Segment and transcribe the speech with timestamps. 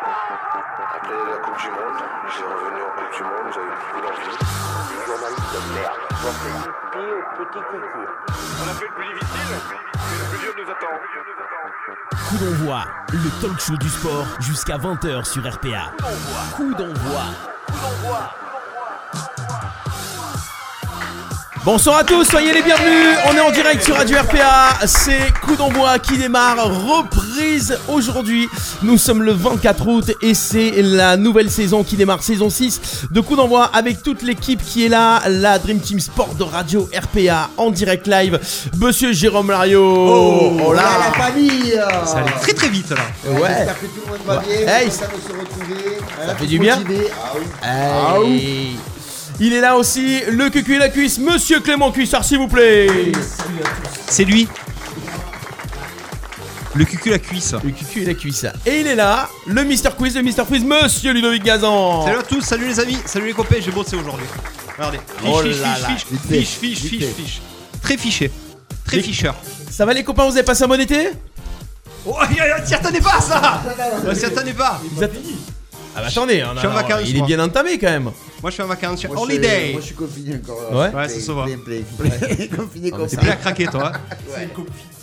[0.00, 2.00] Après la Coupe du Monde,
[2.36, 4.38] j'ai revenu en Coupe du Monde, j'avais beaucoup d'envie.
[5.06, 5.98] Journaliste de merde.
[6.22, 6.52] Moi, c'est
[6.92, 8.04] pire petit cucu.
[8.60, 9.50] On a fait le plus difficile,
[9.94, 10.96] mais le plus dur nous attend.
[12.28, 12.80] Coup d'envoi,
[13.12, 15.92] le talk show du sport jusqu'à 20h sur RPA.
[16.54, 17.24] Coup d'envoi.
[21.64, 23.16] Bonsoir à tous, soyez les bienvenus.
[23.28, 24.86] On est en direct sur Radio RPA.
[24.86, 26.56] C'est Coup d'envoi qui démarre.
[26.86, 28.48] Reprise aujourd'hui.
[28.82, 33.20] Nous sommes le 24 août et c'est la nouvelle saison qui démarre, saison 6 de
[33.20, 35.20] Coup d'envoi avec toute l'équipe qui est là.
[35.28, 38.38] La Dream Team Sport de Radio RPA en direct live.
[38.78, 39.82] Monsieur Jérôme Lario.
[40.64, 41.74] Oh là la famille
[42.06, 42.96] Ça allait très très vite là.
[43.30, 43.40] Ouais.
[43.40, 43.48] Ouais.
[43.58, 44.88] J'espère que tout le monde va bien, Hey.
[44.88, 45.98] content de se retrouver.
[46.26, 46.78] Ça fait du bien.
[47.62, 48.26] Ah oui.
[48.32, 48.78] Hey.
[49.40, 53.12] Il est là aussi, le cucu et la cuisse, Monsieur Clément Cuissard, s'il vous plaît.
[54.08, 54.48] C'est lui.
[56.74, 57.54] Le cucul à cuisse.
[57.64, 58.46] Le cucu et la cuisse.
[58.66, 62.04] Et il est là, le Mister Quiz, le Mister Quiz, Monsieur Ludovic Gazan.
[62.04, 64.26] Salut à tous, salut les amis, salut les copains, j'ai bossé aujourd'hui.
[64.76, 64.98] Regardez.
[64.98, 65.88] Fiche, Oh fiche, là fiche, là.
[65.88, 67.40] fiche, fiche, fiche.
[67.82, 68.30] Très fiché.
[68.84, 69.34] Très Les- ficheur.
[69.70, 71.10] Ça va les copains, vous avez passé un bon été?
[72.06, 72.14] Oh,
[72.66, 73.62] t'y attendais pas ça
[74.06, 75.12] On s'y attendait pas Vous êtes-
[75.96, 77.26] Ah bah attendez, on a- Je suis en vacances, il est moi.
[77.26, 78.04] bien entamé quand même.
[78.04, 78.12] Moi
[78.46, 79.72] je suis en vacances, je suis Moi, je suis- holiday.
[79.72, 80.60] Moi je suis confiné encore.
[80.72, 80.78] là.
[80.90, 80.94] Ouais.
[80.94, 81.44] Ouais, ça se voit.
[81.44, 82.56] plein, plein, plein.
[82.56, 83.20] Confiné comme T'es ça.
[83.20, 84.00] prêt à craquer toi hein
[84.36, 84.48] Ouais.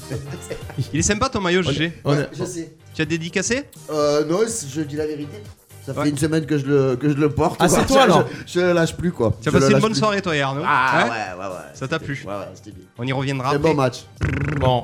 [0.94, 1.94] Il est sympa ton maillot, GG.
[2.04, 2.74] On a- Ouais, je sais.
[2.94, 5.38] Tu as dédicacé Euh, non, je dis la vérité.
[5.86, 6.10] Ça fait Ouais.
[6.10, 7.58] une semaine que je le, que je le porte.
[7.60, 7.80] Ah, quoi.
[7.80, 9.36] c'est toi, Je- alors je, je le lâche plus quoi.
[9.42, 10.00] Tu as Je le passé une lâche bonne plus.
[10.00, 11.62] soirée toi hier, non Ah Ouais ouais, ouais, ouais.
[11.74, 12.86] Ça t'a plu Ouais, ouais, c'était bien.
[12.98, 13.70] On y reviendra C'est après.
[13.70, 14.04] bon match.
[14.60, 14.84] Bon,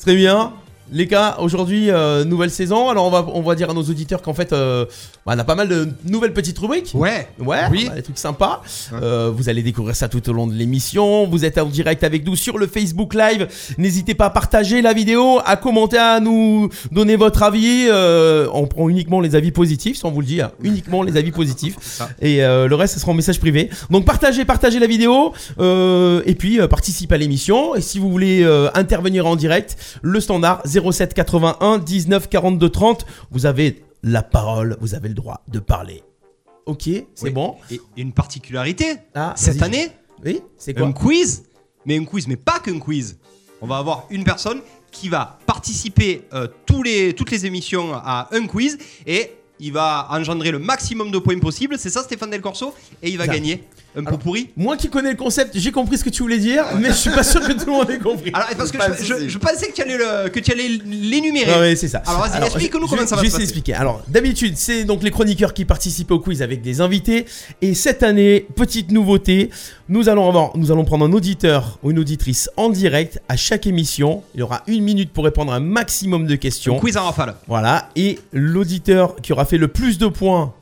[0.00, 0.52] très bien.
[0.94, 2.90] Les gars, aujourd'hui, euh, nouvelle saison.
[2.90, 4.84] Alors, on va, on va dire à nos auditeurs qu'en fait, euh,
[5.24, 6.90] bah, on a pas mal de nouvelles petites rubriques.
[6.92, 7.26] Ouais.
[7.38, 7.86] Ouais, Oui.
[7.88, 8.60] on a des trucs sympas.
[8.92, 11.26] Euh, vous allez découvrir ça tout au long de l'émission.
[11.26, 13.48] Vous êtes en direct avec nous sur le Facebook Live.
[13.78, 17.88] N'hésitez pas à partager la vidéo, à commenter, à nous donner votre avis.
[18.52, 20.52] On prend uniquement les avis positifs, si on vous le dit, hein.
[20.62, 21.76] uniquement les avis positifs.
[22.20, 23.70] Et le reste, ce sera en message privé.
[23.90, 25.32] Donc partagez, partagez la vidéo.
[25.58, 27.74] et puis participez à l'émission.
[27.76, 30.60] Et si vous voulez intervenir en direct, le standard
[30.90, 33.06] 07 81 19 42 30.
[33.30, 36.02] Vous avez la parole, vous avez le droit de parler.
[36.66, 36.82] Ok,
[37.14, 37.30] c'est Oui.
[37.30, 37.56] bon.
[37.70, 39.90] Et une particularité, Ah, cette année,
[40.24, 41.44] Oui, c'est quoi un quiz,
[41.86, 43.18] mais un quiz, mais pas qu'un quiz.
[43.60, 44.60] On va avoir une personne
[44.90, 48.76] qui va participer euh, tous les, toutes les émissions à un quiz
[49.06, 51.78] et il va engendrer le maximum de points possible.
[51.78, 53.32] C'est ça, Stéphane Del Corso, et il va Ça.
[53.32, 53.64] gagner
[53.96, 54.50] un pot pourri.
[54.56, 57.10] Moi qui connais le concept, j'ai compris ce que tu voulais dire, mais je suis
[57.10, 58.30] pas sûr que tout le monde ait compris.
[58.32, 61.52] Alors, parce que Pas je, pensais que tu allais, le- que tu allais l'énumérer.
[61.54, 62.02] Ah ouais, c'est ça.
[62.06, 63.42] Alors, vas-y, explique-nous je- comment ça va Je vais se passer.
[63.44, 63.74] expliquer.
[63.74, 67.26] Alors, d'habitude, c'est donc les chroniqueurs qui participent au quiz avec des invités.
[67.60, 69.50] Et cette année, petite nouveauté,
[69.88, 73.66] nous allons avoir, nous allons prendre un auditeur ou une auditrice en direct à chaque
[73.66, 74.22] émission.
[74.34, 76.76] Il y aura une minute pour répondre à un maximum de questions.
[76.76, 77.34] Un quiz en rafale.
[77.46, 77.88] Voilà.
[77.96, 80.54] Et l'auditeur qui aura fait le plus de points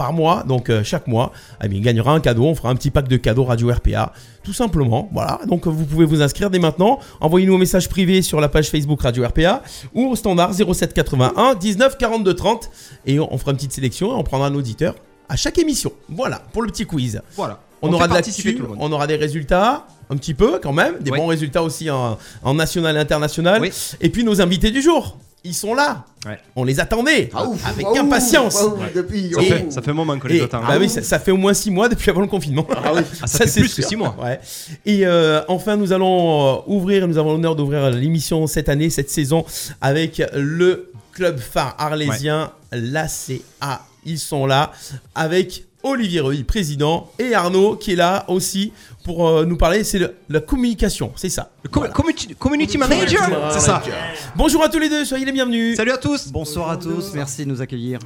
[0.00, 1.30] par mois, donc euh, chaque mois,
[1.62, 2.44] eh bien, il gagnera un cadeau.
[2.44, 5.10] On fera un petit pack de cadeaux Radio RPA, tout simplement.
[5.12, 5.40] Voilà.
[5.46, 7.00] Donc euh, vous pouvez vous inscrire dès maintenant.
[7.20, 9.62] Envoyez-nous un message privé sur la page Facebook Radio RPA
[9.94, 12.70] ou au standard 07 81 19 42 30
[13.04, 14.94] et on, fera une petite sélection et on prendra un auditeur
[15.28, 15.92] à chaque émission.
[16.08, 17.20] Voilà pour le petit quiz.
[17.36, 17.60] Voilà.
[17.82, 21.18] On, aura de l'actu, on aura des résultats, un petit peu quand même, des Oui.
[21.18, 23.60] bons résultats aussi en, en national et international.
[23.60, 23.70] Oui.
[24.00, 26.04] Et puis nos invités du jour, ils sont là.
[26.26, 26.38] Ouais.
[26.54, 28.56] On les attendait Ah, ouf, avec ah, impatience.
[28.60, 29.32] ah, ouf, Depuis.
[29.32, 31.54] Ça, fait, ça fait un moment que les bah oui, ça, ça fait au moins
[31.54, 32.66] 6 mois depuis avant le confinement.
[32.70, 33.02] Ah oui.
[33.22, 33.88] Ah, ça fait c'est plus que sûr.
[33.88, 34.14] six mois.
[34.22, 34.38] Ouais.
[34.84, 39.10] Et euh, enfin, nous allons euh, ouvrir, nous avons l'honneur d'ouvrir l'émission cette année, cette
[39.10, 39.44] saison,
[39.80, 43.82] avec le club phare arlésien, l'ACA.
[44.04, 44.72] Ils sont là
[45.14, 48.72] avec Olivier Reuil, président, et Arnaud qui est là aussi
[49.04, 49.82] pour euh, nous parler.
[49.84, 51.50] C'est la communication, c'est ça.
[51.62, 53.82] Le com- community, community manager, c'est ça.
[54.36, 55.76] Bonjour à tous les deux, soyez les bienvenus.
[55.76, 56.28] Salut à tous.
[56.28, 57.98] Bonsoir à tous, merci de nous accueillir.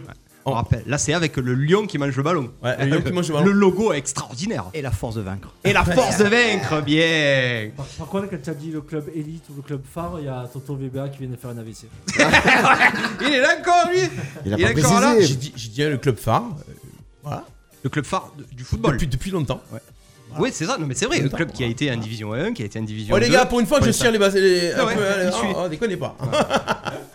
[0.46, 2.50] On rappelle, là c'est avec le lion qui mange le ballon.
[2.62, 3.46] Ouais, le lion qui mange le ballon.
[3.46, 4.66] Le logo est extraordinaire.
[4.74, 5.48] Et la force de vaincre.
[5.64, 7.70] Et la force de vaincre, bien.
[7.74, 10.26] Par, par contre, quand tu as dit le club élite ou le club phare, il
[10.26, 11.86] y a Tonton VBA qui vient de faire un AVC.
[13.22, 14.00] Il est là encore lui.
[14.44, 15.14] Il a Il pas est encore là.
[15.20, 16.44] J'ai dit, dit le club phare.
[16.44, 16.72] euh,
[17.22, 17.44] voilà.
[17.84, 18.92] Le club phare du football.
[18.94, 19.60] Depuis, depuis longtemps.
[20.38, 20.78] Oui, c'est ça.
[20.78, 21.20] Non, mais c'est vrai.
[21.20, 23.26] Le club qui a été en division 1, qui a été en division Oh 2.
[23.26, 24.34] les gars, pour une fois que je tire les bases.
[24.34, 26.16] les- un Ah ouais, peu, allez, oh, oh, déconnez pas.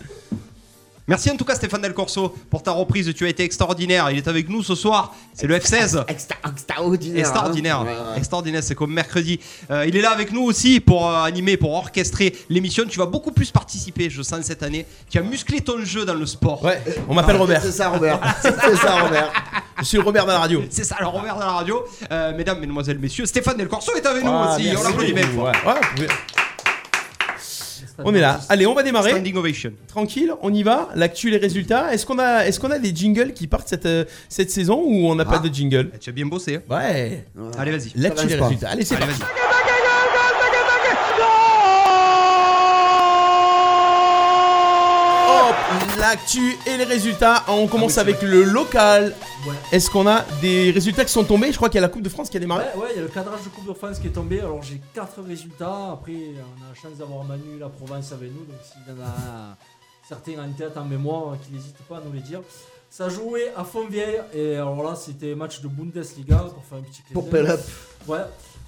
[1.09, 3.11] Merci en tout cas Stéphane Del Corso pour ta reprise.
[3.15, 4.11] Tu as été extraordinaire.
[4.11, 5.15] Il est avec nous ce soir.
[5.33, 6.05] C'est le F16.
[6.07, 7.19] Extra- Extraordinaire.
[7.19, 7.85] Extraordinaire, hein.
[7.85, 8.17] Ouais, ouais.
[8.17, 9.39] extraordinaire, c'est comme mercredi.
[9.71, 12.85] Euh, il est là avec nous aussi pour euh, animer, pour orchestrer l'émission.
[12.87, 14.85] Tu vas beaucoup plus participer, je sens, cette année.
[15.09, 16.63] Tu as musclé ton jeu dans le sport.
[16.63, 17.61] Ouais, on m'appelle Robert.
[17.63, 18.19] C'est ça, Robert.
[18.43, 19.31] C'est ça, Robert.
[19.79, 20.61] Je suis le Robert de la radio.
[20.69, 21.83] C'est ça, alors Robert dans la radio.
[22.11, 24.69] Euh, mesdames, mesdemoiselles, messieurs, Stéphane Del Corso est avec nous Ah, aussi.
[24.77, 25.45] On l'applaudit bien fort.
[25.45, 26.07] Ouais,
[28.05, 28.39] On est là.
[28.49, 29.11] Allez, on va démarrer.
[29.11, 29.71] Standing ovation.
[29.87, 30.89] Tranquille, on y va.
[30.95, 31.93] L'actu, les résultats.
[31.93, 35.07] Est-ce qu'on a, est-ce qu'on a des jingles qui partent cette, euh, cette saison ou
[35.07, 35.47] on n'a pas Ah.
[35.47, 36.55] de jingle Eh, Tu as bien bossé.
[36.57, 36.61] hein.
[36.69, 37.25] Ouais.
[37.57, 37.91] Allez, vas-y.
[37.95, 38.69] L'actu, les résultats.
[38.69, 39.21] Allez, c'est Allez, parti.
[39.21, 39.29] vas-y.
[45.31, 45.55] Hop,
[45.99, 47.43] l'actu et les résultats.
[47.47, 49.15] On commence avec le local.
[49.47, 49.53] Ouais.
[49.71, 51.51] Est-ce qu'on a des résultats qui sont tombés?
[51.51, 52.65] Je crois qu'il y a la Coupe de France qui a démarré.
[52.75, 54.39] Ouais, ouais, il y a le cadrage de Coupe de France qui est tombé.
[54.39, 55.91] Alors j'ai 4 résultats.
[55.93, 58.45] Après, on a la chance d'avoir Manu, la Provence avec nous.
[58.45, 59.57] Donc s'il y en a
[60.07, 62.41] certains en tête, en mémoire, qui n'hésitent pas à nous les dire.
[62.89, 64.21] Ça jouait à Fontvieille.
[64.33, 67.29] Et alors là, c'était match de Bundesliga pour faire un petit Pour.
[67.29, 67.59] Pellup.
[68.07, 68.19] Ouais.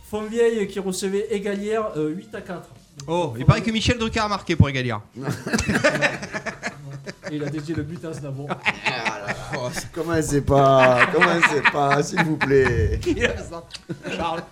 [0.09, 2.59] Fontvieille qui recevait Égalière euh, 8 à 4.
[2.59, 2.69] Donc,
[3.07, 5.01] Oh, il paraît que Michel Drucker a marqué pour Egalia.
[7.31, 8.49] Et il a dédié le but à Aznavour.
[9.93, 12.99] Comment c'est pas Comment c'est pas S'il vous plaît.
[14.15, 14.43] Charles.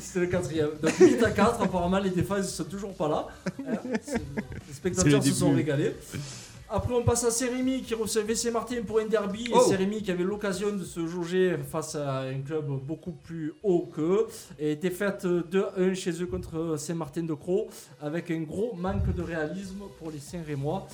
[0.00, 0.68] C'était le quatrième.
[0.82, 3.26] Donc 8 à 4, apparemment les défenses ne sont toujours pas là.
[3.68, 4.20] Hein, c'est-
[4.68, 5.96] les spectateurs C'est se sont régalés.
[6.74, 9.50] Après on passe à Sérémy qui recevait Saint-Martin pour un derby.
[9.52, 9.60] Oh.
[9.60, 13.90] Et Sérémy qui avait l'occasion de se jauger face à un club beaucoup plus haut
[13.94, 14.26] qu'eux.
[14.58, 17.64] Et défaite 2-1 chez eux contre Saint-Martin de Croix
[18.00, 20.86] avec un gros manque de réalisme pour les Saint-Rémois.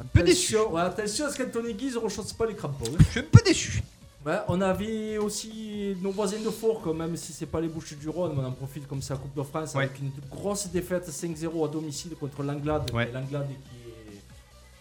[0.00, 0.54] Un peu déçu.
[0.56, 2.84] Attention, ouais, attention à ce qu'Anthony Guise ne rechausse pas les crampons.
[2.92, 2.96] hein.
[2.98, 3.82] Je suis un peu déçu.
[4.26, 7.94] Ouais, on avait aussi nos voisins de Four, quand même si c'est pas les Bouches
[7.98, 9.84] du Rhône, mais on en profite comme c'est la Coupe de France Ouais.
[9.84, 12.88] avec une grosse défaite 5-0 à domicile contre l'Anglade.
[12.94, 13.10] Ouais.
[13.12, 13.81] L'Anglade qui,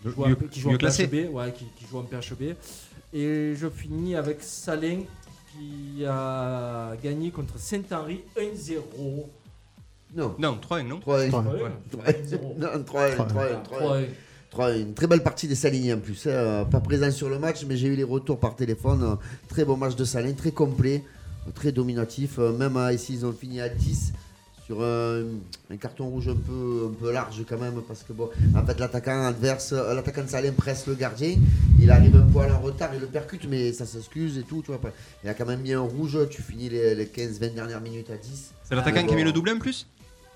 [0.01, 0.77] qui joue, en- qui joue en.
[0.77, 2.55] PHB, ouais, qui, qui joue en PHB.
[3.13, 4.99] Et je finis avec Salin
[5.51, 9.25] qui a gagné contre Saint-Henri 1-0.
[10.15, 10.35] Non.
[10.39, 12.57] Non, 3-1, non 3 Ouais, 1 1-0.
[12.57, 13.45] Non, 3 1 3 1 3
[13.97, 14.05] 1 3-1.
[14.49, 16.27] 3 Une très belle partie des Saliniens en plus.
[16.27, 16.65] hein.
[16.69, 19.17] Pas présent sur le match, mais j'ai eu les retours par téléphone.
[19.47, 21.03] Très bon match de Salin, très complet,
[21.55, 22.37] très dominatif.
[22.37, 24.11] Même à- ici, ils ont fini à 10
[24.71, 25.23] sur un,
[25.69, 27.81] un carton rouge un peu, un peu large quand même.
[27.87, 31.35] Parce que bon, en fait, l'attaquant adverse, euh, l'attaquant de Salin presse le gardien.
[31.79, 34.61] Il arrive un poil en retard, il le percute, mais ça s'excuse et tout.
[34.61, 34.93] Tu vois, après.
[35.23, 36.17] il a quand même mis un rouge.
[36.29, 38.51] Tu finis les, les 15-20 dernières minutes à 10.
[38.63, 39.27] C'est l'attaquant Ah, qui a mis bon.
[39.27, 39.87] le doublé en plus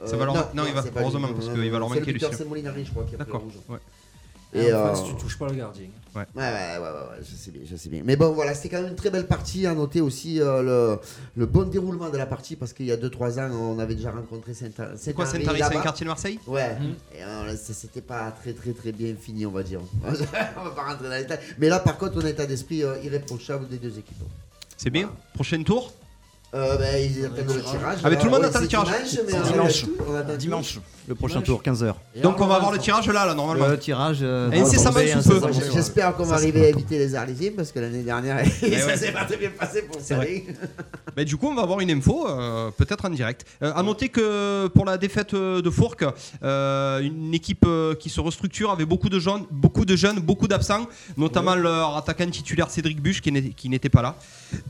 [0.06, 2.30] Ça va leur- non, il va- heureusement, parce Non, qu'il va non, leur manquer, Lucien.
[2.34, 3.42] C'est Molinari, je crois, qui a pris le D'accord.
[3.42, 3.54] rouge.
[3.70, 3.78] Ouais.
[4.54, 5.88] Et, Et en euh, France, tu touches pas le gardien.
[6.15, 8.01] Ouais, ouais, ouais, ouais, ouais, je sais bien, je sais bien.
[8.06, 9.65] Mais bon, voilà, c'était quand même une très belle partie.
[9.67, 11.00] À noter aussi euh, le,
[11.35, 14.12] le bon déroulement de la partie parce qu'il y a 2-3 ans, on avait déjà
[14.12, 14.94] rencontré Saint-Henri.
[14.97, 16.39] C'est quoi Saint-Henri C'est un quartier de Marseille?
[16.47, 16.95] Ouais, Mhm.
[17.17, 19.81] et euh, c'était pas très très très bien fini, on va dire.
[20.06, 21.39] on va pas rentrer dans les détails.
[21.57, 24.23] Mais là, par contre, on a un état d'esprit euh, irréprochable des deux équipes.
[24.77, 25.12] C'est bien.
[25.33, 25.94] Prochain tour?
[26.56, 27.98] Euh, ben, ils attendent le tirage.
[28.04, 28.88] Ah, mais tout le monde Ouais, attend le c'est tirage.
[28.88, 29.86] dimanche, mais C'est on dimanche.
[30.38, 31.48] Dimanche, le prochain Dimanche.
[31.48, 31.94] tour, 15h.
[32.16, 33.68] Et Donc on va avoir le tirage là, là, normalement.
[33.68, 34.19] Le tirage.
[34.22, 35.02] euh, Et sous peu.
[35.04, 35.52] incessamment.
[35.74, 38.78] J'espère qu'on va Ça, c'est arriver à éviter les Arlésiens parce que l'année dernière, Eh
[38.80, 40.16] ça s'est pas très bien passé pour C'est.
[40.16, 40.46] Salé.
[41.16, 43.46] Bah, du coup, on va avoir une info, euh, peut-être en direct.
[43.63, 46.04] Euh, à noter que pour la défaite euh, de Fourques,
[46.44, 50.50] euh, une équipe euh, qui se restructure avec beaucoup de jeunes, beaucoup de jeunes, beaucoup
[50.50, 54.16] d'absents, notamment leur attaquant titulaire Cédric Buche qui n'était pas là.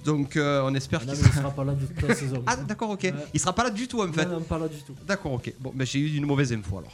[0.06, 1.42] Donc, euh, on espère Non, qu'il mais il sera.
[1.42, 2.44] sera pas là de toute la saison.
[2.48, 3.02] Ah, d'accord, ok.
[3.04, 3.14] Ouais.
[3.34, 4.26] Il sera pas là du tout en fait.
[4.26, 4.94] Non, non, pas là du tout.
[5.08, 5.54] D'accord, ok.
[5.60, 6.92] Bon, bah, j'ai eu une mauvaise info alors.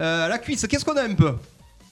[0.00, 1.32] Euh, la cuisse, qu'est-ce qu'on a un peu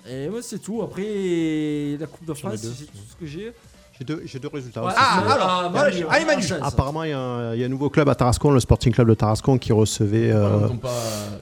[0.09, 0.83] Et moi, c'est tout.
[0.83, 3.53] Après, la Coupe de France, c'est tout ce que j'ai.
[3.99, 4.81] J'ai deux, résultats.
[4.81, 4.97] Ouais, aussi.
[4.97, 6.45] Ah, alors, ah, voilà, allez, Manu.
[6.63, 8.93] Apparemment, il y, a un, il y a un nouveau club à Tarascon, le Sporting
[8.93, 10.89] Club de Tarascon, qui recevait, euh, pas.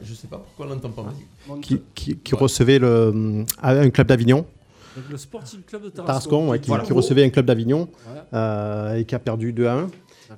[0.03, 1.03] Je sais pas pourquoi on l'entend pas.
[1.03, 1.61] Manu.
[1.61, 4.47] qui, qui- qui recevait le, un club d'Avignon,
[5.11, 6.07] le Sporting Club de Tarascon.
[6.07, 6.85] Tarascon, ouais, qui, Voilà.
[6.85, 9.89] qui recevait un club d'Avignon Ouais, euh, et qui a perdu 2 à 1.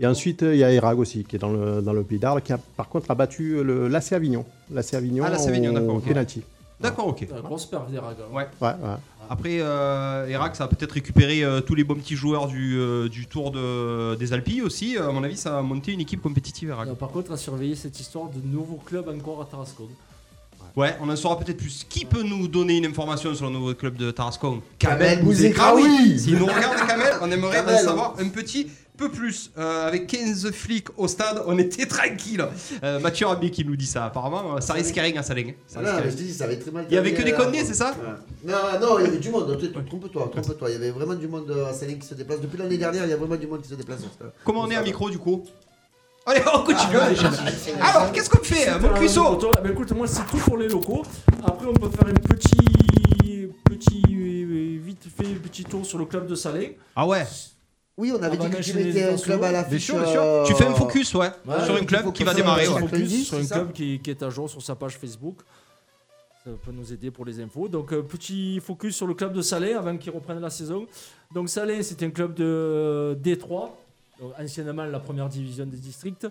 [0.00, 2.42] Et ensuite, il y a Erag aussi, qui est dans le, dans le Pays d'Arles,
[2.42, 4.44] qui a par contre a battu le l'AC Avignon.
[4.72, 6.04] L'AC Avignon Ah, Avignon, au d'accord, ok.
[6.04, 6.42] penalty.
[6.80, 7.26] D'accord, ok.
[7.42, 8.00] Grosse Ragas.
[8.32, 8.46] Ouais.
[8.60, 8.74] Ouais, ouais.
[9.30, 13.08] Après, euh, Erac, ça va peut-être récupérer euh, tous les bons petits joueurs du, euh,
[13.08, 14.96] du Tour de, des Alpilles aussi.
[14.96, 16.88] À mon avis, ça va monter une équipe compétitive, Erac.
[16.88, 19.88] Euh, Par contre, à surveiller cette histoire de nouveau club encore à Tarascon.
[20.76, 21.84] Ouais, on en saura peut-être plus.
[21.88, 24.62] Qui peut nous donner une information sur le nouveau club de Tarascon?
[24.78, 26.18] Kamel Bouzekraoui.
[26.20, 27.78] S'il nous regarde, Kamel, on aimerait en Kamel.
[27.84, 29.50] savoir un petit peu plus.
[29.56, 32.44] Euh, avec 15 flics au stade, on était tranquille.
[32.82, 34.04] Euh, Mathieu Rabé qui nous dit ça.
[34.06, 35.22] Apparemment, euh, ça risque rien.
[35.22, 36.02] Ça risque non, rien.
[36.04, 38.52] je dis, ça avait très mal Il y avait que des condés, c'est ça Ouais.
[38.52, 39.58] Non, non, il y avait du monde.
[39.86, 40.70] Trompe-toi, trompe-toi.
[40.70, 42.40] Il y avait vraiment du monde à Salé qui se déplace.
[42.40, 44.00] Depuis l'année dernière, il y a vraiment du monde qui se déplace.
[44.44, 45.44] Comment on est à micro du coup
[46.26, 46.98] Allez, on continue.
[47.00, 50.36] Ah, ouais, Alors, qu'est-ce qu'on fait, euh, mon cuisseau Eh ben, écoute, moi c'est tout
[50.36, 51.02] pour les locaux.
[51.42, 56.26] Après, on peut faire un petit, petit, euh, vite fait, petit tour sur le club
[56.26, 56.76] de Salé.
[56.94, 57.24] Ah ouais
[57.98, 59.96] Oui, on avait Ah dit bah, que tu mettais un club à bien sûr.
[59.98, 62.64] euh, Tu fais un focus, ouais, Ouais, sur un club qui va démarrer.
[62.66, 65.38] sur Focus Lundi, sur un club qui, qui est à jour sur sa page Facebook.
[66.44, 67.68] Ça peut nous aider pour les infos.
[67.68, 70.86] Donc, euh, petit focus sur le club de Salé avant qu'il reprenne la saison.
[71.34, 73.68] Donc, Salé, c'est un club de D3,
[74.20, 76.26] donc anciennement la première division des districts.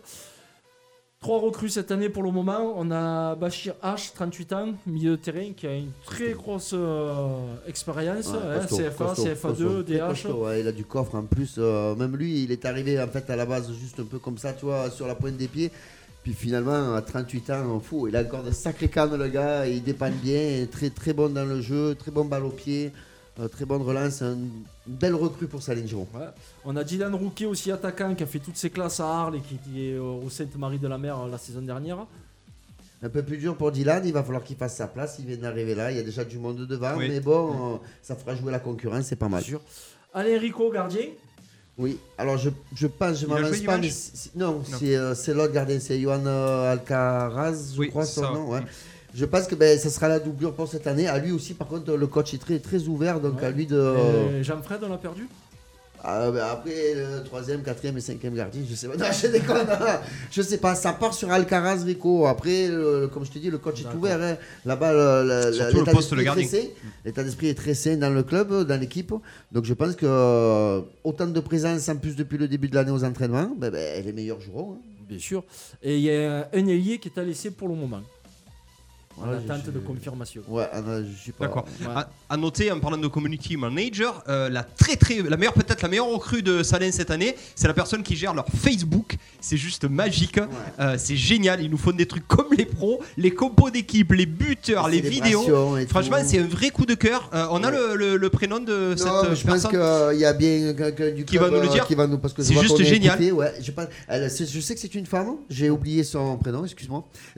[1.28, 2.74] Trois recrues cette année pour le moment.
[2.78, 7.54] On a Bachir H, 38 ans, milieu de terrain, qui a une très grosse euh,
[7.68, 8.28] expérience.
[8.28, 10.08] Ouais, hein, CFA, costaud, CFA2, costaud, très DH.
[10.08, 11.56] costaud, ouais, il a du coffre en plus.
[11.58, 14.38] euh, même lui, il est arrivé en fait à la base juste un peu comme
[14.38, 15.70] ça, tu vois, sur la pointe des pieds.
[16.24, 19.68] Puis finalement, à 38 ans, fou, il a encore de sacrés cannes, le gars.
[19.68, 22.94] Il dépanne bien, très très bon dans le jeu, très bon balle au pied,
[23.40, 24.22] euh, très bonne relance.
[24.22, 26.08] un- une belle recrue pour Salin Giron.
[26.14, 26.22] Ouais.
[26.66, 29.42] On a Dylan Rouquet aussi attaquant qui a fait toutes ses classes à Arles et
[29.42, 32.06] qui, qui est euh, au Sainte-Marie de la Mer euh, la saison dernière.
[33.04, 35.18] Un peu plus dur pour Dylan, il va falloir qu'il fasse sa place.
[35.20, 37.08] Il vient d'arriver là, il y a déjà du monde devant, Oui.
[37.10, 39.44] mais bon, euh, ça fera jouer la concurrence, c'est pas mal.
[39.44, 39.62] Sûr.
[40.14, 41.06] Alain Rico, gardien.
[41.78, 45.54] Oui, alors je, je pense, je m'avance pas, mais c'est- non, c'est euh, c'est l'autre
[45.54, 48.32] gardien, c'est Johan euh, Alcaraz, je Oui, crois son ça.
[48.32, 48.50] nom.
[48.50, 48.62] ouais.
[49.18, 51.08] Je pense que ben, ça sera la doublure pour cette année.
[51.08, 53.46] À lui aussi, par contre, le coach est très, très ouvert, donc Ouais.
[53.48, 53.96] à lui de.
[54.40, 55.28] Et Jean-Fred, on l'a perdu?
[56.04, 58.96] Ah, ben, après, le troisième, quatrième et cinquième gardien, je sais pas.
[58.98, 59.66] Non, je déconne.
[60.32, 62.28] je sais pas, ça part sur Alcaraz Rico.
[62.28, 64.22] Après, le- comme je te dis, le coach est ouvert.
[64.22, 64.38] hein.
[64.64, 66.68] Là-bas, le- le- Surtout le l'état poste d'esprit de est très sain.
[67.04, 69.12] L'état d'esprit est très sain dans le club, dans l'équipe.
[69.52, 72.92] Donc je pense que euh, autant de présence en plus depuis le début de l'année
[72.92, 74.74] aux entraînements, ben, ben, les meilleurs joueront.
[74.74, 74.82] hein.
[75.10, 75.44] Bien sûr.
[75.82, 78.02] Et il y a un ailier qui est à laisser pour le moment.
[79.20, 80.42] En Ouais, attente de confirmation.
[80.48, 81.46] Ouais, ah non, je suis pas.
[81.48, 81.66] D'accord.
[81.82, 81.88] Ouais.
[81.96, 85.82] À, à noter en parlant de community manager, euh, la très très la meilleure peut-être
[85.82, 89.16] la meilleure recrue de Salin cette année, c'est la personne qui gère leur Facebook.
[89.42, 90.40] C'est juste magique.
[90.80, 91.62] Euh, c'est génial.
[91.64, 95.46] Ils nous font des trucs comme les pros, les compos d'équipe, les buteurs, les vidéos.
[95.90, 96.26] Franchement, tout.
[96.28, 97.30] c'est un vrai coup de cœur.
[97.34, 100.12] Euh, on a le, le- le prénom de cette Non, mais je pense personne.
[100.12, 102.18] qu'il y a bien quelqu'un du Qui club, va nous le dire qui va nous
[102.20, 103.16] parce que C'est juste génial.
[103.16, 103.72] écouté, ouais, je,
[104.08, 105.38] elle, je sais que c'est une femme.
[105.50, 107.04] J'ai oublié son prénom, excuse-moi.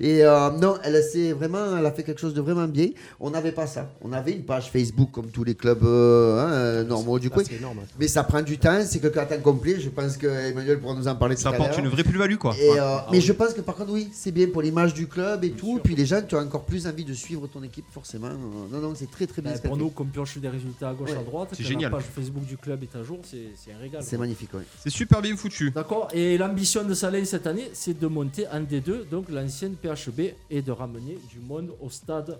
[0.00, 2.88] et euh, non, elle c'est vraiment, elle a fait quelque chose de vraiment bien.
[3.18, 3.90] On n'avait pas ça.
[4.02, 7.42] On avait une page Facebook comme tous les clubs euh, hein, normaux du coin.
[7.44, 7.78] énorme.
[7.98, 8.80] Mais ça prend du temps.
[8.84, 9.78] C'est que quand temps complet.
[9.80, 12.54] Je pense que Emmanuel pourra nous en parler Ça apporte une vraie plus-value quoi.
[12.60, 15.44] Et, euh, mais je pense que par contre, oui, c'est bien pour l'image du club
[15.44, 15.78] et tout.
[15.78, 18.30] Et puis les gens, tu as encore plus envie de suivre ton équipe, forcément.
[18.72, 19.52] Non, non, c'est très très bien.
[19.52, 21.16] Qu'elle pour nous, comme pioche des résultats à gauche Ouais.
[21.18, 21.90] à droite, C'est génial.
[21.90, 24.02] la page Facebook du club est à jour, c'est un régal.
[24.04, 24.62] C'est magnifique, ouais.
[24.82, 25.70] C'est super bien foutu.
[25.70, 30.32] D'accord Et l'ambition de Salin cette année, c'est de monter en D2, donc l'ancienne PHB,
[30.50, 32.38] et de ramener du monde au stade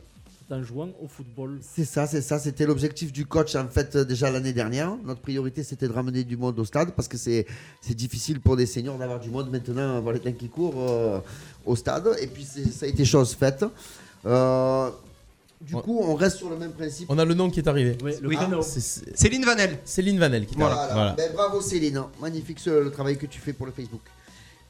[0.53, 1.61] en jouant au football.
[1.63, 2.37] C'est ça, c'est ça.
[2.41, 4.91] C'était l'objectif du coach en fait euh, déjà l'année dernière.
[5.05, 7.47] Notre priorité c'était de ramener du monde au stade parce que c'est
[7.81, 11.21] c'est difficile pour des seniors d'avoir du monde maintenant avoir les temps qui courent euh,
[11.65, 12.09] au stade.
[12.21, 13.65] Et puis ça a été chose faite.
[14.27, 14.91] Euh,
[15.61, 15.83] du Ouais.
[15.83, 17.07] coup, on reste sur le même principe.
[17.11, 17.97] On a le nom qui est arrivé.
[18.03, 18.13] Oui.
[18.63, 19.79] c'est- Céline Vanel.
[19.85, 20.89] Céline Vanel qui Voilà.
[20.93, 21.13] Voilà.
[21.13, 24.01] Ben, bravo Céline, magnifique ce- le travail que tu fais pour le Facebook.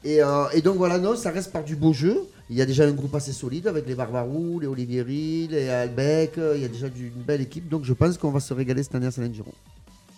[0.03, 2.21] Et, euh, et donc voilà, non, ça reste par du beau jeu.
[2.49, 6.33] Il y a déjà un groupe assez solide avec les Barbarous, les Olivieri, les Albec.
[6.55, 7.69] Il y a déjà une belle équipe.
[7.69, 9.53] Donc je pense qu'on va se régaler cette année à Salin-Giron.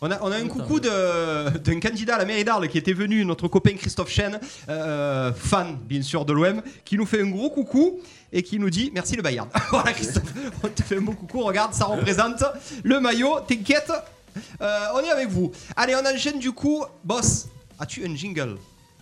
[0.01, 2.91] On a, on a un coucou de- d'un candidat à la mairie d'Arles qui était
[2.91, 4.37] venu, notre copain Christophe Chen,
[4.67, 7.99] euh, fan bien sûr de l'OM, qui nous fait un gros coucou
[8.33, 9.47] et qui nous dit merci le Bayern.
[9.71, 12.43] voilà Christophe, on te fait un beau coucou, regarde, ça représente
[12.83, 13.91] le maillot, t'inquiète,
[14.61, 15.51] euh, on est avec vous.
[15.77, 16.83] Allez, on enchaîne du coup.
[17.05, 17.47] Boss,
[17.79, 18.57] as-tu un jingle?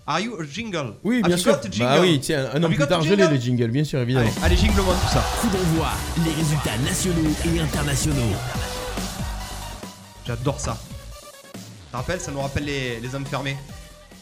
[0.08, 0.96] Are you a jingle?
[1.04, 1.52] Oui, Have bien you sûr.
[1.54, 3.34] got a jingle Bah oui, tiens, un an plus tard, je l'ai jingle?
[3.36, 4.30] le jingle, bien sûr, évidemment.
[4.44, 5.24] Allez, allez jingle-moi tout ça.
[5.40, 5.90] Coup d'envoi,
[6.26, 8.36] les résultats nationaux et internationaux.
[10.26, 10.78] J'adore ça.
[11.94, 13.56] Rappelles, ça nous rappelle les, les enfermés.
[13.56, 13.81] Ta,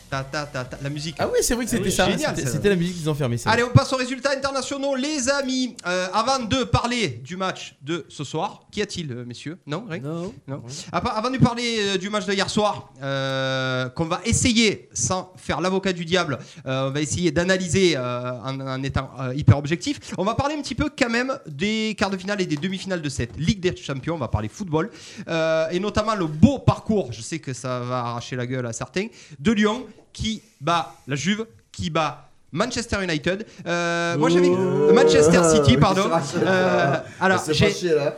[0.09, 1.15] ta, ta, ta, la musique.
[1.19, 2.09] Ah oui, c'est vrai que c'était oui, ça.
[2.09, 2.53] génial, C'était ça.
[2.55, 3.37] c'était la musique qu'ils ont fermée.
[3.37, 5.75] c'est Allez, on passe aux résultats internationaux, les amis.
[5.87, 9.57] Euh, avant de parler du match de ce soir, qu'y a-t-il, euh, messieurs?
[9.67, 10.33] Non, rien Non.
[10.47, 10.63] Non.
[10.91, 15.33] Avant avant de parler euh, du match de hier soir, euh, qu'on va essayer, sans
[15.37, 19.57] faire l'avocat du diable, euh, on va essayer d'analyser euh, en, en étant euh, hyper
[19.57, 19.99] objectif.
[20.17, 23.01] On va parler un petit peu quand même des quarts de finale et des demi-finales
[23.01, 24.15] de cette Ligue des Champions.
[24.15, 24.89] On va parler football
[25.27, 27.11] euh, et notamment le beau parcours.
[27.11, 29.07] Je sais que ça va arracher la gueule à certains
[29.39, 33.45] de Lyon qui bat la Juve, qui bat Manchester United.
[33.65, 36.09] Euh, moi j'avais Manchester City, pardon.
[36.37, 37.71] Euh, alors j'ai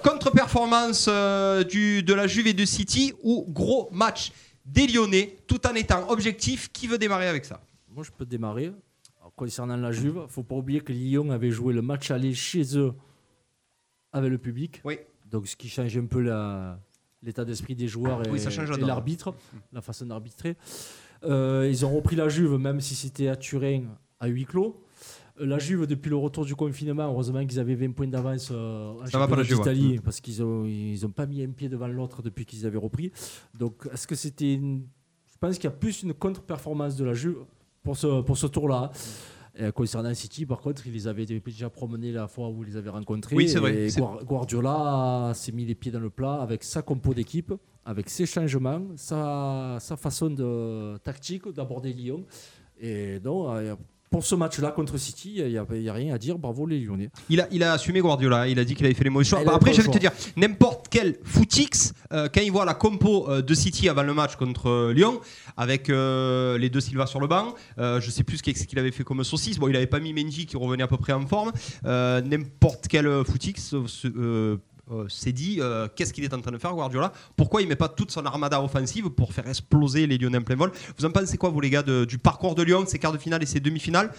[0.03, 4.31] contre-performance euh, du, de la Juve et de City ou gros match
[4.65, 6.71] des Lyonnais tout en étant objectif.
[6.71, 7.59] Qui veut démarrer avec ça?
[7.89, 8.71] Moi, je peux démarrer.
[9.19, 12.77] Alors, concernant la Juve, faut pas oublier que Lyon avait joué le match aller chez
[12.77, 12.93] eux
[14.13, 14.81] avec le public.
[14.85, 14.97] Oui.
[15.29, 16.79] Donc, ce qui change un peu la-
[17.23, 19.33] l'état d'esprit des joueurs et, Oui, et l'arbitre,
[19.73, 20.55] la façon d'arbitrer.
[21.23, 23.83] Euh, ils ont repris la Juve, même si c'était à Turin
[24.19, 24.83] à huis clos.
[25.39, 28.93] Euh, La Juve, depuis le retour du confinement, heureusement qu'ils avaient 20 points d'avance euh,
[29.57, 32.77] d'Italie, parce qu'ils ont, ils ont pas mis un pied devant l'autre depuis qu'ils avaient
[32.77, 33.11] repris.
[33.57, 34.85] Donc, est-ce que c'était une...
[35.31, 37.37] Je pense qu'il y a plus une contre-performance de la Juve
[37.83, 38.91] pour ce, pour ce tour-là.
[39.75, 42.89] Concernant City, par contre, ils les avaient déjà promenés la fois où ils les avaient
[42.89, 43.35] rencontrés.
[43.35, 43.87] Oui, c'est vrai.
[43.87, 43.89] Et
[44.23, 47.53] Guardiola s'est mis les pieds dans le plat avec sa compo d'équipe,
[47.85, 52.25] avec ses changements, sa, sa façon de, tactique d'aborder Lyon.
[52.79, 53.75] Et donc, euh,
[54.11, 56.37] pour ce match-là contre City, il n'y a, rien à dire.
[56.37, 57.09] Bravo les Lyonnais.
[57.29, 59.39] Il a, il a assumé Guardiola, il a dit qu'il avait fait les mauvais choix.
[59.41, 62.73] Ah, Bah, après, je vais te dire, n'importe quel footix, euh, quand il voit la
[62.73, 65.21] compo euh, de City avant le match contre euh, Lyon,
[65.55, 68.91] avec euh, les deux Silva sur le banc, euh, je sais plus ce qu'il avait
[68.91, 69.57] fait comme saucisse.
[69.57, 71.53] Bon, il avait pas mis Mendy qui revenait à peu près en forme.
[71.85, 73.73] N'importe quel footix
[74.91, 77.11] euh, se- s'est dit euh, qu'est-ce qu'il est en train de faire Guardiola?
[77.37, 80.55] Pourquoi il met pas toute son armada offensive pour faire exploser les Lyonnais en plein
[80.55, 80.71] vol?
[80.97, 83.41] Vous en pensez quoi, vous les gars, du parcours de Lyon, ses quarts de finale
[83.43, 84.11] et ses demi-finales?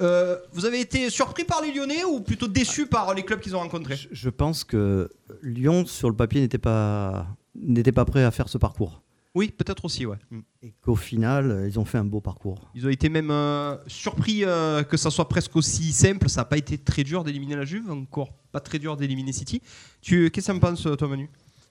[0.00, 3.54] Euh, vous avez été surpris par les Lyonnais ou plutôt déçus par les clubs qu'ils
[3.54, 3.96] ont rencontrés?
[3.96, 5.08] Je, je pense que
[5.42, 9.02] Lyon, sur le papier, n'était pas, n'était pas prêt à faire ce parcours.
[9.34, 10.16] Oui, peut-être aussi, ouais.
[10.30, 10.40] Mm.
[10.62, 12.70] Et qu'au final, euh, ils ont fait un beau parcours.
[12.74, 16.28] Ils ont été même euh, surpris euh, que ça soit presque aussi simple.
[16.28, 19.60] Ça n'a pas été très dur d'éliminer la Juve, encore pas très dur d'éliminer City.
[20.00, 21.28] Tu, qu'est-ce que tu en penses, toi, Manu?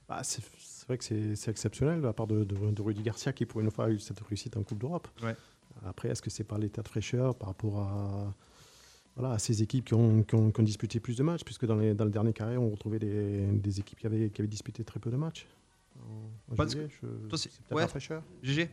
[0.10, 3.02] Bah, c'est c'est vrai que c'est c'est exceptionnel de la part de, de, de Rudy
[3.04, 5.08] Garcia qui, pour une fois, a eu cette réussite en Coupe d'Europe.
[5.24, 5.34] Ouais.
[5.86, 8.34] Après, est-ce que c'est par l'état de fraîcheur par rapport à,
[9.16, 11.46] voilà, à ces équipes qui ont, qui ont- qui ont disputé plus de matchs?
[11.46, 14.42] Puisque dans, les- dans le dernier carré, on retrouvait des, des équipes qui avaient, qui
[14.42, 15.48] avaient disputé très peu de matchs.
[16.00, 17.82] En- en Parce juillet, que- je- toi, c'est- peut-être ouais.
[17.82, 18.24] la fraîcheur.
[18.42, 18.70] GG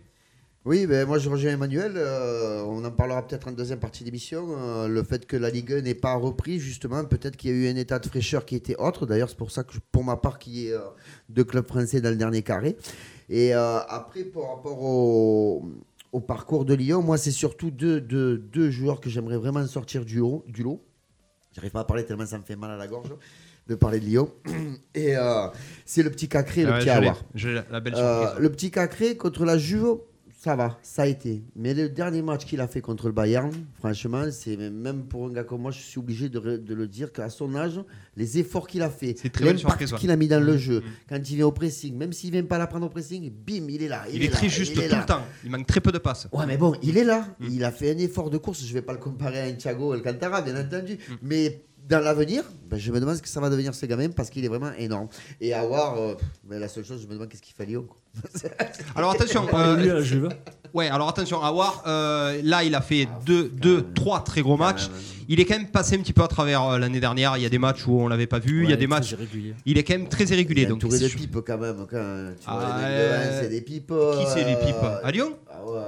[0.67, 1.95] Oui, ben moi je rejoins Emmanuel.
[1.97, 4.47] euh, on en parlera peut-être en deuxième partie d'émission.
[4.59, 7.57] euh, le fait que la Ligue 1 n'ait pas repris, justement, peut-être qu'il y a
[7.57, 9.07] eu un état de fraîcheur qui était autre.
[9.07, 10.81] D'ailleurs, c'est pour ça que, je- pour ma part, qu'il y ait euh,
[11.31, 12.77] deux clubs français dans le dernier carré.
[13.31, 15.65] Et euh, après, par rapport au,
[16.13, 20.05] au parcours de Lyon, moi, c'est surtout deux, deux, deux joueurs que j'aimerais vraiment sortir
[20.05, 20.83] du, haut, du lot.
[21.53, 23.09] J'arrive pas à parler tellement ça me fait mal à la gorge
[23.71, 24.31] de parler de Lyon.
[24.95, 25.47] Et euh,
[25.87, 28.43] c'est le petit Cacré et le Ah ouais, petit l'ai, la belle Euh, surprise.
[28.43, 29.99] le petit Cacré contre la Juve,
[30.43, 31.43] ça va, ça a été.
[31.55, 35.33] Mais le dernier match qu'il a fait contre le Bayern, franchement, c'est même pour un
[35.33, 37.79] gars comme moi, je suis obligé de, le dire qu'à son âge,
[38.17, 40.81] les efforts qu'il a fait, C'est très belle l'impact qu'il a mis dans le jeu,
[40.81, 40.85] Mm.
[41.11, 43.83] quand il vient au pressing, même s'il vient pas la prendre au pressing, bim, il
[43.83, 44.05] est là.
[44.13, 45.23] Il, est, très juste tout le temps.
[45.45, 46.27] Il manque très peu de passes.
[46.33, 47.29] Ouais, mais bon, il est là.
[47.39, 47.47] Mm.
[47.53, 48.65] Il a fait un effort de course.
[48.65, 50.95] Je vais pas le comparer à Thiago Alcantara, bien entendu.
[50.95, 51.15] Mm.
[51.23, 54.31] Mais dans l'avenir, ben, je me demande ce que ça va devenir ce gamin parce
[54.31, 55.09] qu'il est vraiment énorme.
[55.41, 57.85] Et avoir, euh, ben, la seule chose, je me demande qu'est-ce qu'il fait à Lyon.
[57.87, 57.97] quoi.
[58.97, 60.29] Alors attention, euh,
[60.75, 64.89] ouais, alors attention, Awar, euh, là il a fait deux, deux, trois très gros matchs.
[65.29, 67.37] Il est quand même passé un petit peu à travers euh, l'année dernière.
[67.37, 68.65] Il y a des matchs où on l'avait pas vu.
[68.65, 69.15] il y a des matchs.
[69.15, 69.55] réguliers.
[69.65, 70.63] Il est quand même très irrégulier.
[70.63, 71.87] Il est Donc c'est de pipes quand même.
[71.89, 73.93] Quand tu vois, Ah, les euh, c'est des pipes.
[74.19, 74.87] Qui c'est les euh, pipes?
[75.05, 75.35] À Lyon?
[75.49, 75.81] ah ouais.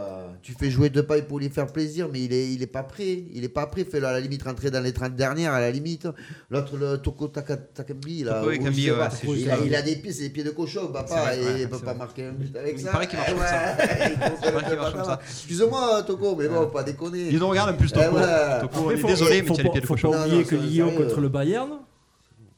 [0.42, 2.82] Tu fais jouer deux pailles pour lui faire plaisir, mais il est, il est pas
[2.82, 3.24] prêt.
[3.32, 3.84] Il est pas prêt.
[3.84, 6.08] Fais-le à la limite rentrer dans les 30 dernières, à la limite.
[6.50, 9.10] L'autre, le Toko Taka- Takambi, là, Toko ouais, pas.
[9.10, 11.14] c'est il, a, il a des pieds, c'est des pieds de cochon, papa.
[11.22, 11.98] vrai, et ouais, il peut c'est pas vrai.
[11.98, 12.90] marquer un but avec Il ça.
[12.90, 13.76] paraît qu'il marche comme ça.
[13.78, 14.18] ouais, il
[14.52, 15.20] paraît qu'il marche comme ça.
[15.28, 17.28] Excuse-moi, Toko, mais bon, pas déconner.
[17.30, 18.04] Ils nous regardent en plus Toko.
[18.04, 20.10] Toko, on Après, est faut- désolé, mais faut les pas- pieds de faut cochon.
[20.10, 21.70] pas Non, oublier que Lyon contre le Bayern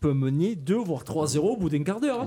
[0.04, 2.20] peut mener 2 voire 3-0 au bout d'un quart d'heure.
[2.22, 2.26] hein.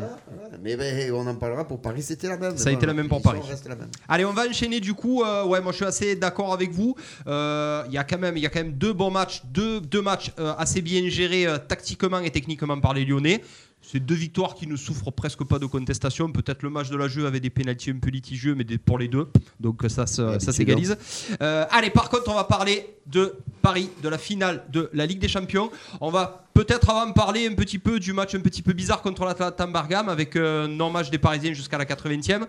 [0.64, 2.58] Mais ben, on en parlera pour Paris, c'était la même.
[2.58, 3.40] Ça a été la même pour Paris.
[3.48, 3.90] reste la même.
[4.10, 5.22] Allez, on va enchaîner du coup.
[5.22, 6.96] Euh, ouais, moi je suis assez d'accord avec vous.
[7.28, 9.80] Euh, Il y a quand même, il y a quand même deux bons matchs, deux,
[9.80, 13.44] deux matchs euh, assez bien gérés euh, tactiquement et techniquement par les Lyonnais.
[13.90, 16.30] C'est deux victoires qui ne souffrent presque pas de contestation.
[16.30, 18.98] Peut-être le match de la jeu avait des pénalties un peu litigieux, mais des- pour
[19.00, 19.30] les deux.
[19.62, 20.98] Donc ça, s'égalise.
[21.42, 25.20] Euh, allez, par contre, on va parler de Paris, de la finale de la Ligue
[25.20, 25.72] des Champions.
[26.02, 29.24] On va peut-être avant parler un petit peu du match un petit peu bizarre contre
[29.24, 32.46] l'Atalanta Bergame avec un non-match des Parisiens jusqu'à la 80e.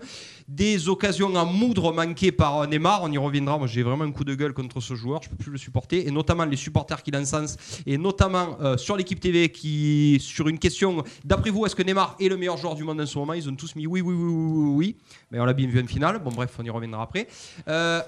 [0.47, 3.03] Des occasions en moudre manquées par euh, Neymar.
[3.03, 3.57] On y reviendra.
[3.57, 5.21] Moi, j'ai vraiment un coup de gueule contre ce joueur.
[5.23, 6.07] Je peux plus le supporter.
[6.07, 7.55] Et notamment les supporters qui l'encensent.
[7.85, 12.15] Et notamment euh, sur l'équipe TV qui, sur une question, d'après vous, est-ce que Neymar
[12.19, 14.13] est le meilleur joueur du monde en ce moment Ils ont tous mis oui, oui,
[14.13, 14.95] oui, oui, oui, oui.
[15.31, 16.19] Mais on l'a bien vu en finale.
[16.19, 17.27] Bon, bref, on y reviendra après.
[17.67, 18.01] Euh,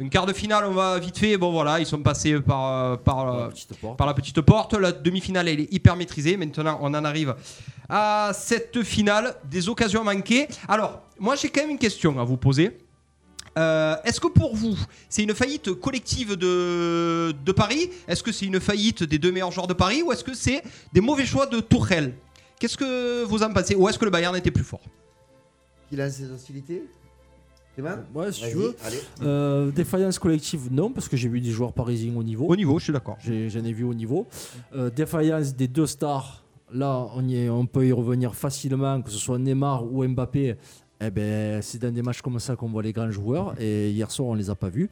[0.00, 1.36] une quart de finale, on va vite fait.
[1.36, 3.96] Bon, voilà, ils sont passés par, euh, par, euh, Petite porte.
[3.98, 4.74] par la petite porte.
[4.74, 6.36] La demi-finale, elle est hyper maîtrisée.
[6.36, 7.36] Maintenant, on en arrive
[7.88, 9.36] à cette finale.
[9.44, 10.48] Des occasions manquées.
[10.66, 12.76] Alors, moi, j'ai quand même une question à vous poser.
[13.56, 14.76] Euh, Est-ce que pour vous,
[15.08, 17.88] c'est une faillite collective de, de Paris?
[18.08, 20.02] Est-ce que c'est une faillite des deux meilleurs joueurs de Paris?
[20.02, 20.60] Ou est-ce que c'est
[20.92, 22.14] des mauvais choix de Tourelle
[22.64, 24.80] Qu'est-ce que vous en pensez Ou est-ce que le Bayern était plus fort
[25.90, 26.82] Qui lance ses hostilités
[27.74, 28.74] Clément Ouais, si tu veux.
[28.86, 29.00] allez.
[29.20, 32.46] Euh, défaillance collective, non, parce que j'ai vu des joueurs parisiens au niveau.
[32.46, 33.18] Au niveau, je suis d'accord.
[33.22, 34.26] J'ai- J'en ai, vu au niveau.
[34.74, 39.10] Euh, défaillance des deux stars, là, on, y est- on peut y revenir facilement, que
[39.10, 40.56] ce soit Neymar ou Mbappé.
[41.06, 43.54] Eh ben, c'est dans des matchs comme ça qu'on voit les grands joueurs.
[43.60, 44.88] Et hier soir, on les a pas vus.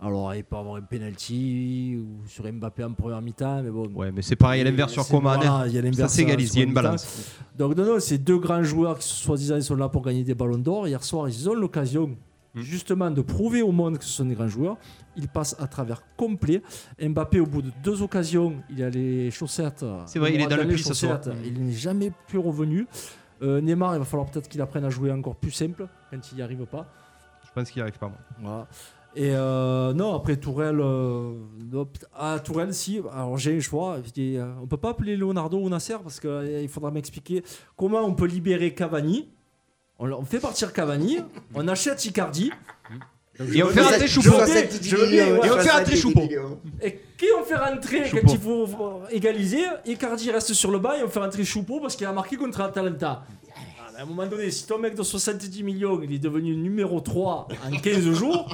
[0.00, 3.88] Alors, il peut y avoir un penalty ou sur Mbappé en première mi-temps, mais bon.
[3.94, 5.38] Ouais, mais c'est pareil à l'inverse sur Coman.
[5.40, 7.36] voilà, il y a l'inverse Ça s'égalise, il y a une balance.
[7.56, 10.58] Donc, non, non, c'est deux grands joueurs qui, soi-disant, sont là pour gagner des ballons
[10.58, 10.86] d'or.
[10.88, 12.16] Hier soir, ils ont l'occasion,
[12.54, 12.60] Hmm.
[12.60, 14.76] justement, de prouver au monde que ce sont des grands joueurs.
[15.16, 16.62] Ils passent à travers complet.
[17.02, 19.84] Mbappé, au bout de deux occasions, il a les chaussettes.
[20.06, 21.20] C'est vrai, il est dans le les pli ce soir.
[21.44, 22.86] Il n'est jamais plus revenu.
[23.42, 26.36] Euh, Neymar, il va falloir peut-être qu'il apprenne à jouer encore plus simple quand il
[26.36, 26.86] n'y arrive pas.
[27.46, 28.08] Je pense qu'il n'y arrive pas.
[28.08, 28.18] moi.
[28.40, 28.66] Voilà.
[29.16, 31.34] Et euh, non, après Tourelle, euh,
[31.70, 33.00] peut- ah, Tourelle, si.
[33.12, 33.98] Alors j'ai un choix.
[34.18, 37.44] Euh, on peut pas appeler Leonardo ou Nasser parce qu'il faudra m'expliquer
[37.76, 39.28] comment on peut libérer Cavani.
[40.00, 41.18] On, on fait partir Cavani,
[41.54, 42.50] on achète Icardi.
[43.52, 44.30] Et on fait rentrer Choupo.
[44.30, 46.20] Et on fait rentrer Choupo.
[46.82, 48.66] Et qui on fait rentrer quand il faut
[49.10, 52.36] égaliser Icardi reste sur le banc et on fait rentrer Choupo parce qu'il a marqué
[52.36, 53.24] contre Atalanta.
[53.56, 57.00] Ah, À un moment donné, si ton mec de 70 millions il est devenu numéro
[57.00, 58.48] 3 en 15 jours,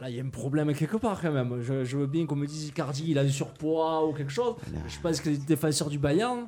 [0.00, 1.60] là il y a un problème quelque part quand même.
[1.62, 4.54] Je, je veux bien qu'on me dise Icardi il a un surpoids ou quelque chose.
[4.88, 6.46] Je pense que les défenseurs du Bayern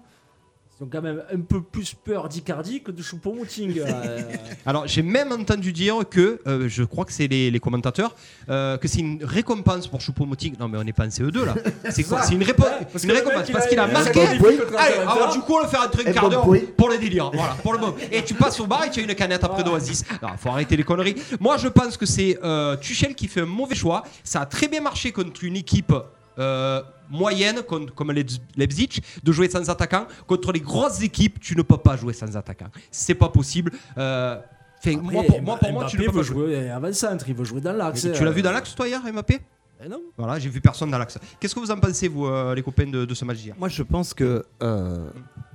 [0.81, 3.81] ils ont quand même un peu plus peur d'Icardi que de Choupo-Moting.
[3.93, 4.21] Euh,
[4.67, 8.15] Alors, j'ai même entendu dire que, euh, je crois que c'est les, les commentateurs,
[8.49, 10.55] euh, que c'est une récompense pour Choupo-Moting.
[10.59, 11.55] Non, mais on n'est pas en CE2 là.
[11.91, 12.29] C'est quoi ça.
[12.29, 13.91] C'est une, répo- Ouais, parce une que le récompense il parce a- qu'il a il
[13.91, 14.27] a marqué.
[14.27, 14.47] un bon
[14.79, 16.59] Allez, alors du coup, on le fait rentrer Un un quart bon d'heure point.
[16.77, 17.31] pour le délire.
[17.33, 17.95] Voilà, pour le moment.
[18.11, 20.05] Et tu passes au bar et tu as une canette après d'Oasis.
[20.23, 21.17] Non, faut arrêter les conneries.
[21.41, 24.05] Moi, je pense que c'est euh, Tuchel qui fait un mauvais choix.
[24.25, 25.93] Ça a très bien marché contre une équipe.
[26.39, 31.63] Euh, moyenne comme Leipz- Leipzig de jouer sans attaquant contre les grosses équipes tu ne
[31.63, 34.39] peux pas jouer sans attaquant c'est pas possible Euh,
[34.79, 37.29] enfin, Après, moi, pour, moi, pour moi, tu ne peux veut pas jouer jouer avant-centre,
[37.29, 38.07] il veut jouer dans l'axe.
[38.13, 39.41] tu l'as vu dans l'axe toi hier Mbappé?
[39.85, 40.01] Eh non.
[40.17, 42.87] voilà j'ai vu personne dans l'axe qu'est-ce que vous en pensez vous euh, les copains
[42.87, 43.55] de, de ce match d'hier?
[43.59, 45.11] Moi, je pense que, euh,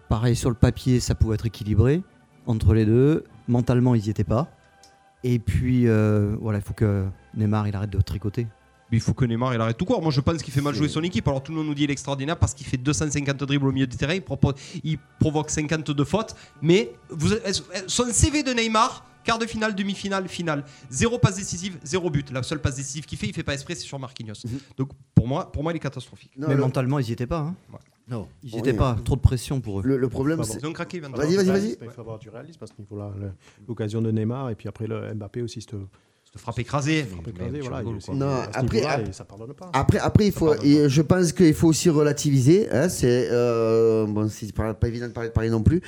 [0.09, 2.01] pareil, sur le papier, ça pouvait être équilibré
[2.45, 3.23] entre les deux.
[3.47, 4.47] Mentalement, ils n'y étaient pas.
[5.23, 8.47] Et puis, euh, voilà, il faut que Neymar il arrête de tricoter.
[8.91, 10.01] Il faut que Neymar il arrête tout court.
[10.01, 11.27] Moi je pense qu'il fait mal jouer son équipe.
[11.27, 13.71] Alors tout le monde nous dit il est extraordinaire parce qu'il fait 250 dribbles au
[13.71, 16.35] milieu du terrain, il, propose- il provoque 52 fautes.
[16.61, 17.29] Mais vous,
[17.87, 22.31] son CV de Neymar, quart de finale, demi-finale, finale, zéro passe décisive, zéro but.
[22.31, 24.35] La seule passe décisive qu'il fait, il fait pas esprit, c'est sur Marquinhos.
[24.77, 26.31] Donc pour moi, pour moi il est catastrophique.
[26.37, 27.39] Non, Mais le- mentalement, ils n'y étaient pas.
[27.39, 27.55] hein.
[28.09, 28.25] Non.
[28.41, 28.97] Ils n'y Oui, étaient pas.
[29.03, 29.83] Trop de pression pour eux.
[29.83, 30.59] Le, le problème, c'est.
[30.61, 31.01] Ils ont craqué.
[31.01, 31.17] Vincent.
[31.17, 31.77] Vas-y, vas-y, vas-y.
[31.81, 33.11] Il faut avoir du réalisme à ce niveau-là.
[33.67, 35.61] L'occasion de Neymar et puis après le Mbappé aussi.
[35.61, 35.75] cette-
[36.37, 37.03] frappe écrasé.
[37.03, 37.97] frappe écrasée, voilà, rigoles.
[38.13, 39.69] Non, après- niveau-là, ap- et ça pardonne pas.
[39.73, 42.67] Après, après, il faut, et je pense qu'il faut aussi relativiser.
[42.71, 45.81] Hein, c'est euh, bon, c'est pas, pas évident de parler de Paris non plus.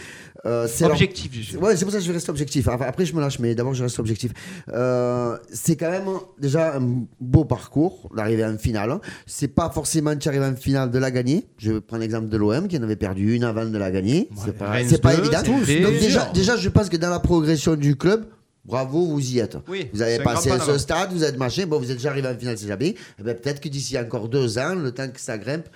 [0.45, 2.67] Euh, c'est leur- Objectif, Ouais, c'est pour ça que je vais rester objectif.
[2.67, 4.31] Après, après, je me lâche, mais d'abord, je reste objectif.
[4.73, 6.07] Euh, c'est quand même
[6.39, 8.99] déjà un beau parcours d'arriver en finale.
[9.25, 11.45] C'est pas forcément tu arrives en finale de la gagner.
[11.57, 14.29] Je vais prendre l'exemple de l'OM qui en avait perdu une avant de la gagner.
[14.45, 15.41] c'est pas, Reims c'est pas 2, évident.
[15.43, 18.25] Donc déjà, je pense que dans la progression du club,
[18.69, 19.57] bravo, vous y êtes.
[19.67, 21.65] Oui, vous avez passé ce stade, vous êtes machin.
[21.65, 22.95] Bon, vous êtes déjà arrivé en finale, c'est jamais.
[23.19, 25.67] Eh ben, peut-être que d'ici encore deux ans, le temps que ça grimpe,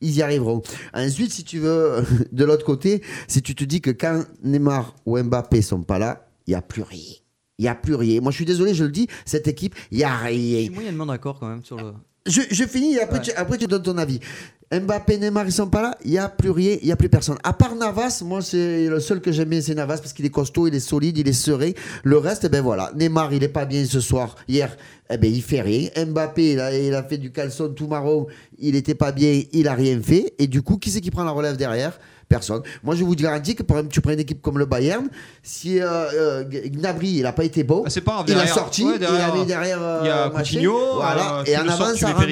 [0.00, 0.60] ils y arriveront.
[0.92, 5.18] Ensuite, si tu veux, de l'autre côté, si tu te dis que quand Neymar ou
[5.18, 7.14] Mbappé sont pas là, il n'y a plus rien.
[7.58, 8.20] Il n'y a plus rien.
[8.20, 10.60] Moi, je suis désolé, je le dis, cette équipe, il n'y a Je rien.
[10.64, 11.92] suis moyennement d'accord quand même sur le.
[12.26, 13.24] Je, je finis et après, Ouais.
[13.24, 14.20] tu, après tu donnes ton avis.
[14.72, 17.08] Mbappé, Neymar, ils sont pas là, il n'y a plus rien, il n'y a plus
[17.08, 17.36] personne.
[17.42, 20.30] À part Navas, moi, c'est le seul que j'aime bien, c'est Navas parce qu'il est
[20.30, 21.72] costaud, il est solide, il est serein.
[22.04, 22.92] Le reste, eh ben voilà.
[22.94, 24.36] Neymar, il est pas bien ce soir.
[24.46, 24.76] Hier,
[25.10, 25.88] eh ben, il fait rien.
[26.06, 28.28] Mbappé, il a, fait du caleçon tout marron,
[28.60, 30.34] il était pas bien, il a rien fait.
[30.38, 31.98] Et du coup, qui c'est qui prend la relève derrière?
[32.30, 32.62] Personne.
[32.84, 35.08] Moi, je vous garantis que, par exemple, tu prends une équipe comme le Bayern,
[35.42, 38.46] si euh, euh, Gnabry, il n'a pas été beau, Ah, c'est pas grave, il a
[38.46, 39.78] sorti, ouais, il derrière, a mis derrière.
[40.02, 40.30] il y a euh.
[40.30, 41.40] Coutinho, voilà.
[41.40, 42.26] euh, et en avant, ça rentre.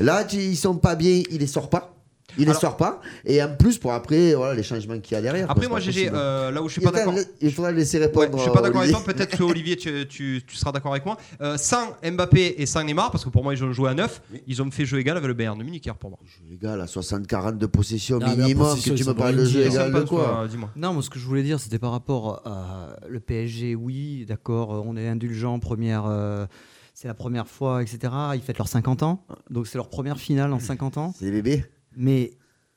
[0.00, 1.95] Là, tu- ils sont pas bien, il les sort pas.
[2.38, 3.00] Il Alors- sort pas.
[3.24, 5.50] Et en plus, pour après, voilà, les changements qu'il y a derrière.
[5.50, 7.14] Après, moi, GG, euh, là où je suis Il pas d'accord.
[7.40, 8.36] Il faudra le laisser Ouais, répondre.
[8.36, 9.02] je suis pas d'accord avec toi.
[9.04, 11.16] Peut-être que Olivier, tu, tu- tu seras d'accord avec moi.
[11.40, 14.20] Euh, sans Mbappé et sans Neymar, parce que pour moi, ils ont joué à 9,
[14.46, 16.18] ils ont fait jeu égal avec le Bayern de Munich hier pour moi.
[16.50, 19.36] Les gars, là, 60-40 de possession Non, mais en minimum, possession, que tu me parles
[19.36, 20.70] de jeu égal de quoi toi, Dis-moi.
[20.76, 23.74] Non, moi ce que je voulais dire, c'était par rapport à le PSG.
[23.74, 25.58] Oui, d'accord, euh, on est indulgent.
[25.58, 26.46] Première, euh,
[26.94, 27.98] c'est la première fois, etc.
[28.34, 31.14] Ils fêtent leurs 50 ans, donc c'est leur première finale en 50 ans.
[31.18, 31.64] C'est les bébés
[31.96, 32.32] Mais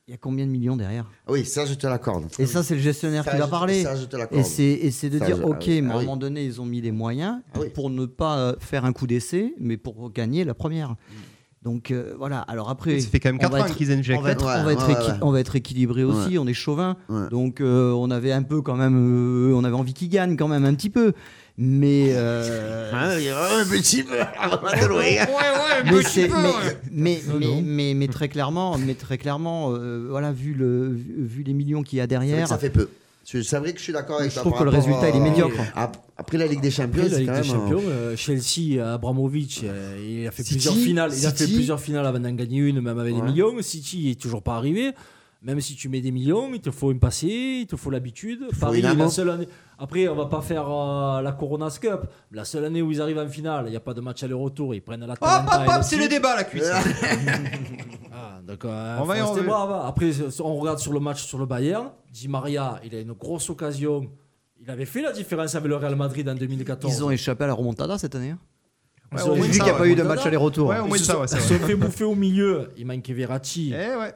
[0.08, 1.06] il y a combien de millions derrière?
[1.28, 2.26] Ah Oui, ça, je te l'accorde.
[2.40, 3.84] Et ça, c'est le gestionnaire Ça, qui va parler.
[3.84, 4.42] Ça, je te l'accorde.
[4.42, 6.06] Et c'est, et c'est de Ça, dire, je- ok, ah mais à ah un oui.
[6.06, 7.68] moment donné, ils ont mis les moyens Ah oui.
[7.74, 10.96] pour ne pas euh, faire un coup d'essai, mais pour gagner la première.
[11.62, 13.02] Donc euh, voilà, alors après.
[13.02, 14.20] Ça fait quand même on 4 va ans qu'ils injectent.
[14.20, 15.18] On va être, Ouais, on va être ouais, équi- ouais.
[15.22, 16.96] on va être équilibré aussi, on est chauvin.
[17.10, 17.28] Ouais.
[17.30, 18.96] Donc euh, on avait un peu quand même,
[19.52, 21.12] euh, on avait envie qu'ils gagnent quand même un petit peu.
[21.62, 23.18] Mais, euh, Hein,
[26.92, 27.22] mais,
[27.64, 31.84] mais, mais, très clairement, mais très clairement, euh, voilà, vu, le, vu, vu les millions
[31.84, 32.88] qu'il y a derrière, ça fait peu.
[33.26, 34.42] Je- C'est vrai que je suis d'accord avec Je toi.
[34.44, 35.60] trouve par que le résultat, il est médiocre.
[35.76, 37.58] Ap- Après la Ligue des Champions, Après, la c'est Ligue quand des même.
[37.60, 41.12] Champions, euh, Chelsea, Abramovic, euh, il a fait City, plusieurs finales.
[41.16, 43.28] Il a fait plusieurs finales avant d'en gagner une, même avec des Ouais.
[43.32, 43.54] millions.
[43.62, 44.92] City est toujours pas arrivé.
[45.42, 48.42] Même si tu mets des millions, il te faut une passé, il te faut l'habitude.
[48.52, 49.10] faut Paris, une la amont.
[49.10, 49.48] seule année.
[49.78, 52.02] Après, on va pas faire euh, la Corona Cup.
[52.34, 54.76] La seule année où ils arrivent en finale, il n'y a pas de match aller-retour.
[54.76, 56.70] Ils prennent la Hop, hop, hop, c'est le débat, la cuisse.
[58.12, 58.72] Ah, d'accord.
[59.00, 59.86] On va y brave.
[59.86, 61.90] Après, on regarde sur le match sur le Bayern.
[62.12, 64.10] Di Maria, il a une grosse occasion.
[64.62, 66.94] Il avait fait la différence avec le Real Madrid en 2014.
[66.94, 68.32] ils ont échappé à la remontada cette année.
[68.32, 68.40] hein.
[69.14, 69.92] Ouais, au moins Vu qu'il n'y a pas ouais.
[69.92, 70.68] eu de match aller-retour.
[70.68, 72.70] Ouais, au moins se ça, ouais, se fait bouffer au milieu.
[72.78, 73.74] Il manquait Verratti.
[73.74, 74.14] Eh ouais.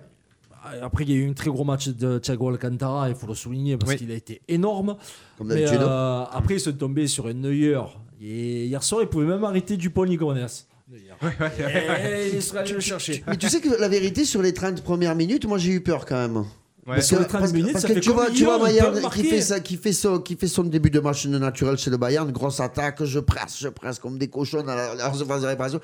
[0.82, 3.34] Après, il y a eu un très gros match de Thiago Alcantara, il faut le
[3.36, 3.98] souligner parce Oui.
[3.98, 4.96] qu'il a été énorme.
[5.38, 5.82] Comme Mais d'habitude.
[5.82, 7.80] euh, après, ils sont tombés sur un Neuer.
[8.22, 10.68] Et hier soir, ils pouvaient même arrêter Dupont Ligonnès.
[10.94, 13.24] Et ils seraient allés le chercher.
[13.28, 16.06] Mais tu sais que la vérité, sur les 30 premières minutes, moi j'ai eu peur
[16.06, 16.38] quand même.
[16.86, 16.96] Ouais.
[16.96, 18.60] Parce que, les 30 parce que- minutes, parce ça que fait tu vois, tu vois
[18.60, 21.90] Bayern qui fait, ça, qui, fait son, qui fait son début de match naturel chez
[21.90, 25.48] le Bayern, grosse attaque, je presse, je presse comme des cochons à la, à la
[25.48, 25.80] réparation.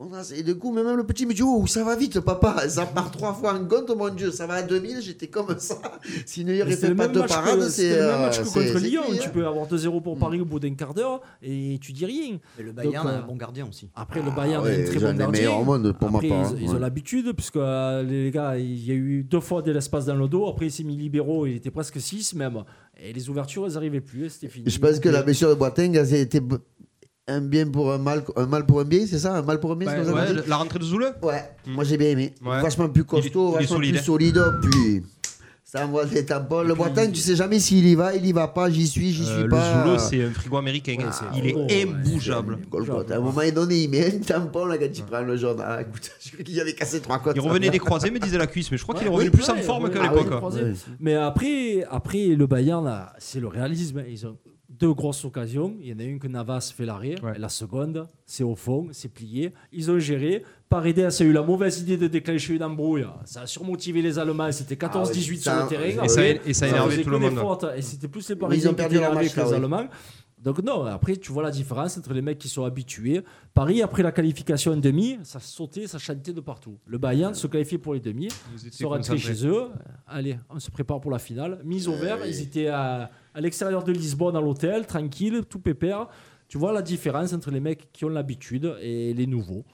[0.00, 2.68] On a- Et du coup, même le petit me dit Oh, ça va vite, papa.
[2.68, 4.30] Ça part trois fois en compte, mon Dieu.
[4.30, 5.00] Ça va à 2000.
[5.00, 5.76] J'étais comme ça.
[6.24, 7.88] Si Neuer Mais il c'était fait le pas deux parades, c'est.
[7.90, 9.02] le même euh, match que contre Lyon.
[9.20, 9.30] Tu hein.
[9.34, 12.38] peux avoir 2-0 pour Paris au bout d'un quart d'heure et tu dis rien.
[12.58, 13.88] Mais le Bayern Donc, a euh, un bon gardien aussi.
[13.96, 15.28] Après, le Bayern ouais, est un très bon gardien.
[15.30, 16.76] meilleurs au monde, pour ma Après, part, Ils, ils ouais.
[16.76, 20.14] ont l'habitude, puisque euh, les gars, il y a eu deux fois de l'espace dans
[20.14, 20.46] le dos.
[20.46, 22.62] Après, il s'est mis libéraux, il était presque 6 même.
[23.02, 24.70] Et les ouvertures, elles n'arrivaient plus, et c'était fini.
[24.70, 26.58] Je pense que la blessure de Boateng a été b-
[27.28, 29.72] un bien pour un mal, un mal pour un bien, c'est ça Un mal pour
[29.72, 31.84] un bien, Ouais, c'est comme ça qu'on ouais, dit la rentrée de Zoule Ouais, moi
[31.84, 32.34] j'ai bien aimé.
[32.44, 32.60] Ouais.
[32.62, 34.02] Vachement plus costaud, Il est- il est vachement solide, plus hein.
[34.02, 34.42] solide.
[34.62, 35.02] Puis
[35.64, 36.62] ça envoie des tampons.
[36.62, 39.22] Le Boateng, tu sais jamais s'il y va, il y va pas, j'y suis, j'y
[39.22, 39.84] Euh, suis le pas.
[39.86, 40.96] Zoule, c'est un frigo américain.
[41.12, 42.58] C'est- il est oh, ouais, imbougeable.
[42.70, 43.10] Golgoth.
[43.10, 45.58] À un moment donné, il met un tampon là quand il prend le jaune.
[45.62, 46.10] Ah, écoute,
[46.42, 47.36] qu'il avait cassé trois côtes.
[47.36, 49.46] Il revenait des croisés, me disait la cuisse, mais je crois qu'il est revenu plus
[49.50, 50.42] en forme qu'à l'époque.
[50.54, 50.72] Ouais.
[51.00, 54.02] Mais après, après, le Bayern, là, c'est le réalisme.
[54.08, 54.38] Ils ont
[54.78, 55.76] deux grosses occasions.
[55.80, 57.20] Il y en a une que Navas fait l'arrêt.
[57.22, 57.38] Ouais.
[57.38, 59.52] La seconde, c'est au fond, c'est plié.
[59.72, 60.44] Ils ont géré.
[60.68, 63.06] Paredes a eu la mauvaise idée de déclencher une embrouille.
[63.24, 64.52] Ça a surmotivé les Allemands.
[64.52, 66.04] C'était 14-18 Ah sur le terrain.
[66.04, 67.72] Et ça, Après, et ça a ça énervé tout le monde.
[67.76, 69.54] Et c'était plus les Parisiens ont qui perdu étaient énervés que les oui.
[69.54, 69.88] Allemands.
[70.42, 73.22] Donc non, après tu vois la différence entre les mecs qui sont habitués.
[73.54, 76.78] Paris, après la qualification en demi, ça sautait, ça chantait de partout.
[76.86, 78.28] Le Bayern se qualifiait pour les demi.
[78.82, 79.18] Rentrés concentrés.
[79.18, 79.68] chez eux?
[80.06, 81.60] Allez, on se prépare pour la finale.
[81.64, 86.08] Mise au vert, ils étaient à, à l'extérieur de Lisbonne, à l'hôtel, tranquille, tout pépère.
[86.48, 89.64] Tu vois la différence entre les mecs qui ont l'habitude et les nouveaux.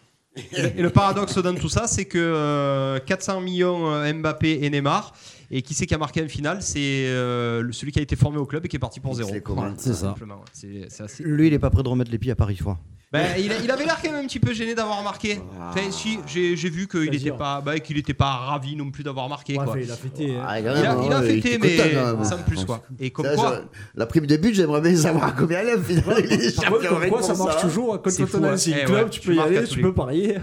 [0.52, 5.14] Et le paradoxe dans tout ça, c'est que euh, 400 millions euh, Mbappé et Neymar,
[5.50, 8.36] et qui c'est qui a marqué en finale C'est euh, celui qui a été formé
[8.36, 9.30] au club et qui est parti pour zéro.
[9.32, 10.14] C'est comment Voilà, C'est ça.
[10.20, 10.86] ouais.
[10.88, 11.22] C'est assez.
[11.22, 12.78] Lui, il est pas prêt de remettre les pieds à Paris, je crois.
[13.14, 15.40] Ben, il, a- il avait l'air quand même un petit peu gêné d'avoir marqué.
[15.70, 19.02] Enfin, si, j'ai vu qu'il n'était C'est-à-dire pas, bah, qu'il était pas ravi non plus
[19.04, 19.56] d'avoir marqué.
[19.56, 19.74] Ouais, quoi.
[19.74, 20.34] fait, il a fêté.
[20.36, 20.44] hein.
[20.46, 22.24] Ah, Il a, il a ouais, fêté, mais content, même.
[22.24, 22.82] sans plus quoi.
[22.98, 23.60] Et comme Ça, quoi,
[23.94, 25.78] La prime de but, j'aimerais bien savoir combien elle est.
[25.82, 26.16] finalement.
[26.18, 28.02] Il est Par champion contre, comme rien quoi, que ça marche toujours.
[28.02, 28.56] Quand fou, as un hein.
[28.66, 30.38] Eh club, ouais, tu peux y à aller, tu peux parier.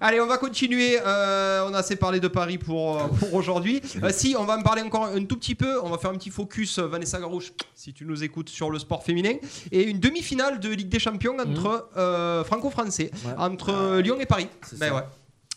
[0.00, 0.98] Allez, on va continuer.
[1.04, 3.80] Euh, on a assez parlé de Paris pour, euh, pour aujourd'hui.
[4.02, 5.80] Euh, si, on va en parler encore un tout petit peu.
[5.82, 9.02] On va faire un petit focus, Vanessa Garouche, si tu nous écoutes, sur le sport
[9.02, 9.34] féminin.
[9.70, 12.01] Et une demi-finale de Ligue des Champions entre euh,
[12.44, 13.32] franco-français, Ouais.
[13.38, 14.48] entre euh, Lyon et Paris.
[14.78, 15.02] Ben ouais.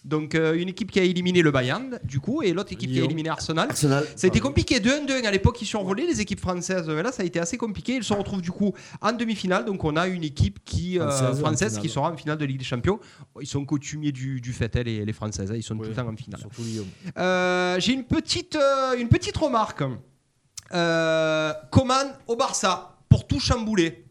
[0.03, 3.01] Donc, euh, une équipe qui a éliminé le Bayern, du coup, et l'autre équipe qui
[3.01, 3.69] a éliminé Arsenal.
[3.71, 4.05] Arsenal.
[4.15, 4.79] Ça a été compliqué.
[4.79, 6.87] 2-1-2 à l'époque ils survolaient les équipes françaises.
[6.87, 7.95] Là ça a été assez compliqué.
[7.95, 9.65] Ils se retrouvent du coup en demi-finale.
[9.65, 12.63] Donc on a une équipe qui euh, Française qui sera en finale de Ligue des
[12.63, 12.99] Champions.
[13.41, 16.07] Ils sont coutumiers du, du fait les, les françaises hein, ils sont tout le temps
[16.07, 16.41] en finale.
[17.17, 19.81] Euh, j'ai une petite euh, une petite remarque.
[20.73, 24.04] Euh, Coman au Barça pour tout chambouler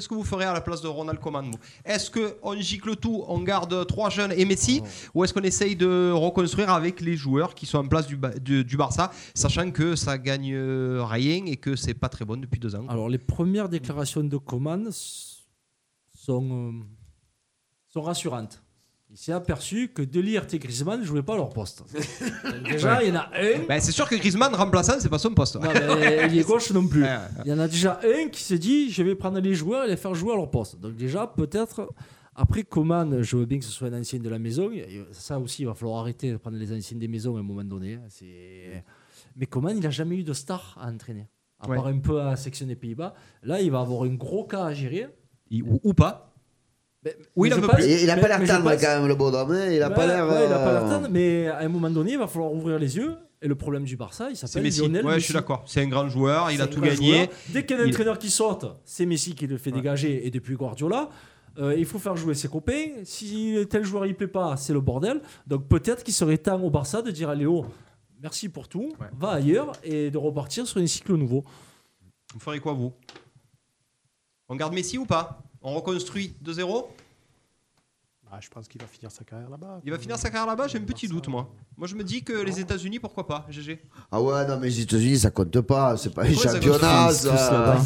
[0.00, 1.50] Qu'est-ce que vous ferez à la place de Ronald Koeman
[1.84, 4.80] Est-ce qu'on gicle tout, on garde trois jeunes et Messi
[5.12, 8.64] Ou est-ce qu'on essaye de reconstruire avec les joueurs qui sont en place du, du-
[8.64, 12.58] du Barça, sachant que ça gagne euh, rien et que c'est pas très bon depuis
[12.58, 12.86] deux ans?
[12.88, 16.72] Alors, les premières déclarations de Coman sont, euh,
[17.90, 18.62] sont rassurantes.
[19.12, 21.82] Il s'est aperçu que Delirte et Griezmann ne jouaient pas à leur poste.
[22.64, 23.66] Déjà, il y en a un.
[23.68, 25.56] Ben, C'est sûr que Griezmann remplaçant, c'est pas son poste.
[25.56, 25.68] Non,
[26.28, 27.04] il est gauche non plus.
[27.44, 29.88] Il y en a déjà un qui s'est dit je vais prendre les joueurs et
[29.88, 30.78] les faire jouer à leur poste.
[30.78, 31.92] Donc, déjà, peut-être.
[32.36, 34.70] Après, Coman, je veux bien que ce soit un ancien de la maison.
[35.10, 37.64] Ça aussi, il va falloir arrêter de prendre les anciens des maisons à un moment
[37.64, 37.98] donné.
[38.08, 38.84] C'est-
[39.36, 41.28] Mais Coman, il n'a jamais eu de star à entraîner.
[41.58, 41.76] À Ouais.
[41.76, 43.12] part un peu à la section des Pays-Bas.
[43.42, 45.08] Là, il va avoir un gros cas à gérer.
[45.50, 46.29] Il- ou, ou pas
[47.04, 48.98] Mais- Oui, il mais pense- Et il a mais- pas l'air je tendre pense- quand
[49.00, 49.50] même, le bonhomme.
[49.52, 49.70] hein.
[49.70, 50.28] Il a pas l'air.
[50.28, 52.52] ouais, il a pas l'air euh, tendre, mais à un moment donné, il va falloir
[52.52, 53.16] ouvrir les yeux.
[53.42, 54.80] Et le problème du Barça, il s'appelle Messi.
[54.82, 55.20] Lionel Ouais, Messi.
[55.20, 55.62] je suis d'accord.
[55.66, 57.14] C'est un grand joueur, il a tout gagné.
[57.14, 57.28] joueur.
[57.48, 60.26] Dès qu'il y a un Il- entraîneur qui saute, c'est Messi qui le fait dégager.
[60.26, 61.08] Et depuis Guardiola,
[61.58, 62.88] euh, il faut faire jouer ses copains.
[63.04, 65.22] Si tel joueur il plaît pas, c'est le bordel.
[65.46, 67.64] Donc peut-être qu'il serait temps au Barça de dire à Léo,
[68.20, 69.06] merci pour tout, Ouais.
[69.18, 71.42] va ailleurs et de repartir sur un cycle nouveau.
[72.34, 72.92] Vous ferez quoi, vous?
[74.50, 75.42] On garde Messi ou pas?
[75.62, 76.90] On reconstruit de zéro
[78.32, 79.80] Ah, je pense qu'il va finir sa carrière là-bas.
[79.84, 81.48] Il va finir sa carrière là-bas J'ai un petit doute, moi.
[81.76, 83.80] Moi, je me dis que les États-Unis, pourquoi pas GG.
[84.12, 85.96] Ah ouais, non, mais les États-Unis, ça compte pas.
[85.96, 87.82] C'est pas Pourquoi ça compte championnat, pas ça.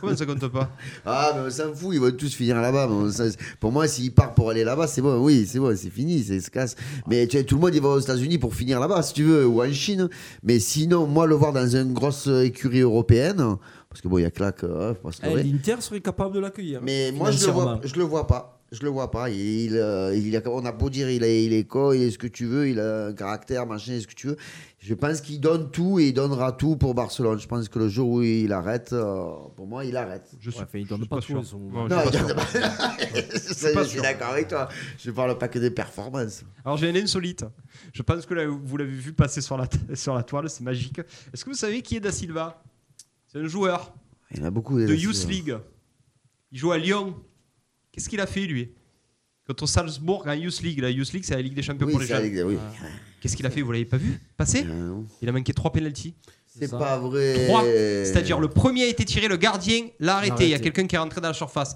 [0.00, 0.70] Comment ça compte pas?
[1.04, 2.86] Ah, mais on s'en fout, ils vont tous finir là-bas.
[2.86, 3.24] mais on s'en-
[3.58, 6.38] Pour moi, s'ils partent pour aller là-bas, c'est bon, oui, c'est bon, c'est fini, c'est
[6.40, 6.76] se casse.
[7.08, 9.24] Mais tu sais, tout le monde, il va aux États-Unis pour finir là-bas, si tu
[9.24, 10.08] veux, ou en Chine.
[10.44, 13.56] Mais sinon, moi, le voir dans une grosse écurie européenne,
[13.88, 14.94] parce que bon, il y a que là que.
[14.94, 15.42] faut pas se Eh, leurrer.
[15.42, 16.80] L'Inter serait capable de l'accueillir.
[16.84, 17.80] Mais moi, je le vois, financièrement.
[17.84, 18.54] je le vois pas.
[18.70, 19.30] Je le vois pas.
[19.30, 22.10] Il, euh, il a- on a beau dire il est, il est con, il est
[22.10, 24.36] ce que tu veux, il a un caractère, machin, il est ce que tu veux.
[24.78, 27.38] Je pense qu'il donne tout et il donnera tout pour Barcelone.
[27.40, 29.24] Je pense que le jour où il arrête, euh,
[29.56, 30.30] pour moi, il arrête.
[30.38, 31.40] Je suis, Ouais, enfin, il donne je suis pas pas tout, sûr.
[31.40, 32.60] ils sont- Non, je Non, suis il pas donne sûr.
[32.60, 34.02] pas- Ça, pas je suis sûr.
[34.02, 34.68] d'accord avec toi.
[34.98, 36.42] Je parle pas que des performances.
[36.62, 37.44] Alors j'ai un insolite.
[37.94, 40.98] Je pense que là, vous l'avez vu passer sur la, sur la toile, c'est magique.
[41.32, 42.62] Est-ce que vous savez qui est Da Silva?
[43.32, 43.94] C'est un joueur
[44.30, 44.78] Il y en a beaucoup.
[44.78, 45.26] de Youth.
[45.26, 45.56] League.
[46.52, 47.14] Il joue à Lyon.
[47.98, 48.70] Qu'est-ce qu'il a fait lui?
[49.44, 50.78] Contre Salzbourg en Youth League.
[50.78, 52.22] La Youth League, c'est la Ligue des Champions Oui, pour les jeunes.
[52.22, 52.56] Ligue, oui.
[53.20, 53.60] Qu'est-ce qu'il a fait?
[53.60, 54.62] Vous l'avez pas vu passer?
[54.62, 55.04] Non.
[55.20, 56.14] Il a manqué 3 pénalties.
[56.46, 57.46] C'est pas vrai.
[57.48, 57.64] 3.
[58.04, 60.44] C'est-à-dire le premier a été tiré, le gardien l'a arrêté.
[60.44, 61.74] Il y a quelqu'un qui est rentré dans la surface.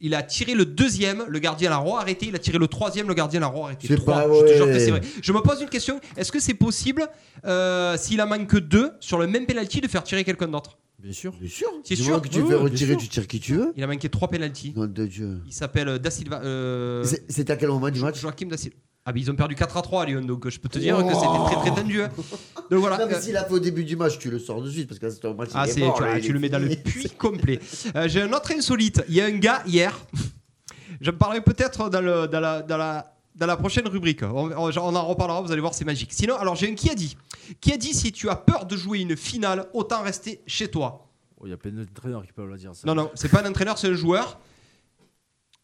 [0.00, 2.28] Il a tiré le deuxième, le gardien l'a arrêté.
[2.28, 3.88] Il a tiré le troisième, le gardien l'a arrêté.
[3.88, 4.14] C'est Trois.
[4.22, 4.72] pas Je te jure vrai.
[4.72, 5.00] que c'est vrai.
[5.22, 6.00] Je me pose une question.
[6.16, 7.06] Est-ce que c'est possible,
[7.44, 10.78] euh, s'il en manque que deux, sur le même penalty, de faire tirer quelqu'un d'autre?
[11.02, 11.32] Bien sûr.
[11.40, 11.68] Bien sûr.
[11.84, 12.22] C'est sûr.
[12.22, 13.72] que tu Oui, fais oui, bien retirer, tu tires qui tu veux.
[13.76, 14.28] Il a manqué trois.
[14.76, 15.40] Nom de Dieu.
[15.46, 16.40] Il s'appelle euh, Da Silva.
[16.44, 18.20] euh, C'était à quel moment du match?
[18.20, 18.76] Joachim Da Silva.
[19.04, 20.78] Ah, mais ils ont perdu 4 à 3 à Lyon, donc euh, je peux te
[20.78, 21.02] dire Oh.
[21.04, 22.02] que c'était très très tendu.
[22.02, 22.08] hein.
[22.70, 22.98] Donc voilà.
[22.98, 25.00] Non, mais s'il a fait au début du match, tu le sors de suite parce
[25.00, 25.50] que c'est un match.
[25.54, 27.58] Ah, est c'est, mort, tu, là, ah, tu le mets dans le puits complet.
[27.96, 29.02] Euh, j'ai un autre insolite.
[29.08, 29.98] Il y a un gars hier.
[31.00, 34.22] Je me parlerai peut-être dans, le, dans, la, dans, la, dans la prochaine rubrique.
[34.22, 36.12] On, en reparlera, vous allez voir, c'est magique.
[36.12, 37.16] Sinon, alors j'ai un qui a dit.
[37.60, 41.08] Qui a dit si tu as peur de jouer une finale, autant rester chez toi.
[41.38, 42.74] Oh, Il y a plein d'entraîneurs qui peuvent le dire.
[42.74, 42.86] Ça.
[42.86, 44.38] Non, non, c'est pas un entraîneur, c'est un joueur.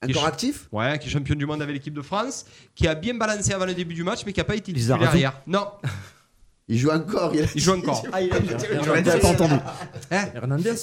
[0.03, 3.15] Encore actif Ouais, qui est champion du monde avec l'équipe de France, qui a bien
[3.15, 5.33] balancé avant le début du match, mais qui n'a pas été titulaire hier.
[5.47, 5.67] Non,
[6.69, 7.35] Il joue encore.
[7.35, 8.05] Il, a- il joue encore.
[8.13, 9.55] Ah, il a- pas entendu.
[10.11, 10.75] Hein Hernandez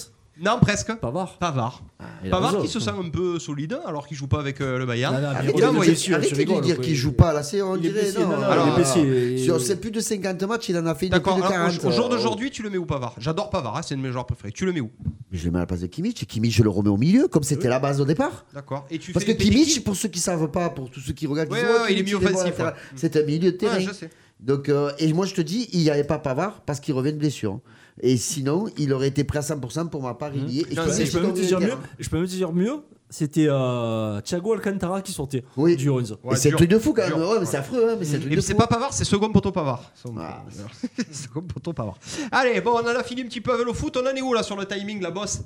[0.42, 0.94] non, presque.
[0.96, 1.82] Pavard Pavard.
[2.24, 4.78] Il a Pavard qui se sent un peu solide alors qu'il joue pas avec euh,
[4.78, 5.14] le Bayern.
[5.16, 6.84] Non, non, mais Arrêtez de dire quoi.
[6.84, 8.02] qu'il joue pas là, c'est on Il est dirait.
[8.02, 9.38] blessé, non, non, non, Alors, il est blessé.
[9.44, 11.48] Sur Il- ses plus de 50 matchs, il en a fait une D'accord, plus de
[11.48, 11.84] alors, 40.
[11.84, 13.16] au, au jour euh, d'aujourd'hui, tu le mets où Pavard?
[13.18, 14.52] J'adore Pavard, hein, c'est un de mes joueurs préférés.
[14.52, 14.92] Tu le mets où?
[15.32, 16.22] Mais je le mets à la place de Kimmich.
[16.24, 18.46] Et Kimmich, je le remets au milieu, comme c'était la base au départ.
[18.54, 18.86] D'accord.
[18.90, 21.28] Et tu Parce que fais Kimmich, pour ceux qui savent pas, pour tous ceux qui
[21.28, 22.72] regardent, Ouais, disent, ouais, oh, ouais, il est Kimmich, bon à offensif, ouais.
[22.96, 23.76] C'est un milieu de terrain.
[23.76, 24.10] Ouais, je sais.
[24.42, 27.14] Donc, euh, et moi, je te dis, il n'y avait pas Pavard parce qu'il revient
[27.14, 27.60] de blessure.
[28.02, 30.32] Et sinon, il aurait été prêt à 100% pour ma part.
[30.36, 30.72] Il y est.
[30.72, 31.74] Et Non, je c'est- Et je peux même te dire mieux.
[31.98, 32.76] Je peux même te dire mieux.
[33.10, 35.78] C'était euh, Thiago Alcantara qui sortait Oui.
[35.78, 36.18] du 11.
[36.32, 36.58] Et c'est un dur.
[36.58, 37.14] truc de fou quand même.
[37.18, 37.30] Dur.
[37.30, 38.58] Ouais, mais c'est affreux, hein, mais c'est un truc Et de c'est fou.
[38.58, 39.92] pas Pavard, c'est second poteau Pavard.
[40.18, 40.44] Ah.
[41.12, 41.98] second poteau Pavard.
[42.32, 43.96] Allez, bon, on en a fini un petit peu avec le foot.
[43.96, 45.42] On en est où là sur le timing, la bosse?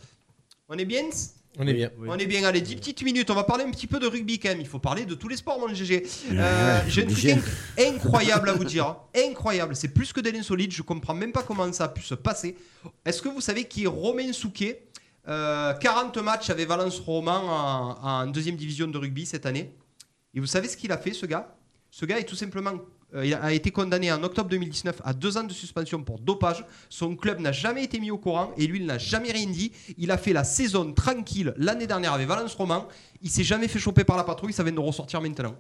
[0.70, 1.04] On est bien?
[1.58, 1.90] On est bien.
[2.08, 3.30] On est bien, allez, 10 petites minutes.
[3.32, 4.62] On va parler un petit peu de rugby quand même.
[4.62, 6.04] Il faut parler de tous les sports, mon GG.
[6.32, 7.44] Euh, J'ai un truc inc-
[7.96, 8.96] incroyable à vous dire.
[9.16, 9.76] Incroyable.
[9.76, 10.72] C'est plus que de l'insolite.
[10.72, 12.56] Je comprends même pas comment ça a pu se passer.
[13.04, 14.84] Est-ce que vous savez qui est Romain Souquet
[15.28, 19.74] Euh, 40 matchs avec Valence Roman en, en deuxième division de rugby cette année?
[20.34, 21.56] Et vous savez ce qu'il a fait, ce gars?
[21.92, 22.74] Ce gars est tout simplement.
[23.16, 26.64] Euh, il a été condamné en octobre 2019 à deux ans de suspension pour dopage.
[26.90, 29.72] Son club n'a jamais été mis au courant et lui, il n'a jamais rien dit.
[29.98, 32.88] Il a fait la saison tranquille l'année dernière avec Valence Roman.
[33.22, 34.54] Il s'est jamais fait choper par la patrouille.
[34.54, 35.56] Ça vient de ressortir maintenant.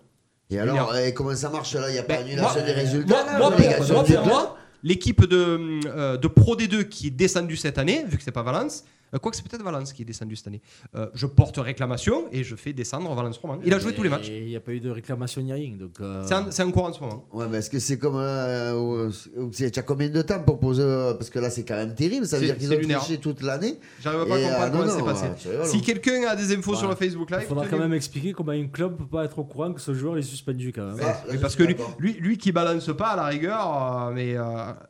[0.51, 1.89] Et alors, eh, comment ça marche là?
[1.89, 6.17] Il n'y a pas Ben, annulation moi- des résultats Moi, moi, moi, l'équipe de, euh,
[6.17, 8.83] de Pro D2 qui est descendue cette année, vu que c'est pas Valence,
[9.17, 10.62] quoique c'est peut-être Valence qui est descendu cette année,
[10.95, 13.58] euh, je porte réclamation et je fais descendre Valence Roman.
[13.65, 14.28] Il a joué tous les matchs.
[14.30, 15.72] Il n'y a pas eu de réclamation ni rien.
[15.78, 17.26] Donc, euh, C'est en, cours en ce moment.
[17.34, 18.15] Ouais, mais est-ce que c'est comme.
[18.17, 19.10] Euh,
[19.56, 20.84] tu as combien de temps pour poser.
[20.84, 22.26] euh, Parce que là, c'est quand même terrible.
[22.26, 23.00] Ça veut dire qu'ils ont lunaire.
[23.00, 23.78] triché toute l'année.
[24.02, 25.50] J'arrive pas à comprendre euh, comment c'est passé.
[25.58, 26.78] ouais, Si quelqu'un a des infos Ouais.
[26.78, 29.39] sur le Facebook Live, Il faudra quand même expliquer comment un club peut pas être
[29.39, 30.95] au courant que ce joueur est suspendu quand même.
[31.30, 34.43] Ouais, parce que lui, lui, lui qui balance pas à la rigueur, euh, mais, euh,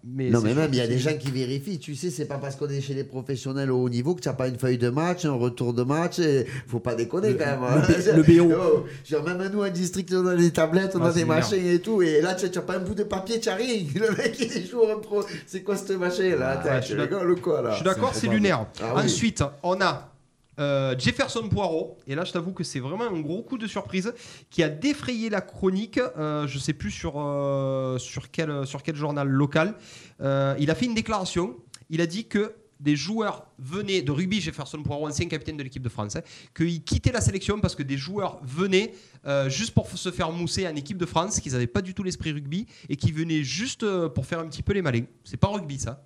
[0.04, 1.80] mais Non, mais même, il y a des gens qui vérifient.
[1.80, 4.28] Tu sais, c'est pas parce qu'on est chez les professionnels au haut niveau que tu
[4.28, 6.19] n'as pas une feuille de match, un retour de match.
[6.19, 7.63] Et faut pas déconner quand même.
[7.63, 7.82] hein.
[8.15, 8.54] le BO.
[8.56, 11.26] Oh, genre, même nous, en district, on a des tablettes, on Ah, a c'est des
[11.26, 12.02] machins et tout.
[12.02, 13.84] Et là, tu n'as pas un bout de papier, tu rien.
[13.95, 15.24] Le mec, il joue en pro.
[15.45, 16.50] C'est quoi ce machin là?
[16.52, 17.19] Attends, ouais, je tu suis d'accord.
[17.22, 17.72] rigoles ou quoi là?
[17.72, 18.65] Je suis d'accord, c'est lunaire.
[18.82, 19.02] Ah oui.
[19.06, 20.12] Ensuite, on a
[20.60, 24.13] euh, Jefferson Poirot, et là je t'avoue que c'est vraiment un gros coup de surprise,
[24.50, 28.95] qui a défrayé la chronique, euh, je sais plus sur, euh, sur, quel, sur quel
[28.98, 29.76] journal local.
[30.22, 31.56] Euh, il a fait une déclaration,
[31.89, 35.84] il a dit que des joueurs venaient de rugby, Jefferson Poirot, ancien capitaine de l'équipe
[35.84, 36.22] de France, hein,
[36.56, 38.94] qu'il quittait la sélection parce que des joueurs venaient
[39.25, 42.04] euh, juste pour se faire mousser en équipe de France, qu'ils n'avaient pas du tout
[42.04, 45.06] l'esprit rugby, et qui venaient juste euh, pour faire un petit peu les malins.
[45.23, 46.06] C'est pas rugby ça.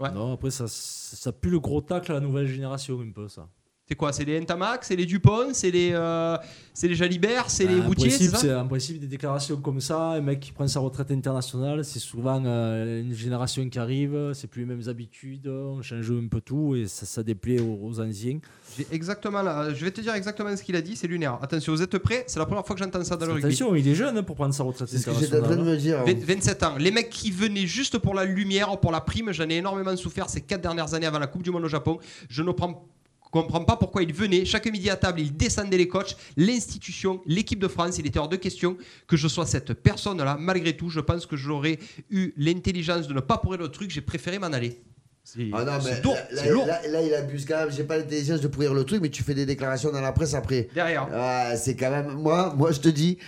[0.00, 0.10] Ouais.
[0.10, 3.48] Non, après, ça, ça pue le gros tacle à la nouvelle génération, un peu ça.
[3.86, 6.38] C'est quoi C'est les Ntamak, c'est les Dupont, c'est les, euh,
[6.72, 10.22] c'est les Jalibert, c'est les en Boutier, c'est En principe, des déclarations comme ça, un
[10.22, 14.60] mec qui prend sa retraite internationale, c'est souvent euh, une génération qui arrive, c'est plus
[14.62, 18.38] les mêmes habitudes, on change un peu tout et ça, ça déplaît aux, aux anciens.
[18.74, 21.38] J'ai exactement là, je vais te dire exactement ce qu'il a dit, c'est lunaire.
[21.42, 22.24] Attention, vous êtes prêts?
[22.26, 23.48] C'est la première fois que j'entends ça dans le rugby.
[23.48, 25.56] Attention, il est jeune hein, pour prendre sa retraite C'est ce que j'étais en train
[25.56, 25.74] de internationale.
[25.74, 25.98] me dire.
[26.00, 26.04] hein.
[26.06, 26.76] Vingt- 27 ans.
[26.78, 30.30] Les mecs qui venaient juste pour la lumière, pour la prime, j'en ai énormément souffert
[30.30, 31.98] ces 4 dernières années avant la Coupe du Monde au Japon.
[32.30, 32.88] Je ne prends
[33.34, 37.58] comprends pas pourquoi il venait chaque midi à table, il descendait les coachs, l'institution, l'équipe
[37.58, 37.98] de France.
[37.98, 38.76] Il était hors de question
[39.08, 40.36] que je sois cette personne-là.
[40.38, 41.78] Malgré tout, je pense que j'aurais
[42.10, 43.90] eu l'intelligence de ne pas pourrir le truc.
[43.90, 44.80] J'ai préféré m'en aller.
[45.24, 46.16] C'est Ah non, mais lourd.
[46.32, 46.66] là, lourd.
[46.66, 47.70] là- là, il abuse quand même.
[47.70, 50.34] J'ai pas l'intelligence de pourrir le truc, mais tu fais des déclarations dans la presse
[50.34, 50.68] après.
[50.74, 51.08] Derrière.
[51.10, 52.12] Ouais, c'est quand même.
[52.12, 53.18] Moi, moi, je te dis.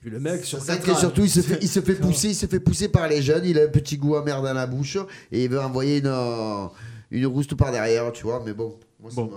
[0.00, 2.28] Puis le mec, sur Ça, quatre et surtout, il se, fait, il se fait pousser,
[2.30, 3.44] il se fait pousser par les jeunes.
[3.44, 4.96] Il a un petit goût amer dans la bouche
[5.30, 6.66] et il veut envoyer une, euh,
[7.10, 8.42] une rouste par derrière, tu vois.
[8.44, 9.30] Mais bon, moi, ça Bon.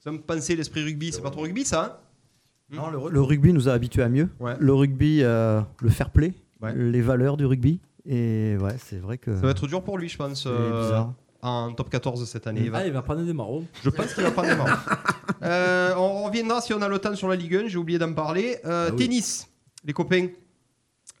[0.00, 1.98] Ça me pensait l'esprit rugby, c'est pas trop rugby ça
[2.72, 4.28] hein Non, le, le rugby nous a habitués à mieux.
[4.38, 4.54] Ouais.
[4.60, 6.32] Le rugby, euh, le fair play,
[6.62, 6.72] Ouais.
[6.74, 7.80] les valeurs du rugby.
[8.06, 9.34] Et ouais, c'est vrai que.
[9.34, 10.44] Ça va être dur pour lui, je pense.
[10.44, 11.12] C'est euh, bizarre.
[11.42, 12.62] en top 14 cette année.
[12.64, 13.64] Il va- Ah, il va prendre des marrons.
[13.82, 14.70] Je pense qu'il va prendre des marrons.
[15.42, 18.12] Euh, on reviendra si on a le temps sur la Ligue 1, j'ai oublié d'en
[18.14, 18.56] parler.
[18.64, 18.96] Euh, Ah oui.
[19.04, 19.48] Tennis,
[19.84, 20.28] les copains.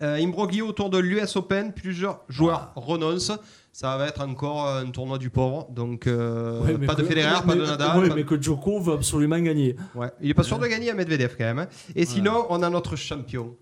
[0.02, 2.80] Euh, imbroglio autour de l'US Open, plusieurs joueurs Ah.
[2.80, 3.32] renoncent.
[3.78, 5.66] Ça va être encore un tournoi du pauvre.
[5.70, 8.08] Donc, euh, Ouais, pas de Federer, pas de Nadal.
[8.08, 9.76] pas- mais que Djoko veut absolument gagner.
[9.94, 10.10] Ouais.
[10.22, 11.58] Il est pas sûr de gagner à Medvedev quand même.
[11.58, 11.68] hein.
[11.94, 13.54] Et sinon, on a notre champion.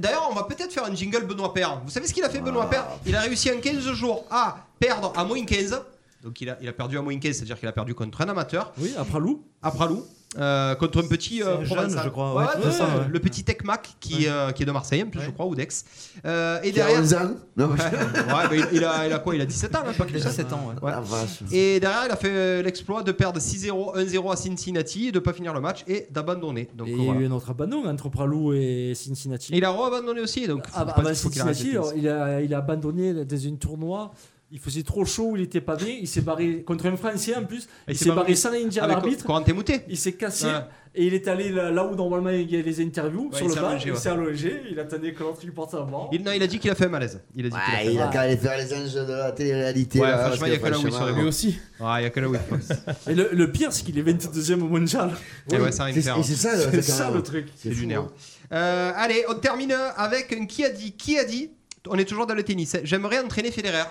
[0.00, 1.80] D'ailleurs, on va peut-être faire un jingle Benoît Père.
[1.84, 4.56] Vous savez ce qu'il a fait, Benoît Père Il a réussi en 15 jours à
[4.80, 5.80] perdre à moins 15.
[6.24, 8.28] Donc, il a, il a perdu à moins 15, c'est-à-dire qu'il a perdu contre un
[8.28, 8.72] amateur.
[8.76, 9.44] Oui, à Pralou.
[9.62, 10.04] À Pralou.
[10.38, 13.08] Euh, contre un petit euh, jeune, je crois, ouais, Ouais, c'est ça, ouais.
[13.10, 15.26] le petit Tech Mac qui, euh, qui est de Marseille, en plus, Ouais.
[15.26, 15.66] je crois, ou d'Aix.
[16.24, 17.00] Euh, et derrière.
[17.00, 19.74] 11 ans Non, Ouais, ouais, mais il, il a, il a quoi Il a 17
[19.74, 20.28] ans, même pas que Il a ça.
[20.30, 20.88] 17 ans, ouais.
[20.88, 20.92] Ouais.
[21.50, 25.18] Et derrière, il a fait euh, l'exploit de perdre 6-0, 1-0 à Cincinnati, et de
[25.18, 26.68] pas finir le match et d'abandonner.
[26.74, 29.52] Donc, Et il y a eu un autre abandon entre Pralou et Cincinnati.
[29.52, 32.58] Et il a re-abandonné aussi, donc Ah, je bah, bah, Cincinnati, il, a, il a
[32.58, 34.12] abandonné dans une tournoi.
[34.52, 35.94] Il faisait trop chaud, il était pas bien.
[36.00, 37.68] Il s'est barré contre un Français en plus.
[37.86, 39.24] il Il s'est barré sans rien dire à l'arbitre.
[39.88, 40.52] Il s'est cassé Ouais.
[40.96, 43.46] et il est allé là, là où normalement il y a les interviews Ouais, sur
[43.46, 43.68] il le s'est banc.
[43.68, 43.98] allongé, Il ouais.
[43.98, 44.62] s'est allongé.
[44.72, 46.08] Il attendait que l'autre lui porte sa main.
[46.10, 47.20] Il, non, il a dit qu'il a fait un malaise.
[47.36, 49.12] Il a dit qu'il a Ouais, fait il a qu'à aller faire les anges de
[49.12, 50.00] la télé-réalité.
[50.00, 51.58] Ouais, là, franchement, il y a que là où il serait aussi.
[51.78, 53.12] Ouais, il y a que là où il.
[53.12, 55.12] Et le, le pire, c'est qu'il est 22ème au mondial.
[55.52, 57.46] Et ouais, ça rien C'est c'est ça, quand même- le truc.
[57.54, 58.00] C'est lunaire.
[58.00, 58.08] hein.
[58.52, 61.50] Euh, allez, on termine avec un qui a dit Qui a dit
[61.86, 62.74] On est toujours dans le tennis.
[62.74, 62.80] hein.
[62.82, 63.84] J'aimerais entraîner Federer.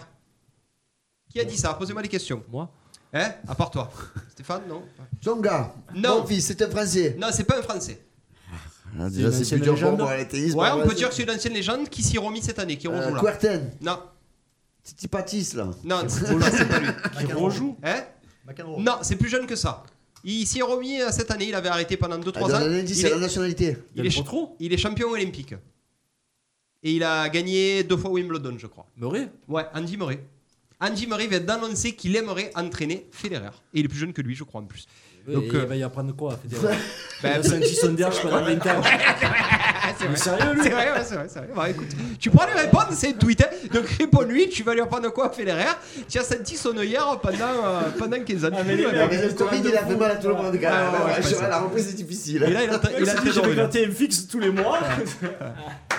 [1.29, 2.43] Qui a dit ça Posez-moi des questions.
[2.51, 2.69] Moi
[3.13, 3.89] Hein À part toi.
[4.29, 4.83] Stéphane, non
[5.21, 6.19] Tsonga, Non.
[6.21, 7.15] mon fils, c'est un français.
[7.19, 8.03] Non, c'est pas un Français.
[8.51, 9.97] Ah, une déjà, c'est ancienne plus dur pour légende.
[9.99, 10.65] moi.
[10.75, 12.77] Ouais, on peut dire que c'est une ancienne légende qui s'y est remis cette année,
[12.77, 13.37] qui Euh, rejoue là.
[13.81, 13.99] Non,
[14.83, 15.69] Titi Patis, là.
[15.83, 16.87] non, c'est pas lui.
[17.27, 18.03] Qui rejoue Hein
[18.79, 19.83] Non, c'est plus jeune que ça.
[20.23, 22.47] Il s'y est remis euh, cette année, il avait arrêté pendant 2-3 Ah, ans.
[22.59, 23.77] donne un indice, Il c'est est- la nationalité.
[23.95, 24.21] Il est,
[24.59, 25.53] il est champion olympique.
[26.83, 28.85] Et il a gagné deux fois Wimbledon, je crois.
[28.97, 30.19] Murray Ouais, Andy Murray.
[30.81, 33.49] Andy Murray vient d'annoncer qu'il aimerait entraîner Federer.
[33.73, 34.87] Et il est plus jeune que lui, je crois, en plus.
[35.27, 36.75] Donc, Donc, euh, il va y apprendre quoi Federer?
[37.21, 38.81] Ben, Il a senti son derche pendant 20 ans.
[39.97, 40.15] C'est vrai.
[40.17, 41.47] sérieux, lui C'est vrai, ouais, c'est vrai, c'est vrai.
[41.55, 41.87] Bah, écoute,
[42.19, 43.41] tu pourras lui répondre, c'est un tweet.
[43.41, 43.47] hein.
[43.73, 45.65] Donc réponds-lui, tu vas lui apprendre quoi Federer?
[46.07, 47.35] Tu as senti son œillère pendant,
[47.65, 48.49] euh, pendant 15 ans.
[48.53, 50.33] Ah, mais les Ouais, mecs, Mais le Covid, il a fait mal à tout le
[50.35, 51.41] monde, ouais, ouais, je je- pense.
[51.49, 52.43] La reprise, c'est difficile.
[52.43, 53.59] Et là, il a, il a Il a très vais drôle.
[53.59, 54.79] un fixe tous les mois.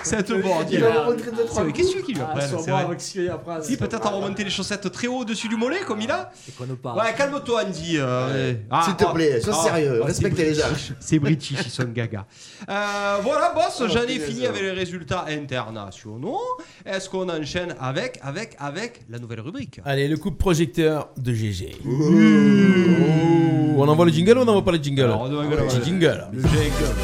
[0.03, 2.59] C'est un bon Il va rentrer deux, trois C'est qu'est-ce qu'il lui Ah, apprenne sur
[2.59, 2.83] c'est vrai.
[2.85, 3.61] avec ce qu'il y a après.
[3.61, 6.31] Si, peut-être à remonter les chaussettes très haut au-dessus du mollet, comme il a.
[6.43, 6.59] C'est.
[6.59, 7.97] Ouais, calme-toi, Andy.
[7.99, 10.67] euh, ah, S'il te ah, plaît, sois ah, sérieux, ah, respecte c'est les gens.
[10.69, 10.91] British.
[10.99, 12.25] C'est British, ils sont gaga.
[12.67, 16.39] Euh, voilà, boss, j'en ai fini avec les résultats internationaux.
[16.85, 21.33] Est-ce qu'on enchaîne avec, avec, avec la nouvelle rubrique Allez, le coup de projecteur de
[21.33, 21.75] GG.
[21.85, 23.75] Ouh.
[23.77, 26.27] On envoie le jingle ou on n'envoie pas le jingle Alors, on envoie le- jingle.
[26.33, 26.95] Le jingle.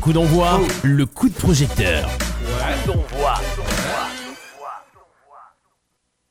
[0.00, 2.08] Coup d'envoi, le coup de projecteur.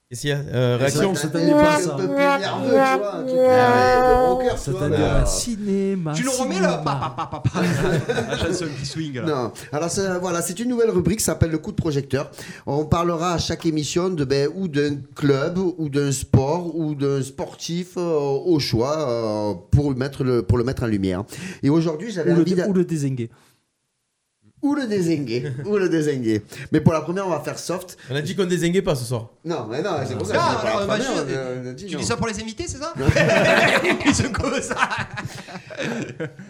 [0.10, 1.92] Qu'est-ce qu'il y a Euh, Réaction Ça t'attendait pas à Un ça.
[1.92, 3.14] peu plus nerveux, tu vois.
[3.14, 6.14] un truc, de rocker, Ça cinéma.
[6.16, 9.22] Tu nous remets là pa, pa, pa, pa, chanson qui swing là.
[9.28, 9.52] Non.
[9.72, 12.32] Alors ça, voilà, c'est une nouvelle rubrique, ça s'appelle le coup de projecteur.
[12.66, 17.22] On parlera à chaque émission de ben, ou d'un club ou d'un sport ou d'un
[17.22, 21.24] sportif euh, au choix euh, pour le mettre le pour le mettre en lumière.
[21.62, 23.30] Et aujourd'hui, j'avais envie le, de ou le désinguer.
[24.62, 26.42] Ou le désinguer, ou le désinguer.
[26.72, 27.98] Mais pour la première, on va faire soft.
[28.12, 29.30] On a dit qu'on désinguait pas ce soir.
[29.46, 30.34] Non, mais non, c'est pour ça.
[30.34, 32.00] Non, alors, pas bah, première, je- on a- on a dit Tu non.
[32.02, 32.94] dis ça pour les invités, c'est ça
[34.06, 34.76] Ils sont comme ça.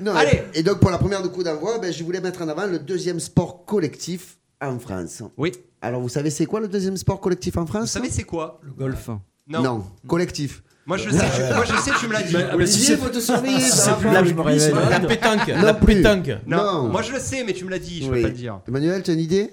[0.01, 0.43] Non, Allez.
[0.53, 2.79] Et donc pour la première de coup d'envoi, ben, je voulais mettre en avant le
[2.79, 5.23] deuxième sport collectif en France.
[5.37, 5.51] Oui.
[5.81, 8.59] Alors vous savez c'est quoi le deuxième sport collectif en France Vous savez c'est quoi
[8.63, 9.09] Le golf.
[9.47, 9.85] Non.
[10.07, 10.63] collectif.
[10.89, 12.31] Moi je le sais, tu, moi je sais, tu me l'as dit.
[12.31, 13.59] Si Olivier, c'est- faut te surveiller.
[13.61, 14.73] ça va là, je me réveille.
[14.89, 15.47] La pétanque.
[15.47, 15.95] Non la plus.
[15.97, 16.29] pétanque.
[16.47, 16.57] Non.
[16.57, 16.83] Non.
[16.89, 18.15] Moi je le sais, mais tu me l'as dit, je Oui.
[18.17, 18.59] peux pas le dire.
[18.67, 19.51] Emmanuel, tu as une idée?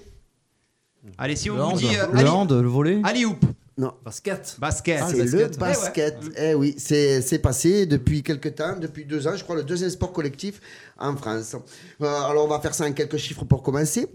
[1.17, 2.99] Allez, si on Le vous hand, dit euh, le allez, hand, le volley.
[3.03, 3.45] allez hoop,
[3.77, 3.93] Non.
[4.03, 4.55] Basket.
[4.59, 4.99] basket.
[5.03, 5.59] Ah, c'est le basket.
[5.59, 6.17] basket.
[6.37, 9.91] Eh, oui, c'est c'est passé depuis quelques temps, depuis deux ans, je crois, le deuxième
[9.91, 10.59] sport collectif
[10.97, 11.55] en France.
[12.01, 14.07] Euh, alors, on va faire ça en quelques chiffres pour commencer.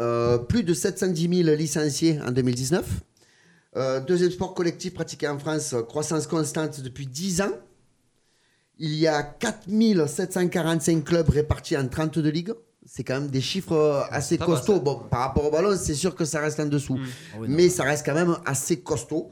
[0.00, 2.84] Euh, plus de 710 000 licenciés en 2019.
[3.76, 7.52] Euh, deuxième sport collectif pratiqué en France, croissance constante depuis 10 ans.
[8.78, 12.52] Il y a 4745 clubs répartis en 32 ligues.
[12.86, 14.80] C'est quand même des chiffres euh, assez Ça va, costauds.
[14.80, 16.98] Bon, par rapport au ballon, c'est sûr que ça reste en dessous.
[17.34, 17.54] Ah ouais, non.
[17.54, 19.30] Mais ça reste quand même assez costaud.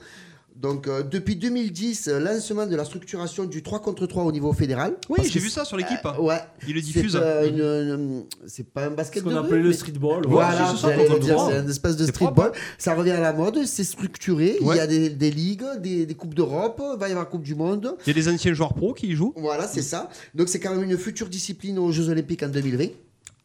[0.57, 4.53] Donc, euh, depuis 2010, euh, lancement de la structuration du 3 contre 3 au niveau
[4.53, 4.95] fédéral.
[5.09, 5.99] Oui, j'ai vu ça sur l'équipe.
[6.07, 6.37] euh, ouais.
[6.67, 7.19] Il le C'est, diffuse.
[7.21, 10.25] euh, une- une- c'est pas un basket Ce qu'on appelait rue, le mais- streetball.
[10.27, 10.33] ouais.
[10.33, 12.51] Voilà, c'est une espèce de streetball.
[12.53, 14.57] propre, Ça revient à la mode, c'est structuré.
[14.61, 17.31] Il y a des, des ligues, des, des coupes d'Europe, il va y avoir la
[17.31, 17.97] Coupe du Monde.
[18.07, 19.35] Il y a des anciens joueurs pro qui y jouent.
[19.37, 20.09] Voilà, c'est ça.
[20.37, 22.87] Donc c'est quand même une future discipline aux Jeux Olympiques en 2020.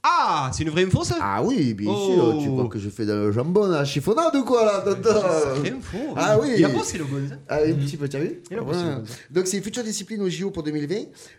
[0.02, 1.18] Ah, c'est une vraie info ça?
[1.20, 2.10] Ah oui, bien Oh.
[2.14, 2.38] sûr.
[2.42, 5.98] Tu crois que je fais dans le jambon à chiffonnade ou quoi là Sacrée info.
[6.16, 6.54] Ah oui.
[6.58, 7.38] Il a bossé le Gonz.
[7.50, 8.42] Ah, un petit peu, t'as vu?
[8.50, 8.96] Il a bossé Ouais.
[9.30, 10.96] Donc c'est une future discipline au JO pour 2020.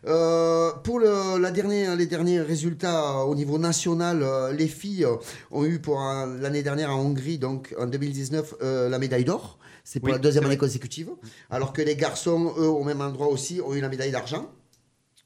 [0.06, 5.06] Euh, pour le- la dernière, les derniers résultats au niveau national, euh, les filles
[5.50, 5.98] ont eu pour
[6.40, 9.58] l'année dernière en Hongrie, donc en 2019, euh, la médaille d'or.
[9.84, 11.08] C'est pour Oui, la deuxième c'est année consécutive.
[11.48, 14.50] Alors que les garçons, eux, au même endroit aussi, ont eu la médaille d'argent.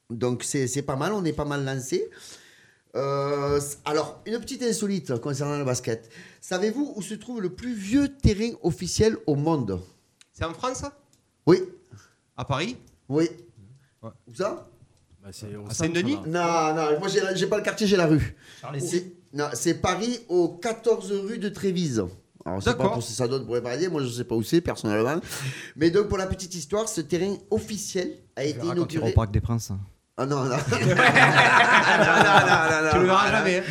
[0.08, 2.08] Donc c'est c'est pas mal, on est pas mal lancé.
[2.96, 6.08] Euh, alors, une petite insolite concernant le basket.
[6.40, 9.80] Savez-vous où se trouve le plus vieux terrain officiel au monde?
[10.32, 10.84] C'est en France?
[11.46, 11.60] Oui,
[12.36, 12.76] À Paris?
[13.08, 13.28] Oui.
[14.02, 14.10] Ouais.
[14.28, 14.68] Où ça?
[15.22, 16.18] Bah, c'est au À Saint-Denis?
[16.26, 18.36] Non, non, moi j'ai j'ai pas le quartier, j'ai la rue.
[18.78, 22.04] C'est non, c'est Paris au 14 rue de Trévise.
[22.44, 22.92] Alors, je sais pas D'accord.
[22.94, 25.20] pour si ça donne pour les Parisiens, moi je sais pas où c'est personnellement.
[25.76, 29.10] Mais donc pour la petite histoire, ce terrain officiel a été inauguré.
[29.10, 29.72] au Parc des Princes.
[30.16, 30.56] Ah non, non.
[30.68, 30.84] Tu le
[33.04, 33.58] verras jamais.
[33.58, 33.62] hein.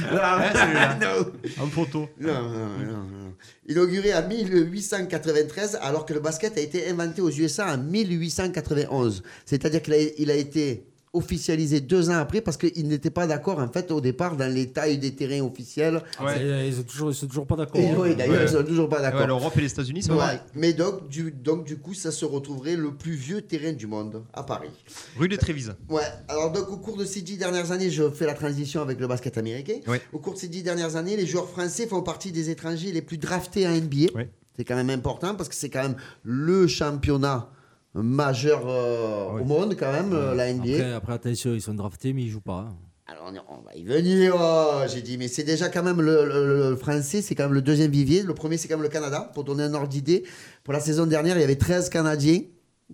[0.53, 0.97] Celui-là.
[1.01, 1.31] Non.
[1.63, 2.09] En photo.
[2.19, 3.33] Non, non, non, non.
[3.67, 9.23] Inauguré en 1893, alors que le basket a été inventé aux USA en 1891.
[9.45, 13.59] C'est-à-dire qu'il a, il a été officialisé deux ans après parce qu'ils n'étaient pas d'accord
[13.59, 16.01] en fait au départ dans les tailles des terrains officiels.
[16.19, 16.43] Ouais.
[16.43, 17.79] Et, Ils sont toujours, ils sont toujours pas d'accord.
[17.79, 17.95] Et hein.
[17.99, 18.43] oui, d'ailleurs, Ouais.
[18.45, 19.21] ils sont toujours pas d'accord.
[19.21, 20.17] Ouais, L'Europe et les États-Unis, c'est Ouais.
[20.17, 20.39] pareil.
[20.55, 24.23] Mais donc du, donc, du coup, ça se retrouverait le plus vieux terrain du monde,
[24.33, 24.69] à Paris.
[25.17, 25.75] Rue des Trévises.
[25.89, 28.99] Ouais, alors donc au cours de ces dix dernières années, je fais la transition avec
[28.99, 29.77] le basket américain.
[29.87, 30.01] Ouais.
[30.13, 33.01] Au cours de ces dix dernières années, les joueurs français font partie des étrangers les
[33.03, 34.11] plus draftés en NBA.
[34.15, 34.29] Ouais.
[34.57, 37.49] C'est quand même important parce que c'est quand même le championnat
[37.95, 39.41] majeur euh, Ouais.
[39.41, 40.73] au monde, quand même, euh, la NBA.
[40.75, 42.67] Après, après, attention, ils sont draftés, mais ils jouent pas.
[42.69, 42.75] hein.
[43.05, 44.33] Alors on, on va y venir.
[44.39, 47.53] oh, J'ai dit, mais c'est déjà quand même le, le- le français, c'est quand même
[47.53, 48.23] le deuxième vivier.
[48.23, 49.29] Le premier, c'est quand même le Canada.
[49.33, 50.23] Pour donner un ordre d'idée,
[50.63, 52.39] pour la saison dernière, il y avait 13 Canadiens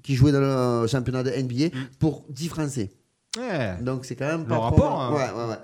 [0.01, 2.89] qui jouaient dans le championnat de NBA pour 10 Français.
[3.37, 3.75] Ouais.
[3.81, 5.13] Donc c'est quand même Le pas trop rapport, hein.
[5.13, 5.57] Ouais, ouais, ouais.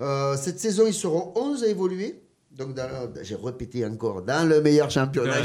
[0.00, 2.22] Euh, cette saison, ils seront 11 à évoluer.
[2.60, 2.76] Donc
[3.22, 5.42] j'ai répété encore, dans le meilleur championnat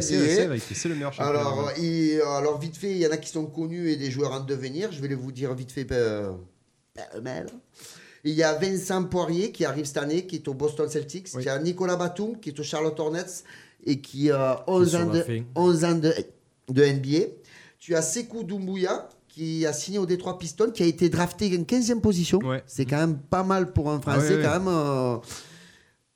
[0.00, 1.12] c'est le meilleur.
[1.20, 4.90] Alors, vite fait, il y en a qui sont connus et des joueurs en devenir.
[4.90, 6.32] Je vais les vous dire vite fait euh.
[8.24, 11.28] Il y a Vincent Poirier qui arrive cette année, qui est au Boston Celtics.
[11.38, 13.44] Il y a Nicolas Batum qui est au Charlotte Hornets
[13.86, 15.42] et qui a 11 sur ans, de, fin.
[15.54, 16.12] 11 ans de,
[16.68, 17.26] de NBA.
[17.78, 21.62] Tu as Sekou Doumbouya qui a signé au Détroit Pistons, qui a été drafté en
[21.62, 22.40] 15e position.
[22.40, 22.64] Ouais.
[22.66, 24.68] C'est quand même pas mal pour un Français, Ah quand même.
[24.68, 25.16] euh,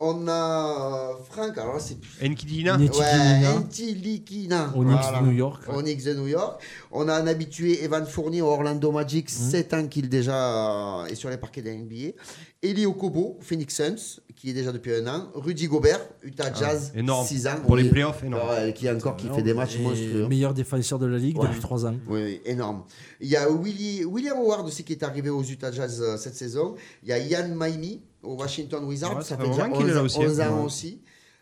[0.04, 1.96] on a Franck, alors là, c'est
[2.26, 4.72] Enkidina Neti Ouais, Ntilikina.
[4.74, 5.20] Onyx Voilà.
[5.20, 5.62] de New York.
[5.68, 6.60] Onyx de New York.
[6.90, 11.14] On a un habitué, Evan Fournier, au Orlando Magic, 7 ans qu'il déjà euh, est
[11.14, 12.16] sur les parquets de la NBA.
[12.64, 15.28] Eli Okobo, Phoenix Suns, qui est déjà depuis un an.
[15.34, 17.26] Rudy Gobert, Utah Jazz, Ah, énorme.
[17.26, 17.56] 6 ans.
[17.66, 18.72] Pour les playoffs, énorme.
[18.74, 20.26] Qui est encore qui fait des matchs Et monstrueux.
[20.28, 21.48] Meilleur défenseur de la ligue Ouais.
[21.48, 21.94] depuis 3 ans.
[22.08, 22.84] Oui, oui, énorme.
[23.20, 26.34] Il y a Willy- William Howard aussi qui est arrivé aux Utah Jazz euh, cette
[26.36, 26.74] saison.
[27.02, 29.16] Il y a Ian Maimi au Washington Wizards.
[29.16, 30.64] Ouais, ça ça fait déjà longtemps qu'il est 11, là aussi, 11 ans Ouais.
[30.64, 31.00] aussi.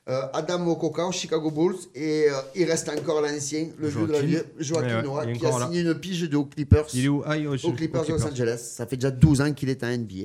[0.08, 1.76] Euh, Adam Mokoka au Chicago Bulls.
[1.94, 5.50] Et euh, il reste encore l'ancien, le vieux de la vie, Joaquin Noah, qui a
[5.58, 5.66] là.
[5.66, 6.86] signé une pige de aux Clippers.
[6.94, 7.22] Il est où?
[7.26, 8.24] Ah, il est au- aux Clippers de Los.
[8.26, 8.58] Angeles.
[8.76, 10.24] Ça fait déjà 12 ans qu'il est en NBA.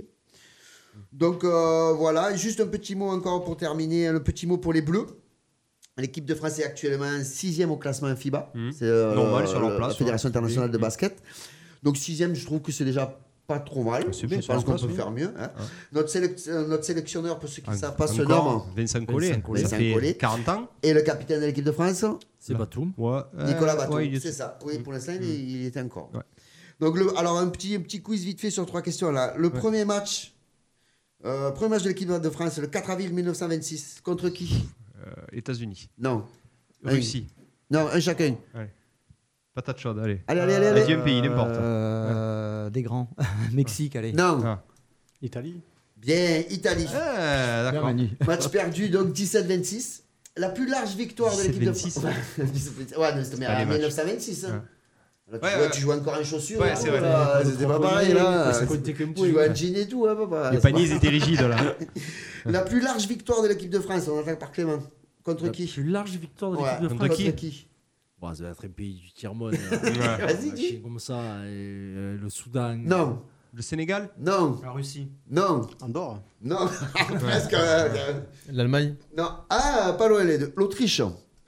[1.11, 4.81] Donc euh, voilà, juste un petit mot encore pour terminer, le petit mot pour les
[4.81, 5.05] Bleus.
[5.97, 8.51] L'équipe de France est actuellement sixième au classement FIBA.
[8.53, 8.71] Mhm.
[8.73, 10.31] C'est euh, Normal, sur leur la place, Fédération ouais.
[10.31, 10.81] internationale de oui.
[10.81, 11.15] basket.
[11.83, 13.17] Donc sixième, je trouve que c'est déjà
[13.47, 14.13] pas trop mal.
[14.13, 15.31] C'est bien, je pense qu'on peut faire mieux.
[15.37, 15.51] hein.
[15.91, 18.75] Notre, sélec- euh, notre sélectionneur, pour ceux qui ne En- savent pas, se encore, nomme
[18.75, 19.29] Vincent Collet.
[19.29, 19.61] Vincent Collet.
[19.61, 20.13] Ça Vincent fait Collet.
[20.15, 20.69] 40 ans.
[20.83, 22.03] et le capitaine de l'équipe de France,
[22.39, 22.91] C'est Batum.
[22.97, 23.19] Ouais.
[23.45, 23.95] Nicolas Batum.
[23.95, 24.57] ouais, c'est ça.
[24.65, 25.23] Oui, pour l'instant, il, Mm.
[25.23, 26.09] il est encore.
[26.13, 26.21] Ouais.
[26.79, 29.11] Donc, le, alors, un petit, un petit quiz vite fait sur trois questions.
[29.11, 29.33] Là.
[29.37, 30.33] Le premier match.
[31.23, 33.99] euh, premier match de l'équipe de France, le 4 avril 1926.
[34.03, 34.65] Contre qui?
[35.05, 35.89] Euh, États-Unis.
[35.97, 36.25] Non.
[36.83, 37.27] Russie.
[37.71, 38.35] Non, un chacun.
[39.55, 40.21] Patate chaude, allez.
[40.27, 40.93] Allez, allez, allez, allez.
[40.93, 41.55] Un pays, n'importe.
[42.75, 43.09] Des grands.
[43.53, 44.11] Mexique, allez.
[44.11, 44.41] Non.
[44.45, 44.61] Ah.
[45.21, 45.61] Italie
[45.97, 46.85] Bien, Italie.
[46.93, 47.93] Ah, Bien, d'accord.
[48.27, 50.01] Match perdu, donc 17-26.
[50.35, 51.89] La plus large victoire de l'équipe de 17-26.
[51.91, 52.03] France.
[52.03, 53.75] ouais, mais en les matchs.
[53.77, 54.45] 1926.
[54.45, 54.49] hein.
[55.31, 55.31] Ouais.
[55.31, 55.71] Là, tu, Ouais, vois, ouais.
[55.71, 56.59] tu joues encore en chaussures.
[56.59, 57.01] Ouais, et c'est vrai.
[57.45, 58.51] C'était pas pareil là.
[58.53, 60.51] Tu joues en jean et tout, hein, papa.
[60.51, 61.55] Les paniers, étaient rigides, là.
[62.45, 64.79] La plus large victoire de l'équipe de France, on attaque par Clément.
[65.23, 67.17] Contre La qui plus large victoire de Ouais, l'équipe de contre France.
[67.17, 67.67] qui qui?
[68.19, 69.55] Bon, ça va être un pays du tiers-monde.
[70.19, 70.81] Vas-y, dis.
[70.81, 72.75] Comme ça, et, euh, le Soudan.
[72.77, 73.21] Non.
[73.53, 74.59] Le Sénégal Non.
[74.63, 75.09] La Russie.
[75.29, 75.67] Non.
[75.81, 76.21] Andorre.
[76.41, 76.67] Non.
[77.19, 77.53] Presque.
[77.53, 78.13] euh, euh,
[78.51, 79.29] L'Allemagne non.
[79.49, 80.53] Ah, pas loin les deux.
[80.55, 81.01] L'Autriche.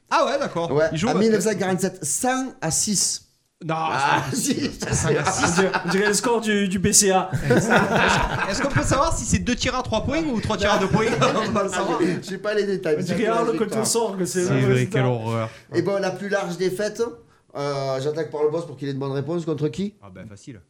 [0.10, 0.72] Ah ouais, d'accord.
[0.72, 0.88] Ouais.
[0.94, 1.32] Ils jouent En au basket.
[1.32, 2.30] 1947, 100
[2.62, 3.27] à 6.
[3.66, 4.70] Non, Ah, si.
[4.80, 7.32] On dirait- on le score du, du BCA.
[8.50, 10.78] Est-ce qu'on peut savoir si c'est 2 tirs à 3 points ou 3 tirs à
[10.78, 11.06] 2 points?
[11.48, 12.00] On va le savoir.
[12.02, 12.98] Je sais pas les détails.
[13.00, 13.70] On fait la Arles victoire.
[13.72, 15.50] contre Sorgue, c'est vrai, quelle horreur.
[15.74, 17.02] Et bon, la plus large défaite,
[17.56, 19.44] euh, j'attaque par le boss pour qu'il ait une bonne réponse.
[19.44, 19.96] Contre qui?
[20.04, 20.62] Ah ben facile.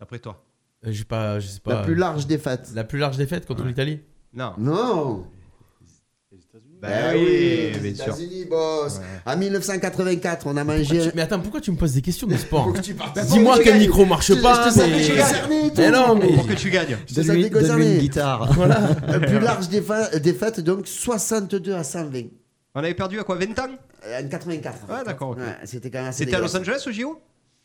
[0.00, 0.42] D'après toi.
[0.86, 1.74] Euh, J'ai pas, je sais pas.
[1.74, 2.70] La plus large défaite.
[2.74, 4.00] La plus large défaite contre l'Italie
[4.32, 4.54] Non.
[4.56, 5.26] Non.
[6.80, 8.04] Ben Ben oui, les bien sûr.
[8.14, 9.00] États-Unis, boss.
[9.26, 11.10] En 1984, on a mangé.
[11.14, 12.80] Mais attends, pourquoi tu me poses des questions de sport que.
[12.80, 14.42] Dis-moi que le micro marche gagnes.
[14.42, 14.68] pas.
[14.70, 15.72] Je te mais- concerné.
[15.76, 16.32] Mais non, mais.
[16.34, 16.96] Pour que tu gagnes.
[17.08, 17.94] Je te savais concerné.
[17.94, 18.52] une guitare.
[18.54, 18.80] Voilà.
[19.08, 22.22] La plus large défa- défaite, donc 62 à 120.
[22.74, 23.70] On avait perdu à quoi 20 ans?
[24.06, 24.76] Euh, En 84.
[24.88, 25.38] Ouais, d'accord, ok.
[25.38, 26.56] Ouais, C'était quand même assez C'était à Los.
[26.56, 27.18] Angeles au JO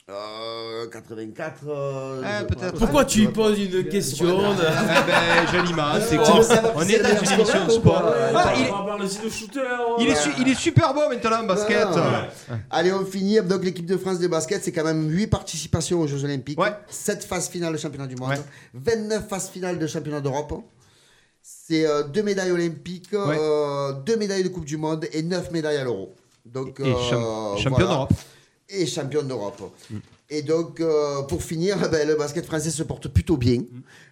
[0.10, 1.54] Euh, 84.
[1.70, 2.78] euh, Ah, je- peut-être.
[2.78, 6.44] Pourquoi tu poses une question de- Eh ben, joli mal, c'est Tu quoi On est
[6.44, 8.14] c'est dans le une émission sport.
[8.36, 9.62] Ah, il est- On va voir le site de shooter.
[10.00, 11.88] il est, super beau maintenant le basket.
[11.96, 12.28] Ah.
[12.70, 13.42] Allez, on finit.
[13.44, 16.74] Donc, l'équipe de France de basket, c'est quand même 8 participations aux Jeux Olympiques, Ouais.
[16.90, 18.42] 7 phases finales de championnat du monde, Ouais.
[18.74, 20.54] 29 phases finales de championnat d'Europe.
[21.42, 23.10] C'est 2 médailles olympiques,
[24.06, 26.14] 2 médailles de Coupe du Monde et 9 médailles à l'Euro.
[26.46, 28.12] Donc, Et champ- champion d'Europe.
[28.70, 29.62] Et champion d'Europe.
[30.30, 33.60] Et donc, euh, pour finir, ben, le basket français se porte plutôt bien,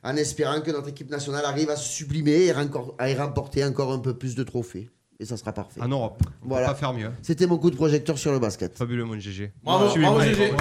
[0.03, 2.53] en espérant que notre équipe nationale arrive à se sublimer et
[2.99, 4.89] à y remporter encore un peu plus de trophées.
[5.19, 5.79] Et ça sera parfait.
[5.81, 6.21] En Europe.
[6.43, 6.67] On Voilà.
[6.67, 7.11] peut pas faire mieux.
[7.21, 8.75] C'était mon coup de projecteur sur le basket.
[8.77, 9.51] Fabuleux mon GG.
[9.63, 10.25] Bravo, bravo, moi.
[10.25, 10.51] GG.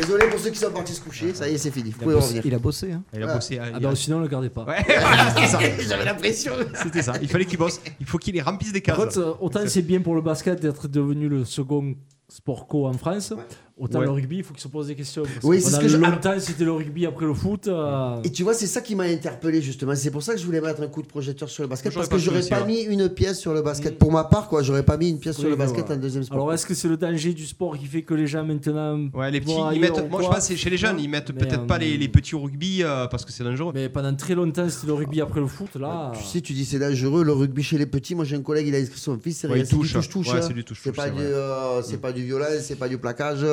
[0.00, 1.90] Désolé pour ceux qui sont partis se coucher, ça y est, c'est fini.
[1.90, 2.46] Vous Il a pouvez bossé, revenir.
[2.46, 3.02] il a bossé, hein.
[3.14, 3.34] Il a Ah.
[3.34, 3.58] bossé.
[3.60, 4.64] Ah il ben a- sinon, ne le gardez pas.
[4.64, 5.58] Ouais, voilà, c'était ça.
[5.88, 6.52] J'avais la pression.
[6.82, 7.14] C'était ça.
[7.20, 7.80] Il fallait qu'il bosse.
[8.00, 8.98] Il faut qu'il les remplisse des cases.
[8.98, 11.94] En fait, euh, autant c'est bien pour le basket d'être devenu le second
[12.28, 13.32] sport co en France,
[13.78, 14.04] autant Ouais.
[14.06, 15.22] le rugby, il faut qu'il se pose des questions.
[15.22, 17.68] Parce Oui, que c'est ce que je- longtemps, c'était le rugby après le foot.
[17.68, 19.94] euh, Et tu vois, c'est ça qui m'a interpellé justement.
[19.94, 21.92] C'est pour ça que je voulais mettre un coup de projecteur sur le basket.
[21.94, 23.98] Parce que pas j'aurais pas mis une pièce sur le basket.
[23.98, 25.94] Pour ma part, quoi, j'aurais pas mis une pièce sur le basket voilà.
[25.96, 26.36] en deuxième sport.
[26.38, 29.08] Alors, est-ce que c'est le danger du sport qui fait que les gens maintenant.
[29.14, 30.10] Ouais, les petits, ils mettent.
[30.10, 32.34] Moi, je pense c'est chez les jeunes, ils mettent peut-être pas euh, les, les petits
[32.34, 33.72] au rugby euh, parce que c'est dangereux.
[33.74, 35.76] Mais pendant très longtemps, c'était le rugby après le foot.
[35.76, 38.14] Là, Tu sais, tu dis c'est dangereux le rugby chez les petits.
[38.14, 39.38] Moi, j'ai un collègue, il a inscrit son fils.
[39.38, 39.92] C'est du touche.
[39.92, 40.28] touche-touche.
[40.28, 40.48] Ouais, hein.
[40.72, 43.44] c'est pas, du, pas du violon, c'est pas du plaquage.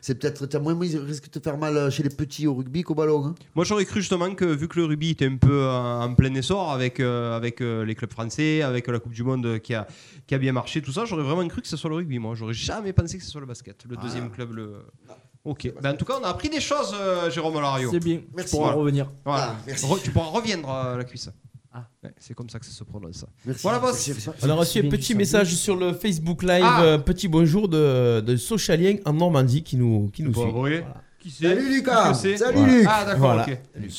[0.00, 0.46] C'est peut-être.
[0.46, 3.26] T'as moins ils risquent de te faire mal chez les petits au rugby qu'au ballon.
[3.26, 3.34] hein.
[3.54, 6.34] Moi, j'aurais cru justement que vu que le rugby était un peu euh, en plein
[6.34, 9.86] essor avec, euh, avec euh, les clubs français, avec la Coupe du Monde qui a,
[10.26, 12.18] qui a bien marché, tout ça, j'aurais vraiment cru que ce soit le rugby.
[12.18, 14.52] Moi, j'aurais jamais pensé que ce soit le basket, le deuxième club.
[14.52, 14.72] Le...
[15.44, 15.70] Ok.
[15.82, 17.90] Ben, en tout cas, on a appris des choses, euh, Jérôme Lario.
[17.92, 18.20] c'est bien.
[18.34, 18.50] Merci.
[18.52, 18.80] Tu pourras Voilà.
[18.80, 19.10] revenir.
[19.24, 19.50] Voilà.
[19.50, 19.84] Ah, merci.
[19.86, 21.28] Re- tu pourras reviendre à la cuisse.
[21.76, 21.88] Ah.
[22.04, 23.24] Ouais, c'est comme ça que ça se prononce.
[23.44, 23.62] Merci.
[23.64, 24.10] Voilà, boss.
[24.42, 26.82] On a reçu un bien petit message sur le Facebook Live, Ah.
[26.82, 30.82] euh, petit bonjour de, de Socialien en Normandie qui nous, qui nous suit.
[31.18, 32.14] Qui c'est Salut Lucas.
[32.14, 32.66] Salut Voilà.
[32.76, 32.86] Luc.
[32.88, 33.46] Ah, d'accord, Voilà.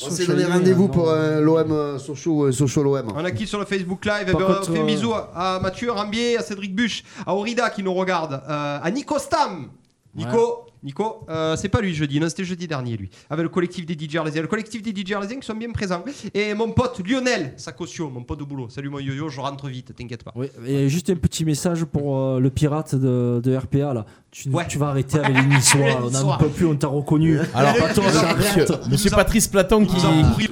[0.06, 3.12] On s'est donné rendez-vous pour euh, l'OM euh, Sochaux, euh, Sochaux l'OM.
[3.14, 4.26] On a qui sur le Facebook Live?
[4.30, 7.72] Eh Par contre, On fait euh, bisous à Mathieu Rambier, à Cédric Buche, à Aurida
[7.72, 9.70] qui nous regarde, euh, à Nico Stam.
[10.14, 13.10] Nico, Nico, euh, c'est pas lui jeudi, non, c'était jeudi dernier lui.
[13.30, 14.42] Avec le collectif des DJ Arlésiens.
[14.44, 16.04] Le collectif des DJ Arlésiens qui sont bien présents.
[16.34, 18.70] Et mon pote Lionel Sacosio, mon pote de boulot.
[18.70, 20.32] Salut mon yo-yo, je rentre vite, t'inquiète pas.
[20.36, 24.06] Oui, et juste un petit message pour euh, le pirate de, de RPA là.
[24.32, 24.66] Tu, Ouais.
[24.68, 26.02] tu vas arrêter avec les Niçois.
[26.04, 27.40] On n'en peut plus, on t'a reconnu.
[27.54, 28.88] Alors, Pas toi, monsieur, arrête.
[28.92, 29.96] monsieur Patrice Platon qui,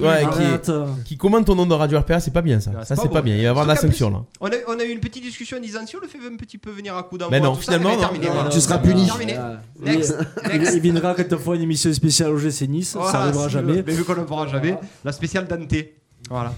[0.00, 2.72] ouais, commente ton nom de Radio RPA, c'est pas bien ça.
[2.78, 3.34] Ah, ça, c'est pas bien.
[3.34, 4.22] Il va y avoir de la sanction là.
[4.40, 6.36] On a, on a eu une petite discussion en disant si on le fait un
[6.36, 7.30] petit peu venir à coup d'envoi.
[7.38, 8.00] Mais non, finalement, mais non.
[8.02, 8.48] terminé, Non, voilà.
[8.48, 9.06] non, Tu seras puni.
[9.06, 9.36] Terminé.
[9.84, 10.16] Next,
[10.52, 12.94] il, viendra fera une émission spéciale au GC Nice.
[12.94, 13.82] Voilà, ça arrivera si, jamais.
[13.86, 15.74] Mais vu qu'on ne fera jamais, la spéciale Dante.
[16.30, 16.54] Voilà.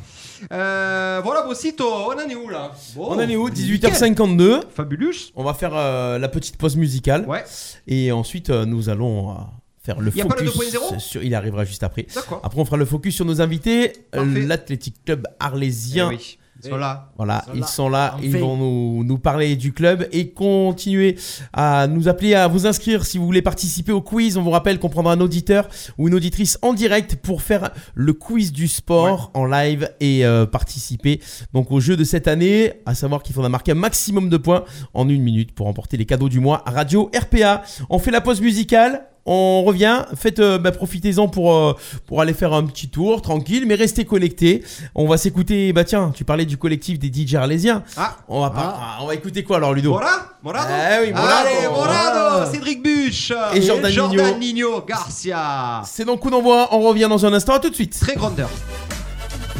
[0.53, 3.79] Euh, voilà, Bossito, on en est où là Bon, On en est où nickel.
[3.81, 4.61] 18h52.
[4.75, 5.13] Fabulous.
[5.35, 7.25] On va faire euh, la petite pause musicale.
[7.27, 7.45] Ouais.
[7.87, 9.35] Et ensuite, euh, nous allons euh,
[9.83, 10.99] faire le Y a pas le focus 2.0?
[11.01, 11.23] sur.
[11.23, 12.07] Il arrivera juste après.
[12.15, 12.41] D'accord.
[12.45, 13.93] Après, on fera le focus sur nos invités.
[14.13, 16.11] L'Athletic Club Arlésien.
[16.13, 17.11] Eh oui, ils sont là.
[17.17, 17.67] Voilà, Ils sont ils là.
[17.67, 21.17] sont là, ils vont nous, nous parler du club et continuer
[21.53, 24.37] à nous appeler à vous inscrire si vous voulez participer au quiz.
[24.37, 28.13] On vous rappelle qu'on prendra un auditeur ou une auditrice en direct pour faire le
[28.13, 31.21] quiz du sport en live et euh, participer
[31.53, 32.73] donc au jeu de cette année.
[32.87, 36.07] À savoir qu'il faudra marquer un maximum de points en une minute pour remporter les
[36.07, 37.63] cadeaux du mois à Radio RPA.
[37.91, 39.03] On fait la pause musicale.
[39.29, 43.65] On revient, faites, euh, bah, profitez-en pour, euh, pour aller faire un petit tour, tranquille,
[43.67, 44.63] mais restez connectés.
[44.95, 47.83] On va s'écouter, bah tiens, tu parlais du collectif des DJ arlésiens.
[47.97, 49.91] Ah, On va, pas, ah, on va écouter quoi alors, Ludo?
[49.91, 50.69] Mora Morado?
[50.71, 51.49] Eh oui, Morado.
[51.49, 52.51] Allez, Morado Voilà.
[52.53, 54.39] Cédric Buche Et Jordan Nino.
[54.39, 57.99] Nino Garcia C'est donc coup d'envoi, on revient dans un instant, à tout de suite.
[57.99, 58.49] Très grandeur.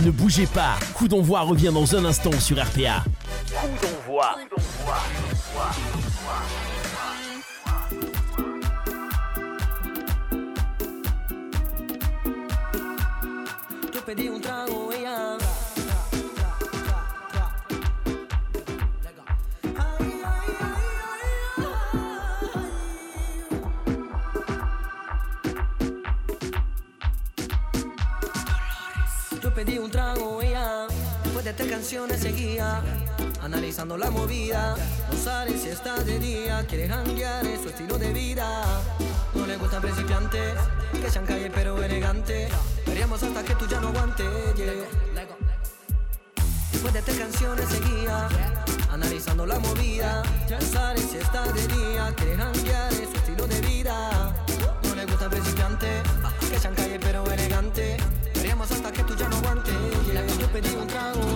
[0.05, 3.03] Ne bougez pas, coup d'envoi revient dans un instant sur RPA.
[3.51, 4.37] Coup d'envoi.
[14.07, 14.93] pedí un trago.
[29.43, 30.87] Yo pedí un trago, ella.
[31.25, 32.83] Después de tres canciones seguía.
[33.43, 34.77] Analizando la movida,
[35.11, 38.83] no sabes si estás de día, quieres cambiar su estilo de vida
[39.37, 40.55] no le gustan principiantes,
[40.93, 42.49] que sean calle pero elegante.
[42.87, 44.27] Veríamos hasta que tú ya no aguantes,
[44.57, 44.73] yeah.
[46.73, 48.29] Después de estas canciones seguía,
[48.91, 50.23] analizando la movida.
[50.51, 54.35] No sale si está de día, janguear, es su estilo de vida.
[54.85, 56.03] No le gusta principiante,
[56.51, 57.99] que sean calle pero elegante.
[58.35, 59.75] Veríamos hasta que tú ya no aguantes.
[60.11, 60.27] yeah.
[60.41, 61.36] Yo pedí un trago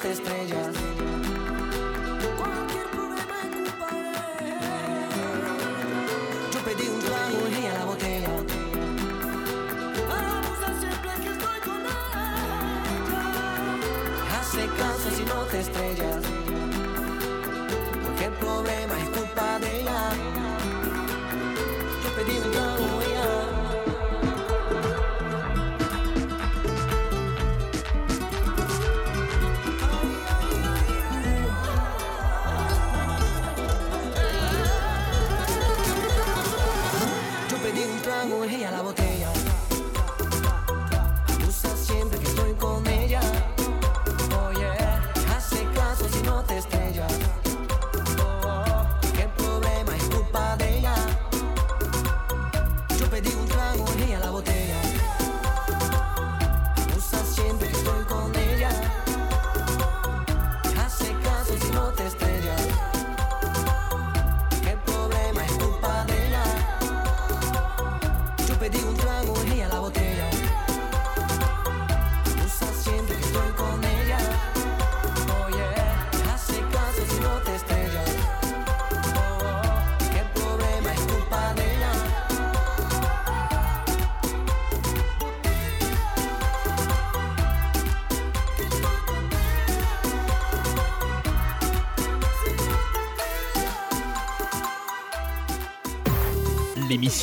[0.00, 0.74] te estrellas.
[2.36, 3.36] Cualquier problema
[4.40, 5.08] ella.
[6.52, 8.28] Yo pedí un trago y ella la botella.
[10.10, 12.26] Abusa siempre que estoy con ella.
[14.38, 16.22] Hace caso si no te estrellas.
[18.04, 20.10] Porque el problema es culpa de ella.
[22.02, 22.73] Yo pedí un trago
[38.24, 39.03] pedí un trago y ella la botella.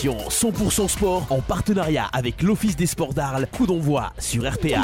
[0.04, 3.48] L'émission 100% sport en partenariat avec l'Office des sports d'Arles.
[3.52, 4.82] Coup d'envoi sur RPA.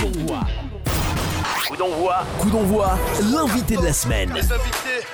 [1.67, 2.23] Coup d'envoi.
[2.39, 2.99] Coup d'envoi.
[3.33, 4.31] L'invité de la semaine.
[4.33, 5.07] Les invités,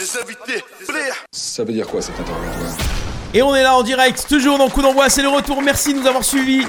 [0.00, 0.64] les invités.
[1.30, 3.05] Ça veut dire quoi cet interrogatoire
[3.36, 5.60] Et on est là en direct, toujours dans Coup d'envoi, c'est le retour.
[5.60, 6.62] Merci de nous avoir suivis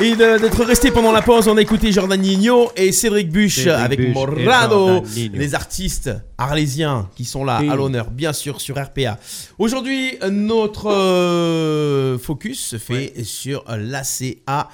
[0.00, 1.48] et d'être restés pendant la pause.
[1.48, 7.26] On a écouté Jordan Nino et Cédric Buche Cédric avec Morado, les artistes arlésiens qui
[7.26, 7.68] sont là Oui.
[7.68, 9.18] à l'honneur, bien sûr, sur RPA.
[9.58, 14.70] Aujourd'hui, notre euh, focus se fait sur l'ACA.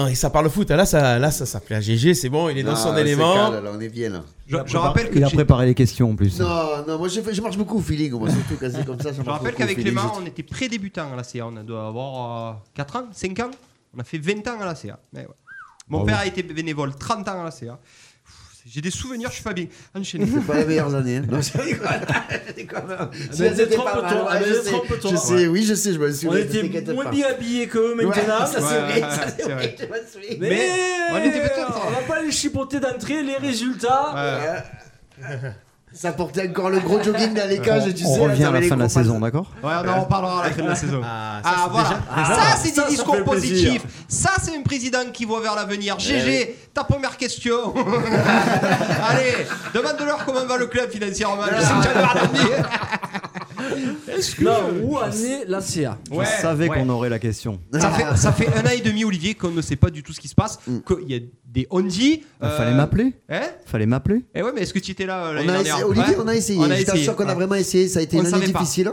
[0.00, 2.58] Ah, et ça parle foot, là ça, là, ça s'appelait à GG, c'est bon, il
[2.58, 3.34] est dans Ah, son élément.
[3.34, 4.22] calme, là, on est bien là.
[4.46, 6.38] Je, je rappelle que Il a préparé les questions en plus.
[6.38, 9.00] Non, non, moi je, fais- je marche beaucoup au feeling, moi surtout quand c'est comme
[9.00, 9.10] ça.
[9.12, 11.46] Je rappelle qu'avec Clément, on était pré-débutant à la CA.
[11.48, 13.50] On doit avoir 4 ans, 5 ans.
[13.96, 14.98] On a fait 20 ans à la CA.
[15.12, 15.26] Mais ouais.
[15.88, 16.06] Mon Bravo.
[16.10, 17.78] père a été bénévole 30 ans à la CA.
[18.70, 19.66] J'ai des souvenirs, je suis pas bien.
[19.94, 20.26] Enchaînez.
[20.32, 21.16] C'est pas les meilleures années.
[21.18, 21.24] hein.
[21.30, 21.88] Non, je rigole.
[22.48, 22.82] Je déconne.
[23.30, 23.58] Si, mais mal,
[24.04, 24.70] ah, ouais, mais je sais.
[24.70, 25.10] trompe-toi.
[25.10, 26.30] Je sais, oui, je sais, je me souviens.
[26.30, 27.10] On était moins pas.
[27.10, 28.10] bien habillés qu'eux maintenant.
[28.10, 29.76] Ouais, ça, c'est Ouais, vrai, ça, c'est c'est vrai, vrai.
[29.78, 30.36] je me souviens.
[30.40, 30.68] Mais, Mais
[31.12, 34.64] on était peut-être- on va pas les chipoter d'entrée, les résultats.
[35.92, 38.20] Ça portait encore le gros jogging dans les cages, tu on sais.
[38.20, 40.54] revient ça à la fin de la saison, d'accord Ouais, on en reparlera à la
[40.54, 41.00] fin de la saison.
[41.04, 41.88] Ah, ça, c'est voilà.
[41.88, 43.82] déjà- ça, c'est des ça discours positifs.
[44.06, 45.98] Ça, c'est un président qui voit vers l'avenir.
[45.98, 46.54] GG, oui.
[46.72, 47.74] ta première question.
[49.08, 51.42] Allez, demande-leur comment va le club financièrement.
[53.58, 54.44] Que.
[54.44, 56.78] Non, où en est la CA Je Ouais, savais ouais.
[56.78, 57.58] qu'on aurait la question.
[57.72, 60.12] Ça fait, ça fait un an et demi, Olivier, qu'on ne sait pas du tout
[60.12, 60.58] ce qui se passe.
[60.86, 62.22] Qu'il y a des on-dit.
[62.42, 62.50] Il Mm.
[62.50, 63.12] fallait m'appeler.
[63.28, 64.24] Hein Fallait m'appeler.
[64.34, 66.22] Eh ouais, mais est-ce que tu étais là euh, On a dernière essayé, Olivier, Ouais.
[66.24, 66.58] on a essayé.
[66.58, 66.84] On a Je essayé.
[66.86, 67.88] t'assure qu'on a vraiment essayé.
[67.88, 68.58] Ça a été On une ne année savait pas.
[68.60, 68.92] difficile.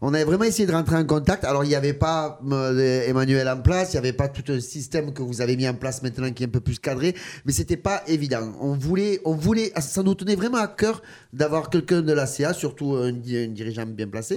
[0.00, 1.44] On avait vraiment essayé de rentrer en contact.
[1.44, 4.60] Alors, il n'y avait pas euh, Emmanuel en place, il n'y avait pas tout un
[4.60, 7.52] système que vous avez mis en place maintenant qui est un peu plus cadré, mais
[7.52, 8.52] c'était pas évident.
[8.60, 12.52] On voulait, on voulait, ça nous tenait vraiment à cœur d'avoir quelqu'un de la CA,
[12.52, 13.12] surtout un, un
[13.48, 14.36] dirigeant bien placé.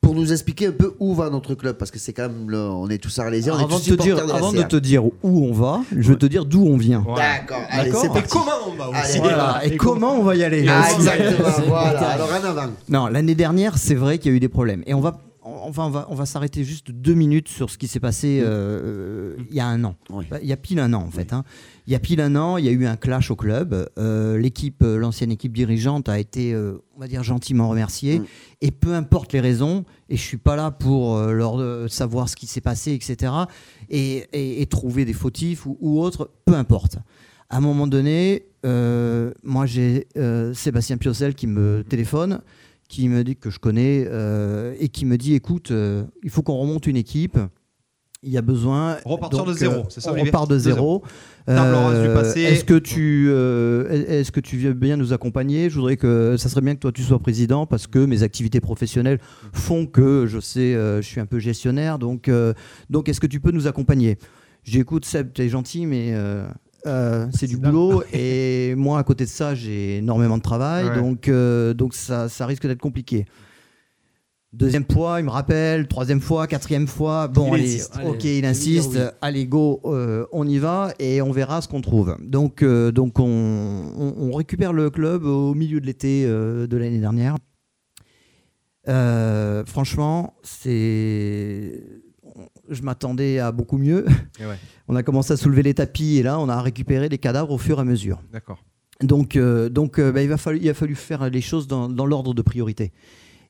[0.00, 2.58] Pour nous expliquer un peu où va notre club, parce que c'est quand même, le-
[2.58, 4.76] on est tous arlésiens, on est Avant, tous de te, dire, de avant de te
[4.76, 7.02] dire où on va, je vais te dire d'où on vient.
[7.06, 7.38] Voilà.
[7.38, 9.60] D'accord, allez, Et comment on va aussi Allez, Voilà.
[9.64, 12.08] Et comment on va y aller Ah, exactement, voilà.
[12.10, 12.70] Alors, en avant.
[12.88, 14.82] Non, l'année dernière, c'est vrai qu'il y a eu des problèmes.
[14.86, 15.18] Et on va,
[15.66, 19.36] on va, on va s'arrêter juste deux minutes sur ce qui s'est passé euh, euh,
[19.50, 19.94] il y a un an.
[20.30, 21.32] Bah, Il y a pile un an, en fait.
[21.32, 21.44] hein.
[21.86, 23.88] Il y a pile un an, il y a eu un clash au club.
[23.98, 28.20] Euh, L'équipe, euh, l'ancienne équipe dirigeante a été, euh, on va dire, gentiment remerciée.
[28.60, 32.46] Et peu importe les raisons, et je suis pas là pour leur savoir ce qui
[32.46, 33.32] s'est passé, etc.
[33.90, 36.98] Et, et- et trouver des fautifs ou, ou autres, peu importe.
[37.50, 38.44] À un moment donné,
[39.42, 40.06] moi j'ai
[40.54, 42.40] Sébastien Piocel qui me téléphone,
[42.88, 46.42] qui me dit que je connais euh, et qui me dit écoute, euh, il faut
[46.42, 47.38] qu'on remonte une équipe.
[48.24, 48.96] Il y a besoin.
[49.04, 51.04] Repartir de zéro, euh, c'est ça, On repart de zéro.
[51.46, 55.70] Est-ce que tu, est-ce que tu veux bien nous accompagner?
[55.70, 58.60] Je voudrais que ça serait bien que toi tu sois président parce que mes activités
[58.60, 59.20] professionnelles
[59.52, 62.00] font que je sais, je suis un peu gestionnaire.
[62.00, 62.28] Donc,
[62.90, 64.18] donc est-ce que tu peux nous accompagner?
[64.64, 66.12] J'écoute Seb, t'es gentil, mais
[66.86, 70.94] euh, c'est du boulot et moi à côté de ça j'ai énormément de travail, Ouais.
[70.96, 73.26] donc euh, donc ça, ça risque d'être compliqué.
[74.54, 75.86] Deuxième fois, il me rappelle.
[75.88, 77.28] Troisième fois, quatrième fois.
[77.28, 77.92] Bon, Il allez, insiste.
[78.06, 78.92] ok, il insiste.
[78.94, 79.00] oui.
[79.20, 82.16] Allez, go, euh, on y va et on verra ce qu'on trouve.
[82.22, 87.36] Donc, donc on, on- on récupère le club au milieu de l'été de l'année dernière.
[89.66, 91.82] Franchement, c'est.
[92.70, 94.04] Je m'attendais à beaucoup mieux.
[94.40, 94.56] Et ouais.
[94.88, 97.58] On a commencé à soulever les tapis et là, on a récupéré les cadavres au
[97.58, 98.20] fur et à mesure.
[98.32, 98.62] D'accord.
[99.02, 101.88] Donc, euh, donc euh, bah, il, va fallu, il a fallu faire les choses dans,
[101.88, 102.92] dans l'ordre de priorité.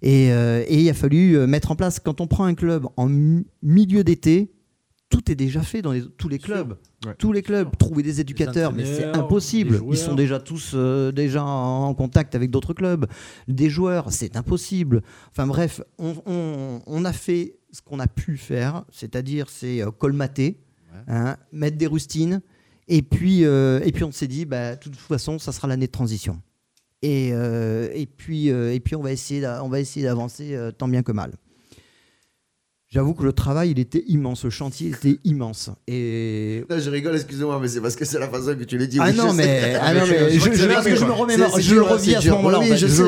[0.03, 3.09] Et, euh, et il a fallu mettre en place, quand on prend un club en
[3.09, 4.53] mi- milieu d'été,
[5.11, 6.77] tout est déjà fait dans les- tous les clubs.
[7.07, 7.15] Ouais.
[7.19, 9.81] Tous les clubs, trouver des éducateurs, mais c'est impossible.
[9.91, 13.07] Ils sont déjà tous euh, déjà en contact avec d'autres clubs.
[13.49, 15.03] Des joueurs, c'est impossible.
[15.31, 19.91] Enfin bref, on, on- on a fait ce qu'on a pu faire, c'est-à-dire c'est euh,
[19.91, 20.59] colmater,
[21.07, 22.41] hein, mettre des rustines,
[22.89, 25.87] et puis, euh, et puis on s'est dit, bah, de toute façon, ça sera l'année
[25.87, 26.41] de transition.
[27.03, 30.89] Et, euh, et, puis, euh, et puis on va essayer on va essayer d'avancer tant
[30.89, 31.33] bien que mal.
[32.91, 35.69] J'avoue que le travail, il était immense, le chantier était immense.
[35.87, 38.87] Et Là, je rigole, excusez-moi, mais c'est parce que c'est la façon que tu l'as
[38.87, 38.97] dit.
[38.99, 41.35] ah oui, non mais, ah non, mais je, je- parce que je me le revis
[42.15, 42.77] à ce moment-là.
[42.77, 43.03] je le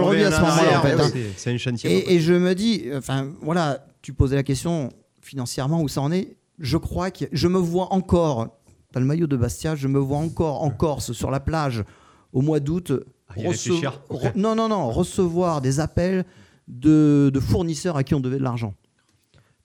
[0.00, 0.78] revis, à ce moment-là.
[0.78, 1.10] en fait, hein.
[1.12, 1.90] C'est- C'est un chantier.
[2.10, 4.90] Et, et je me dis, enfin voilà, tu posais la question
[5.20, 6.36] financièrement où ça en est.
[6.58, 8.48] Je crois que je me vois encore,
[8.92, 11.84] dans le maillot de Bastia, je me vois encore en Corse sur la plage
[12.32, 12.92] au mois d'août.
[14.10, 16.24] re- non, non, non, recevoir des appels
[16.66, 18.74] de, de fournisseurs à qui on devait de l'argent.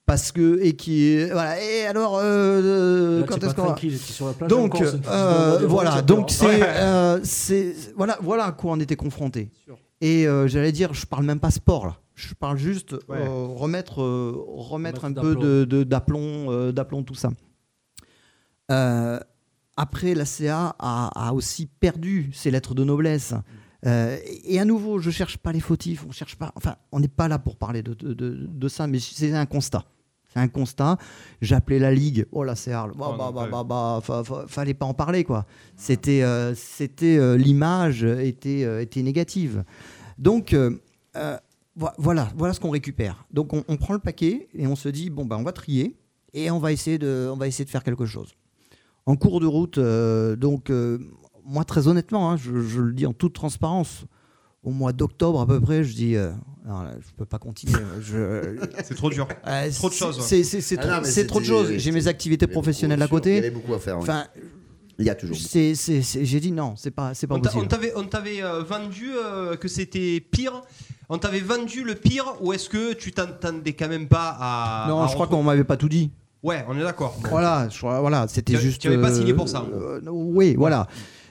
[0.06, 1.24] Parce que, et qui.
[1.32, 4.82] Voilà, et alors, euh, Là, quand est-ce qu'on va- tranquille, t'es sur la plage Donc,
[4.82, 6.60] euh, voilà, donc c'est, Ouais.
[6.62, 9.50] euh, c'est, voilà, voilà à quoi on était confronté.
[10.02, 11.98] Et euh, j'allais dire, je parle même pas sport là.
[12.28, 15.41] Je parle juste euh, remettre, euh, remettre Remettre un peu d'aplomb.
[15.41, 16.71] de, de- d'aplomb, euh,
[17.05, 17.30] tout ça.
[19.76, 23.34] Après, la CA a, a aussi perdu ses lettres de noblesse.
[23.86, 26.51] Euh, et à nouveau, je cherche pas les fautifs, on cherche pas.
[26.55, 29.45] Enfin, on n'est pas là pour parler de, de- de- de ça, mais c'est un
[29.47, 29.84] constat.
[30.32, 30.97] C'est un constat.
[31.41, 32.26] J'appelais la ligue.
[32.32, 32.93] Oh là, c'est Arles.
[32.97, 35.45] Bah, bah, bah, bah, bah, fa- fa- fallait pas en parler quoi.
[35.76, 39.63] C'était, euh, c'était euh, l'image était, était négative.
[40.17, 40.55] Donc
[41.97, 43.26] voilà, voilà ce qu'on récupère.
[43.32, 45.95] Donc on, on prend le paquet et on se dit bon bah on va trier
[46.34, 48.30] et on va essayer de, on va essayer de faire quelque chose.
[49.05, 50.97] En cours de route, euh, donc euh,
[51.45, 54.05] moi très honnêtement, hein, je, je le dis en toute transparence,
[54.63, 56.32] au mois d'octobre à peu près, je dis euh,
[56.65, 57.74] non, là, je peux pas continuer.
[58.01, 58.55] je-
[58.86, 59.28] C'est trop dur.
[59.47, 60.21] Euh, Trop de c'est- choses.
[60.21, 61.74] C'est c'est Ah trop, c'est trop de choses.
[61.78, 63.32] J'ai mes activités professionnelles à côté.
[63.32, 64.03] il y avait beaucoup à faire, oui.
[64.03, 64.26] Enfin,
[64.99, 65.36] Il y a toujours.
[65.36, 67.63] j'ai dit non, c'est pas, c'est pas On possible.
[67.63, 70.61] on t'avait, on t'avait euh, vendu euh, que c'était pire.
[71.10, 74.86] On t'avait vendu le pire ou est-ce que tu t'entendais quand même pas à.
[74.88, 76.12] non, à je crois qu'on m'avait pas tout dit.
[76.43, 77.18] Ouais, on est d'accord.
[77.30, 78.82] Voilà, je voilà, c'était juste.
[78.82, 80.88] tu avais pas euh, signé pour ça, en euh, oui, voilà.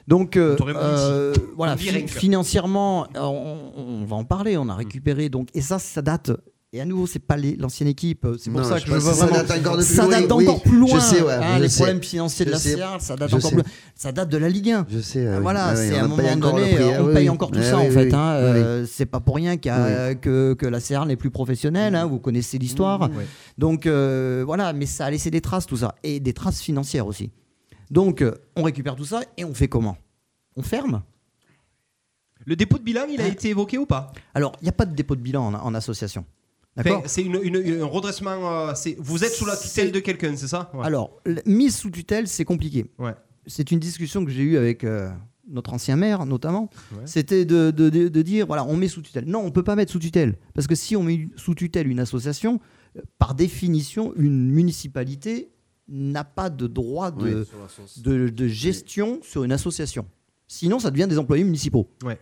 [0.08, 4.56] Donc, euh, euh, voilà, fi- financièrement, euh, on, on va en parler.
[4.56, 6.32] On a récupéré donc, et ça, ça date.
[6.74, 8.26] Et à nouveau, c'est pas l'ancienne équipe.
[8.38, 9.42] C'est pour Non, ça je que je pense veux que ça vraiment.
[9.46, 10.70] date encore de plus ça loin, date d'encore oui.
[10.70, 10.94] plus loin.
[10.94, 11.76] Je sais, ouais, hein, je les sais.
[11.82, 12.74] problèmes financiers de Je la sais.
[12.76, 13.56] CR, ça date Je encore sais.
[13.56, 13.72] plus.
[13.94, 14.86] Ça date de la Ligue 1.
[14.88, 15.26] Je sais.
[15.26, 15.40] ah.
[15.40, 17.70] Voilà, Ah c'est à un moment encore donné, ah on oui, paye encore tout Ah
[17.70, 18.14] ça en fait.
[18.14, 21.94] hein, euh, c'est pas pour rien a- que, que la CR n'est plus professionnelle.
[21.94, 23.10] hein, vous connaissez l'histoire.
[23.10, 23.12] Mmh,
[23.58, 27.06] Donc euh, voilà, mais ça a laissé des traces tout ça et des traces financières
[27.06, 27.30] aussi.
[27.90, 29.98] Donc euh, on récupère tout ça et on fait comment?
[30.56, 31.02] On ferme?
[32.46, 34.10] Le dépôt de bilan, il a été évoqué ou pas?
[34.34, 36.24] Alors il n'y a pas de dépôt de bilan en association.
[36.76, 38.68] D'accord C'est une, une- un redressement.
[38.68, 40.70] euh, vous êtes sous la tutelle de quelqu'un, c'est ça?
[40.74, 40.84] Ouais.
[40.86, 42.86] Alors, mise sous tutelle, c'est compliqué.
[42.98, 43.14] Ouais.
[43.46, 45.10] C'est une discussion que j'ai eue avec euh,
[45.48, 46.70] notre ancien maire, notamment.
[46.92, 47.02] Ouais.
[47.04, 49.24] C'était de, de- de- de dire, voilà, on met sous tutelle.
[49.26, 50.38] Non, on peut pas mettre sous tutelle.
[50.54, 52.58] Parce que si on met sous tutelle une association,
[52.96, 55.50] euh, par définition, une municipalité
[55.88, 57.44] n'a pas de droit de,
[58.06, 58.48] Oui.
[58.48, 60.06] Gestion sur une association.
[60.48, 61.90] Sinon, ça devient des employés municipaux.
[62.04, 62.18] Ouais.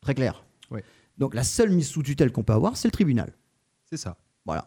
[0.00, 0.44] Très clair.
[0.70, 0.82] Ouais.
[1.18, 3.32] Donc, la seule mise sous tutelle qu'on peut avoir, c'est le tribunal.
[3.92, 4.16] C'est ça.
[4.46, 4.66] Voilà.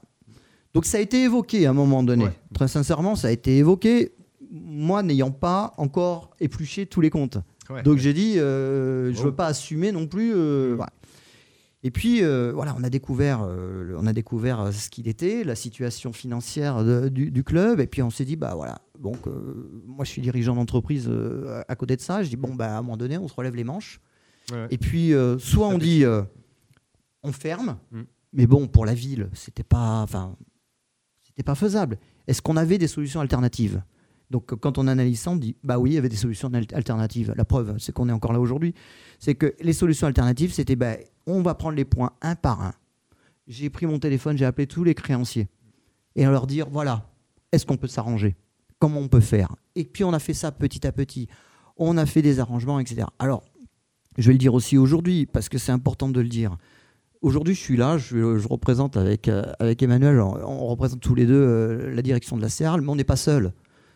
[0.76, 2.28] Donc ça a été évoqué à un moment donné.
[2.54, 4.14] Très sincèrement, ça a été évoqué.
[4.52, 7.40] Moi, n'ayant pas encore épluché tous les comptes.
[7.72, 7.82] Ouais.
[7.82, 9.26] Donc j'ai dit, euh, je Oh.
[9.26, 10.32] veux pas assumer non plus.
[10.36, 10.92] euh, voilà.
[11.82, 15.56] Et puis euh, voilà, on a découvert, le- on a découvert ce qu'il était, la
[15.56, 18.80] situation financière de- du, du club, et puis on s'est dit bah voilà.
[19.00, 19.26] Donc
[19.88, 21.10] moi je suis dirigeant d'entreprise
[21.68, 22.22] à côté de ça.
[22.22, 24.00] Je dis bon bah à un moment donné on se relève les manches.
[24.70, 26.04] Et puis soit on dit
[27.24, 28.02] on ferme, Mm.
[28.36, 30.36] Mais bon pour la ville c'était pas, enfin
[31.24, 31.98] c'était pas faisable.
[32.28, 33.82] Est-ce qu'on avait des solutions alternatives?
[34.32, 36.66] Donc quand on analyse ça, on dit bah oui, il y avait des solutions al-
[36.74, 37.34] alternatives.
[37.36, 38.74] La preuve, c'est qu'on est encore là aujourd'hui.
[39.20, 40.96] C'est que les solutions alternatives, c'était bah,
[41.28, 42.74] on va prendre les points un par un.
[43.48, 45.48] J'ai pris mon téléphone, j'ai appelé tous les créanciers
[46.16, 47.12] et leur dire voilà,
[47.52, 48.36] est-ce qu'on peut s'arranger?
[48.80, 49.56] Comment on peut faire?
[49.76, 51.28] Et puis on a fait ça petit à petit.
[51.78, 53.08] On a fait des arrangements, etc.
[53.20, 53.44] Alors,
[54.18, 56.58] je vais le dire aussi aujourd'hui parce que c'est important de le dire.
[57.22, 61.16] Aujourd'hui, je suis là, je, je représente avec, euh, avec Emmanuel, on, on représente tous
[61.16, 63.52] les deux euh, la direction de la CERL, mais on n'est pas seul.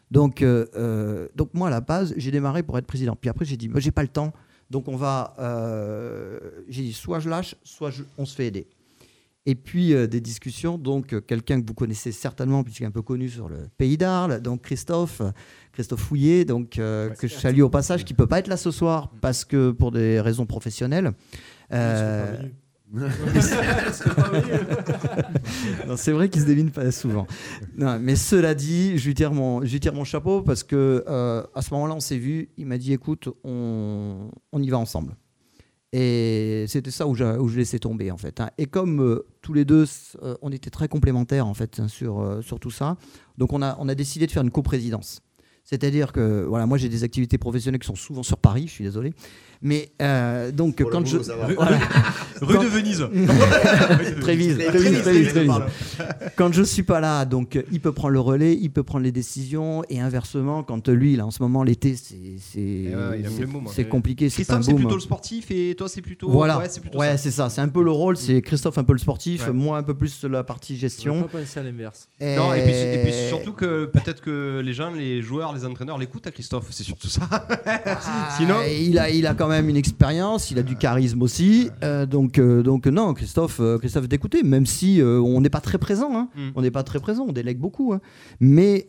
[0.10, 3.16] Donc, euh, donc moi, à la base, j'ai démarré pour être président.
[3.16, 4.34] Puis après, j'ai dit, moi, j'ai pas le temps.
[4.72, 5.36] Donc, on va.
[6.68, 8.68] j'ai dit, soit je lâche, soit je- on se fait aider.
[9.46, 10.78] Et puis, des discussions.
[10.78, 14.42] Donc, quelqu'un que vous connaissez certainement, puisqu'il est un peu connu sur le pays d'Arles.
[14.42, 15.22] Donc, Christophe,
[15.72, 19.12] Christophe Fouillet, donc, que je salue au passage, qui peut pas être là ce soir
[19.22, 21.12] parce que pour des raisons professionnelles.
[25.96, 27.28] C'est vrai qu'il se devine pas souvent.
[27.78, 31.44] Non, mais cela dit, je lui tire mon, je tire mon chapeau parce que euh,
[31.56, 32.50] à ce moment-là, on s'est vu.
[32.58, 35.16] Il m'a dit, écoute, on, on y va ensemble.
[35.92, 38.40] Et c'était ça où, j'ai- où je laissais tomber en fait.
[38.42, 38.52] hein.
[38.60, 39.86] Et comme euh, tous les deux,
[40.22, 42.96] euh, on était très complémentaires en fait hein, sur, sur tout ça,
[43.40, 45.22] donc on a, on a décidé de faire une coprésidence.
[45.64, 48.84] C'est-à-dire que voilà, moi j'ai des activités professionnelles qui sont souvent sur Paris, je suis
[48.84, 49.14] désolé.
[49.62, 51.18] Mais euh, donc quand je.
[51.18, 51.80] Voilà.
[52.42, 53.06] Rue Quand- de Venise.
[54.22, 55.52] Trévise, Trévise, Trévise.
[56.38, 59.12] Quand je suis pas là, donc il peut prendre le relais, il peut prendre les
[59.12, 62.94] décisions et inversement, quand lui là en ce moment l'été c'est c'est Eh
[63.74, 66.30] c'est compliqué, c'est pas un Christophe, c'est plutôt le sportif et toi, c'est plutôt.
[66.30, 67.18] Voilà, Ouais, c'est plutôt ouais, ça.
[67.18, 67.50] c'est ça.
[67.50, 68.16] C'est un peu le rôle.
[68.16, 69.54] C'est Christophe un peu le sportif, Ouais.
[69.54, 71.24] moi un peu plus la partie On gestion.
[71.24, 72.08] pas penser à l'inverse.
[72.22, 75.98] Non, et puis, et puis surtout que peut-être que les gens, les joueurs, les entraîneurs
[75.98, 77.22] l'écoutent à Christophe, c'est surtout ça.
[78.38, 78.56] Sinon.
[78.60, 81.70] Ah, il a, il a quand même une expérience, il a du charisme aussi.
[81.84, 85.78] euh, donc, euh, donc non, Christophe, euh, Christophe d'écouter, même si on n'est pas très
[85.78, 86.12] présent.
[86.16, 86.30] hein.
[86.36, 86.50] Mm.
[86.56, 87.94] On n'est pas très présent, on délègue beaucoup.
[87.94, 88.02] hein.
[88.40, 88.88] Mais,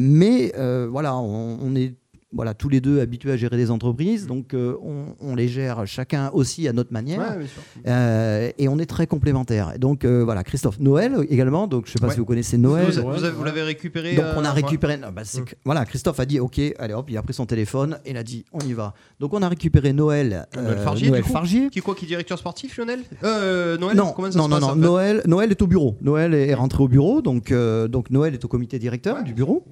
[0.00, 0.52] mais
[0.90, 1.94] voilà, on, on est
[2.32, 5.86] voilà, tous les deux habitués à gérer des entreprises, donc euh, on, on les gère
[5.86, 7.20] chacun aussi à notre manière.
[7.20, 7.46] Ouais.
[7.86, 9.72] Euh, et on est très complémentaires.
[9.74, 11.66] Et Donc euh, voilà, Christophe Noël également.
[11.68, 12.12] Donc je sais pas Ouais.
[12.14, 12.90] si vous connaissez Noël.
[12.90, 14.16] Vous, vous avez- vous l'avez récupéré.
[14.16, 14.96] Donc on a récupéré.
[14.96, 17.98] non, bah, que- voilà, Christophe a dit OK, allez hop, il a pris son téléphone
[18.04, 18.92] et il a dit on y va.
[19.20, 20.46] Donc on a récupéré Noël.
[20.56, 21.70] Noël Fargier, Noël du coup Fargier.
[21.70, 23.00] Qui quoi Qui est directeur sportif, Lionel?
[23.22, 24.74] Noël Non, ça non, non, non.
[24.76, 25.96] Noël, Noël est au bureau.
[26.02, 29.64] Noël est rentré au bureau, donc, donc Noël est au comité directeur du bureau.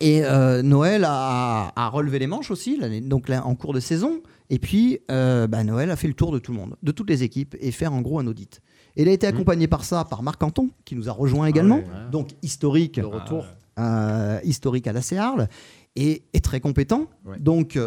[0.00, 4.22] Et euh, Noël a, a relevé les manches aussi, donc là, en cours de saison.
[4.48, 7.10] Et puis, euh, bah, Noël a fait le tour de tout le monde, de toutes
[7.10, 8.60] les équipes, et faire en gros un audit.
[8.96, 11.76] Et il a été accompagné par ça par Marc Canton, qui nous a rejoint également,
[11.76, 12.10] ouais, ouais.
[12.10, 13.44] donc historique, De retour.
[13.78, 15.48] euh, historique à la CEARL,
[15.96, 17.06] et, et très compétent.
[17.24, 17.38] Ouais.
[17.38, 17.78] Donc,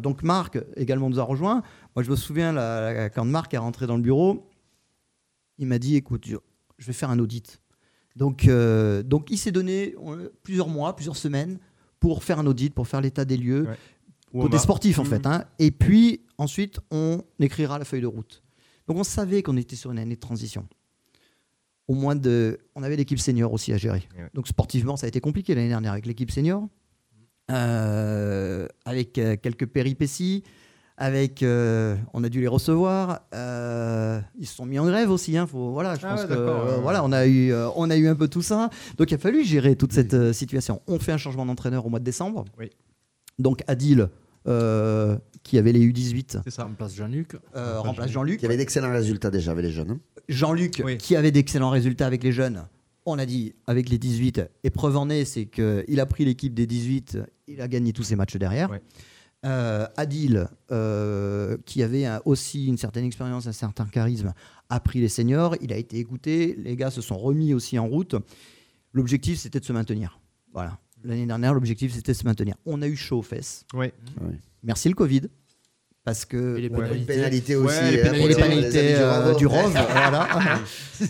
[0.00, 1.62] donc Marc également nous a rejoint.
[1.96, 2.54] Moi, je me souviens,
[3.14, 4.46] quand Marc est rentré dans le bureau,
[5.58, 6.36] il m'a dit, écoute, je
[6.78, 7.60] je vais faire un audit.
[8.18, 11.58] Donc, euh, donc il s'est donné euh, plusieurs mois, plusieurs semaines
[12.00, 13.76] pour faire un audit, pour faire l'état des lieux, Ouais.
[14.34, 14.62] Ou côté Omar.
[14.62, 15.08] sportif en Mhm.
[15.10, 15.26] fait.
[15.26, 15.44] hein.
[15.60, 18.42] Et puis ensuite, on écrira la feuille de route.
[18.88, 20.66] Donc on savait qu'on était sur une année de transition.
[21.86, 24.02] Au moins de, on avait l'équipe senior aussi à gérer.
[24.18, 24.28] Ouais.
[24.34, 26.68] Donc sportivement, ça a été compliqué l'année dernière avec l'équipe senior,
[27.50, 30.42] Euh, avec quelques péripéties.
[31.00, 33.20] Avec, euh, on a dû les recevoir.
[33.32, 35.36] euh, ils se sont mis en grève aussi.
[35.38, 36.80] Hein, faut, voilà, je Ah pense ouais, que euh, ouais.
[36.82, 38.68] voilà, on a eu, euh, on a eu un peu tout ça.
[38.96, 40.82] Donc il a fallu gérer toute cette euh, situation.
[40.88, 42.44] On fait un changement d'entraîneur au mois de décembre.
[42.58, 42.70] Oui.
[43.38, 44.08] Donc Adil,
[44.48, 46.64] euh, qui avait les U18, C'est ça.
[46.64, 47.36] Remplace Jean-Luc.
[47.54, 48.40] euh, remplace Jean-Luc.
[48.40, 49.92] Il y avait d'excellents résultats déjà avec les jeunes.
[49.92, 50.00] hein.
[50.28, 50.98] Jean-Luc, Oui.
[50.98, 52.64] qui avait d'excellents résultats avec les jeunes.
[53.06, 56.66] On a dit avec les 18, épreuve en est, c'est qu'il a pris l'équipe des
[56.66, 58.68] 18, il a gagné tous ses matchs derrière.
[58.70, 58.82] Ouais.
[59.46, 64.34] Euh, Adil, euh, qui avait un- aussi une certaine expérience, un certain charisme,
[64.68, 67.86] a pris les seniors, il a été écouté, les gars se sont remis aussi en
[67.86, 68.16] route.
[68.92, 70.20] L'objectif, c'était de se maintenir.
[70.52, 70.78] Voilà.
[71.04, 72.56] L'année dernière, l'objectif, c'était de se maintenir.
[72.66, 73.64] On a eu chaud aux fesses.
[73.74, 73.92] Ouais.
[74.64, 75.22] Merci le Covid.
[76.02, 77.54] Parce que Et les pénalités.
[77.54, 77.80] Ouais, aussi.
[77.92, 78.18] les hein, pénalités.
[78.18, 79.72] pour et les pénalités les amis euh, du Rove.
[79.92, 80.28] Voilà.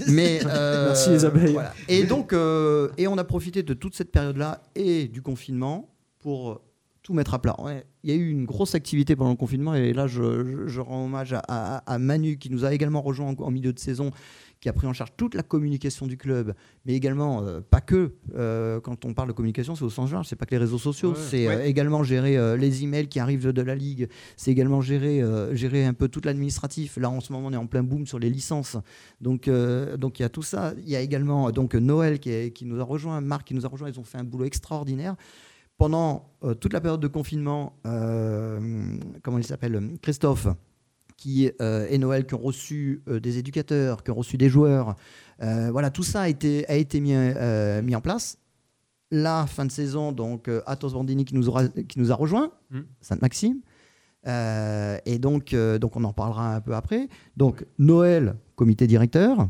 [0.08, 1.52] Mais euh, Merci les abeilles.
[1.52, 1.72] voilà.
[1.88, 6.60] Et donc, euh, et on a profité de toute cette période-là et du confinement pour
[7.08, 7.56] tout mettre à plat.
[8.04, 10.80] Il y a eu une grosse activité pendant le confinement et là, je, je- je
[10.82, 13.78] rends hommage à, à- à Manu qui nous a également rejoint en, en milieu de
[13.78, 14.10] saison,
[14.60, 16.52] qui a pris en charge toute la communication du club,
[16.84, 18.12] mais également euh, pas que.
[18.36, 20.26] euh, quand on parle de communication, c'est au sens large.
[20.28, 21.16] C'est pas que les réseaux sociaux, Ouais.
[21.30, 24.08] c'est euh, également gérer les emails qui arrivent de la ligue.
[24.36, 26.98] C'est également gérer gérer un peu tout l'administratif.
[26.98, 28.76] Là, en ce moment, on est en plein boom sur les licences.
[29.22, 29.48] Donc
[29.96, 30.74] donc il y a tout ça.
[30.84, 33.64] Il y a également donc Noël qui, est- qui nous a rejoint, Marc qui nous
[33.64, 33.88] a rejoint.
[33.88, 35.14] Ils ont fait un boulot extraordinaire
[35.78, 40.48] pendant euh, toute la période de confinement, euh, comment il s'appelle Christophe
[41.16, 44.96] qui, euh, et Noël qui ont reçu euh, des éducateurs, qui ont reçu des joueurs.
[45.42, 48.38] Euh, voilà, tout ça a été, a été mis, euh, mis en place.
[49.10, 52.52] La fin de saison, donc euh, Athos Bandini qui nous, aura, qui nous a rejoint,
[52.70, 52.80] Mm.
[53.00, 53.60] Sainte-Maxime.
[54.26, 57.08] Euh, et donc, euh, donc, on en parlera un peu après.
[57.36, 59.48] Donc, Noël, comité directeur.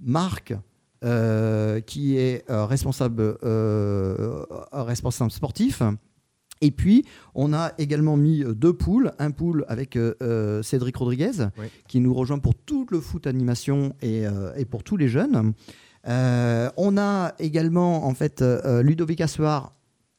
[0.00, 0.54] Marc,
[1.06, 5.82] euh, qui est euh, responsable, euh, responsable sportif.
[6.60, 7.04] Et puis,
[7.34, 9.12] on a également mis deux poules.
[9.18, 11.48] Un pool avec euh, Cédric Rodriguez,
[11.86, 15.52] qui nous rejoint pour tout le foot animation et, euh, et pour tous les jeunes.
[16.08, 18.42] Euh, on a également, en fait,
[18.82, 19.74] Ludovic Assoir,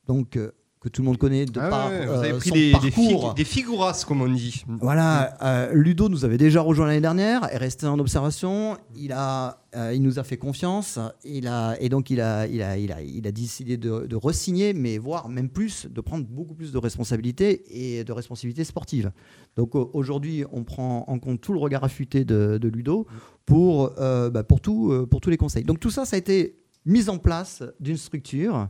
[0.07, 0.39] donc,
[0.87, 2.65] que tout le monde connaît de Ah par ouais, vous euh, avez pris son des,
[2.67, 3.29] des, parcours.
[3.31, 4.63] fig- des figuras, comme on dit.
[4.81, 8.77] Voilà, euh, Ludo nous avait déjà rejoint l'année dernière, est resté en observation.
[8.95, 10.99] Il a, euh, il nous a fait confiance.
[11.25, 14.15] Il a, et donc il a, il a, il a, il a décidé de, de
[14.15, 17.63] re-signer, mais voire même plus, de prendre beaucoup plus de responsabilités
[17.97, 19.11] et de responsabilités sportives.
[19.55, 23.07] Donc au- aujourd'hui, on prend en compte tout le regard affûté de, de Ludo
[23.45, 25.63] pour, euh, bah, pour, tout, euh, pour tous les conseils.
[25.63, 28.67] Donc tout ça, ça a été mis en place d'une structure.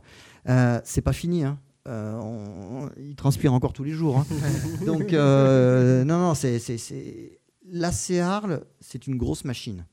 [0.48, 1.44] Euh, c'est pas fini.
[1.44, 1.58] Hein.
[1.86, 4.18] Euh, on- on- il transpire encore tous les jours.
[4.18, 4.26] hein.
[4.86, 6.58] Donc, euh, non, non, c'est.
[6.58, 7.38] c'est- c'est-
[7.70, 9.86] L'AC Arles, c'est une grosse machine.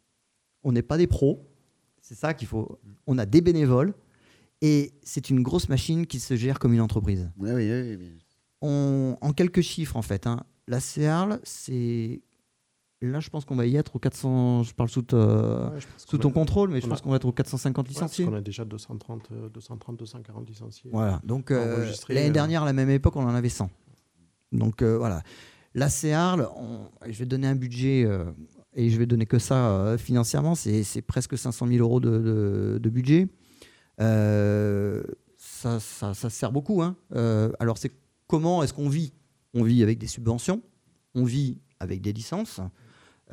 [0.64, 1.46] On n'est pas des pros.
[2.02, 2.80] C'est ça qu'il faut.
[3.08, 3.94] On a des bénévoles.
[4.62, 7.30] Et c'est une grosse machine qui se gère comme une entreprise.
[7.38, 8.12] Oui, oui, oui.
[8.62, 12.22] On- en quelques chiffres, en fait, hein, l'AC Arles, c'est.
[13.02, 14.64] Là, je pense qu'on va y être aux 400.
[14.64, 16.90] Je parle sous, te- Ouais, je pense sous qu'on ton a- contrôle, mais je on
[16.90, 18.26] pense a- qu'on va être aux 450 Ouais, parce licenciés.
[18.26, 20.90] qu'on a déjà 230, euh, 230, 240 licenciés.
[20.94, 21.20] Voilà.
[21.24, 23.70] Donc euh, l'année euh, dernière, à la même époque, on en avait 100.
[24.52, 25.22] Donc euh, voilà.
[25.74, 28.24] La Arles, on- je vais donner un budget euh,
[28.74, 32.80] et je vais donner que ça euh, financièrement, c'est presque 500 000 euros de, de-
[32.82, 33.28] de budget.
[34.00, 35.04] Euh,
[35.38, 36.82] ça, ça- ça sert beaucoup.
[36.82, 36.96] hein.
[37.14, 37.92] Euh, alors c'est
[38.28, 39.14] comment est-ce qu'on vit?
[39.54, 40.62] On vit avec des subventions,
[41.14, 42.62] on vit avec des licences.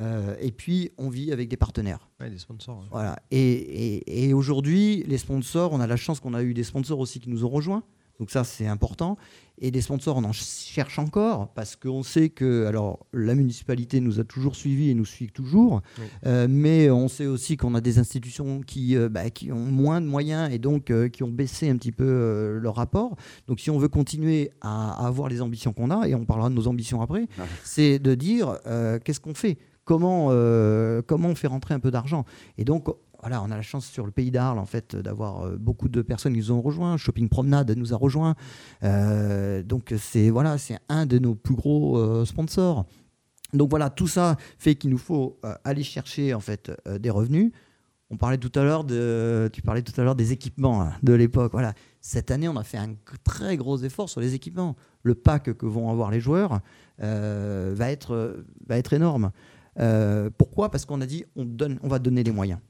[0.00, 2.08] Euh, et puis on vit avec des partenaires.
[2.20, 2.78] Ouais, des sponsors.
[2.78, 2.86] ouais.
[2.90, 3.16] Voilà.
[3.30, 6.98] Et, et- et aujourd'hui, les sponsors, on a la chance qu'on a eu des sponsors
[6.98, 7.82] aussi qui nous ont rejoints.
[8.20, 9.16] Donc ça, c'est important.
[9.58, 14.00] Et des sponsors, on en ch- cherche encore parce qu'on sait que alors la municipalité
[14.00, 15.80] nous a toujours suivis et nous suit toujours.
[15.98, 16.04] Oui.
[16.26, 20.00] Euh, mais on sait aussi qu'on a des institutions qui, euh, bah, qui ont moins
[20.00, 23.16] de moyens et donc euh, qui ont baissé un petit peu euh, leur rapport.
[23.48, 26.48] Donc si on veut continuer à, à avoir les ambitions qu'on a, et on parlera
[26.48, 27.26] de nos ambitions après,
[27.64, 29.58] c'est de dire euh, qu'est-ce qu'on fait?
[29.84, 32.24] Comment, euh, comment on fait rentrer un peu d'argent
[32.58, 32.88] Et donc,
[33.22, 36.02] voilà, on a la chance sur le pays d'Arles en fait d'avoir euh, beaucoup de
[36.02, 36.96] personnes qui nous ont rejoints.
[36.96, 38.34] Shopping Promenade nous a rejoints.
[38.82, 42.84] Euh, donc c'est voilà, c'est un de nos plus gros euh, sponsors.
[43.52, 47.52] Donc voilà, tout ça fait qu'il nous faut aller chercher en fait des revenus.
[48.10, 51.12] On parlait tout à l'heure de, tu parlais tout à l'heure des équipements hein, de
[51.12, 51.52] l'époque.
[51.52, 54.74] Voilà, cette année on a fait un très gros effort sur les équipements.
[55.02, 56.60] Le pack que vont avoir les joueurs
[56.98, 59.32] va être va être énorme.
[59.78, 60.70] Euh, pourquoi?
[60.70, 62.60] Parce qu'on a dit on donne, on va donner les moyens.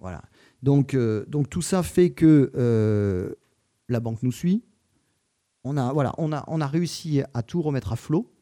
[0.00, 0.22] Voilà.
[0.62, 3.34] Donc, euh, donc tout ça fait que euh,
[3.88, 4.62] la banque nous suit.
[5.64, 8.32] On a, voilà, on a, on a réussi à tout remettre à flot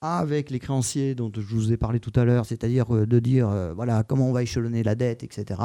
[0.00, 4.02] avec les créanciers dont je vous ai parlé tout à l'heure, c'est-à-dire de dire voilà
[4.02, 5.60] comment on va échelonner la dette, etc.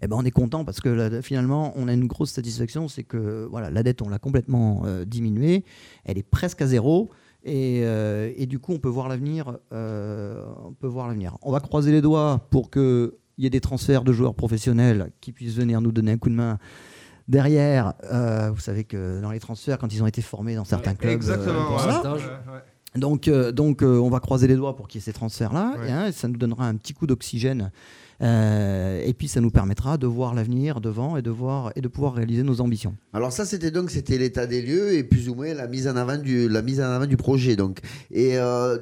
[0.00, 3.46] Eh ben, on est content parce que finalement, on a une grosse satisfaction, c'est que
[3.50, 5.64] voilà, la dette, on l'a complètement diminuée,
[6.04, 7.10] elle est presque à zéro,
[7.44, 9.58] et, euh, et du coup, on peut voir l'avenir.
[9.72, 11.36] euh, on peut voir l'avenir.
[11.42, 15.10] On va croiser les doigts pour que il y ait des transferts de joueurs professionnels
[15.20, 16.58] qui puissent venir nous donner un coup de main.
[17.28, 20.94] Derrière, euh, vous savez que dans les transferts, quand ils ont été formés dans certains
[20.94, 21.76] clubs, Exactement.
[21.76, 22.08] ouais.
[22.12, 23.00] Ouais, ouais.
[23.00, 25.76] Donc, donc on va croiser les doigts pour qu'il y ait ces transferts-là.
[25.78, 25.88] Ouais.
[25.88, 27.70] et, hein, ça nous donnera un petit coup d'oxygène.
[28.22, 31.88] Euh, et puis, ça nous permettra de voir l'avenir devant et de, voir, et de
[31.88, 32.94] pouvoir réaliser nos ambitions.
[33.12, 35.96] Alors ça, c'était donc c'était l'état des lieux et plus ou moins la mise en
[35.96, 37.56] avant du, la mise en avant du projet.
[37.56, 37.78] Donc.
[38.10, 38.78] Et euh,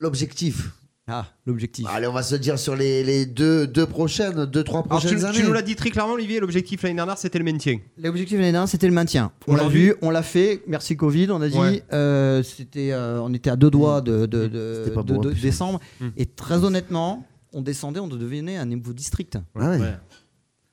[0.00, 0.72] l'objectif
[1.06, 1.86] Ah, l'objectif.
[1.88, 5.06] Allez, on va se dire sur les, les deux, deux prochaines, deux, trois Alors, tu,
[5.06, 5.38] prochaines années.
[5.38, 7.78] tu nous l'as dit très clairement, Olivier, l'objectif l'année dernière, c'était le maintien.
[8.02, 9.30] L'objectif l'année dernière, c'était le maintien.
[9.46, 10.62] On l'a vu, on l'a fait.
[10.66, 11.58] Merci Covid, on a dit.
[11.58, 11.82] Ouais.
[11.92, 15.80] euh, c'était, euh, on était à deux doigts de, de, décembre.
[16.00, 16.08] Mm.
[16.16, 19.38] Et très honnêtement, on descendait, on devenait un niveau district.
[19.56, 19.80] Ah ouais.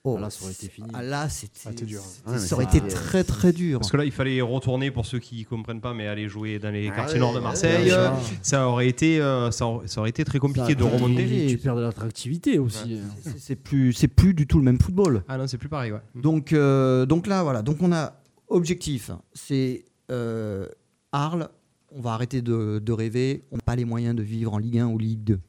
[0.04, 0.88] Oh, Là, ça aurait été fini.
[0.94, 2.00] Ah, là, c'était, Ah, dur.
[2.26, 3.80] Ouais, ça aurait été très très dur.
[3.80, 6.70] Parce que là, il fallait retourner pour ceux qui comprennent pas, mais aller jouer dans
[6.70, 7.88] les Ah quartiers nord de Marseille.
[7.90, 8.10] ouais, euh,
[8.40, 11.48] ça aurait été, euh, ça, aurait, ça aurait été très compliqué de remonter.
[11.48, 13.00] Tu perds de l'attractivité aussi.
[13.22, 15.24] C'est- C'est plus, c'est plus du tout le même football.
[15.28, 16.00] Ah non, c'est plus pareil, ouais.
[16.14, 17.60] Donc, euh, donc là, voilà.
[17.62, 18.14] Donc on a
[18.48, 20.66] objectif, c'est euh,
[21.12, 21.48] Arles.
[21.90, 23.44] On va arrêter de, de rêver.
[23.50, 25.40] On n'a pas les moyens de vivre en Ligue 1 ou Ligue 2.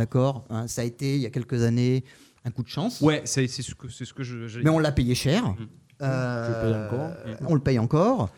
[0.00, 2.04] D'accord Hein, Ça a été il y a quelques années
[2.44, 3.00] un coup de chance.
[3.02, 4.60] Ouais, c'est ce que, c'est ce que je.
[4.60, 5.46] Mais on l'a payé cher.
[5.50, 5.56] Mm.
[6.02, 7.50] Euh, Je le paye encore.
[7.50, 8.30] On le paye encore.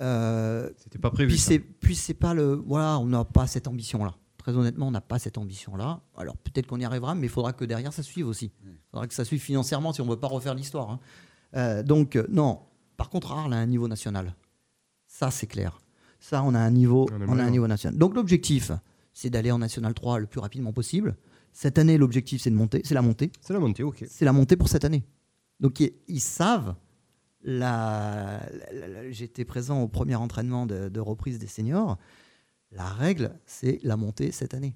[0.00, 1.36] Euh, C'était pas prévu.
[1.80, 4.14] puis c'est pas le voilà, on n'a pas cette ambition là.
[4.36, 6.00] Très honnêtement, on n'a pas cette ambition là.
[6.16, 8.52] Alors peut-être qu'on y arrivera, mais il faudra que derrière ça suive aussi.
[8.64, 10.90] Il faudra que ça suive financièrement si on veut pas refaire l'histoire.
[10.90, 11.00] hein.
[11.56, 12.60] Euh, donc non.
[12.96, 14.34] Par contre, Arles a un niveau national.
[15.08, 15.80] Ça c'est clair.
[16.20, 17.98] Ça on a un niveau, On a un niveau national.
[17.98, 18.70] Donc l'objectif,
[19.20, 21.16] c'est d'aller en national 3 le plus rapidement possible.
[21.52, 23.32] Cette année, l'objectif c'est de monter, c'est la montée.
[23.40, 24.04] C'est la montée, ok.
[24.08, 25.02] C'est la montée pour cette année.
[25.58, 26.76] Donc ils, ils savent.
[27.42, 28.40] La,
[28.72, 31.96] la- la- J'étais présent au premier entraînement de, de reprise des seniors.
[32.72, 34.74] La règle, c'est la montée cette année.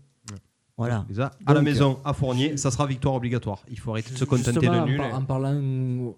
[0.78, 1.04] Voilà.
[1.46, 3.62] À la maison, à Fournier, ça sera victoire obligatoire.
[3.70, 4.96] Il faut arrêter de se contenter de en nul.
[4.96, 6.14] par- et- En, parlant,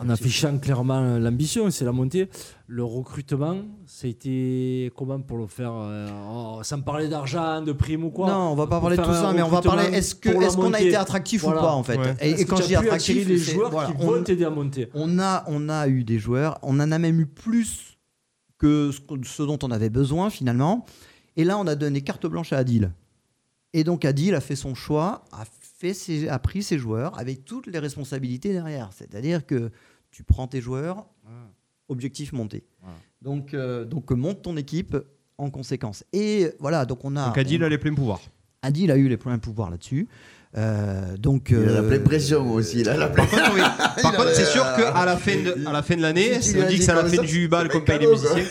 [0.00, 2.28] en affichant clairement l'ambition, c'est la montée.
[2.66, 7.72] Le recrutement, ça a été comment pour le faire euh, oh, Sans parler d'argent, de
[7.72, 9.94] primes ou quoi Non, on va pas parler de tout ça, mais on va parler.
[9.94, 11.60] Est-ce qu'on a été attractif Voilà.
[11.60, 12.14] ou pas en fait Ouais.
[12.20, 14.88] Et, quand je dis attractif, les joueurs voilà, qui on- vont t'aider à monter.
[14.94, 17.96] On a, on a eu des joueurs, on en a même eu plus
[18.58, 20.86] que ce, que- ce dont on avait besoin finalement.
[21.36, 22.90] Et là, on a donné carte blanche à Adil.
[23.74, 25.44] Et donc Adil a fait son choix, a,
[25.88, 28.90] fait ses- a pris ses joueurs avec toutes les responsabilités derrière.
[28.92, 29.70] C'est-à-dire que
[30.10, 31.06] tu prends tes joueurs,
[31.88, 32.64] objectif monté.
[33.22, 34.96] Donc, euh, donc monte ton équipe
[35.38, 36.04] en conséquence.
[36.12, 37.26] Et voilà, donc on a.
[37.26, 38.20] Donc Adil on- a les pleins pouvoirs.
[38.62, 40.08] Adil a eu les pleins pouvoirs là-dessus.
[40.56, 42.82] Euh, donc, Il a la euh, pleine pression aussi.
[42.82, 43.60] La pleine- Par contre, oui.
[44.02, 46.64] Par contre, c'est sûr qu'à la fin de, à la fin de l'année, Si as
[46.66, 48.44] dit que c'est à la comme fin du c'est qu'on paye les musiciens.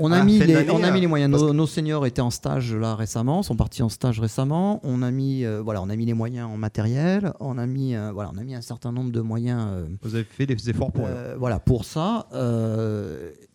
[0.00, 1.30] On À a, la mis fin de les, l'année, on a mis les moyens.
[1.30, 4.80] Nos, nos seniors étaient en stage là récemment, sont partis en stage récemment.
[4.84, 7.32] On a mis, euh, voilà, on a mis les moyens en matériel.
[7.40, 9.60] On a mis, euh, voilà, on a mis un certain nombre de moyens.
[9.72, 11.08] euh, Vous avez fait des efforts pour
[11.38, 12.28] voilà, pour ça.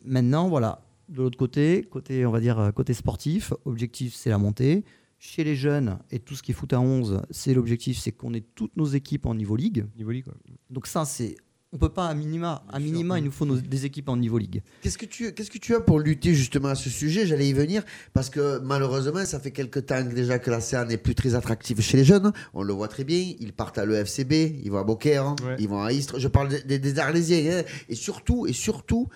[0.05, 4.83] Maintenant, voilà, de l'autre côté, côté, on va dire, côté sportif, objectif, c'est la montée.
[5.19, 8.33] Chez les jeunes et tout ce qui est foot à 11, c'est l'objectif, c'est qu'on
[8.33, 9.85] ait toutes nos équipes en niveau ligue.
[9.95, 10.25] Niveau ligue.
[10.69, 11.37] Donc ça, c'est,
[11.73, 14.37] on peut pas à minima, à minima, il nous faut nos- des équipes en niveau
[14.37, 14.61] ligue.
[14.81, 17.25] Qu'est-ce que tu qu'est-ce que tu as pour lutter justement à ce sujet?
[17.25, 17.83] J'allais y venir
[18.13, 21.81] parce que malheureusement ça fait quelques temps déjà que la CA n'est plus très attractive
[21.81, 22.31] chez les jeunes.
[22.53, 23.33] On le voit très bien.
[23.39, 25.55] Ils partent à l'EFCB, ils vont à Beaucaire, hein, Ouais.
[25.59, 26.19] ils vont à Istres.
[26.19, 27.63] Je parle des, Arlésiens hein.
[27.89, 29.09] et surtout et surtout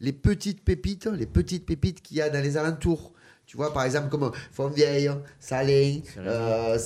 [0.00, 3.12] les petites pépites, les petites pépites qu'il y a dans les alentours.
[3.46, 5.10] Tu vois, par exemple, comme Fontvieille,
[5.40, 6.78] Salin, euh,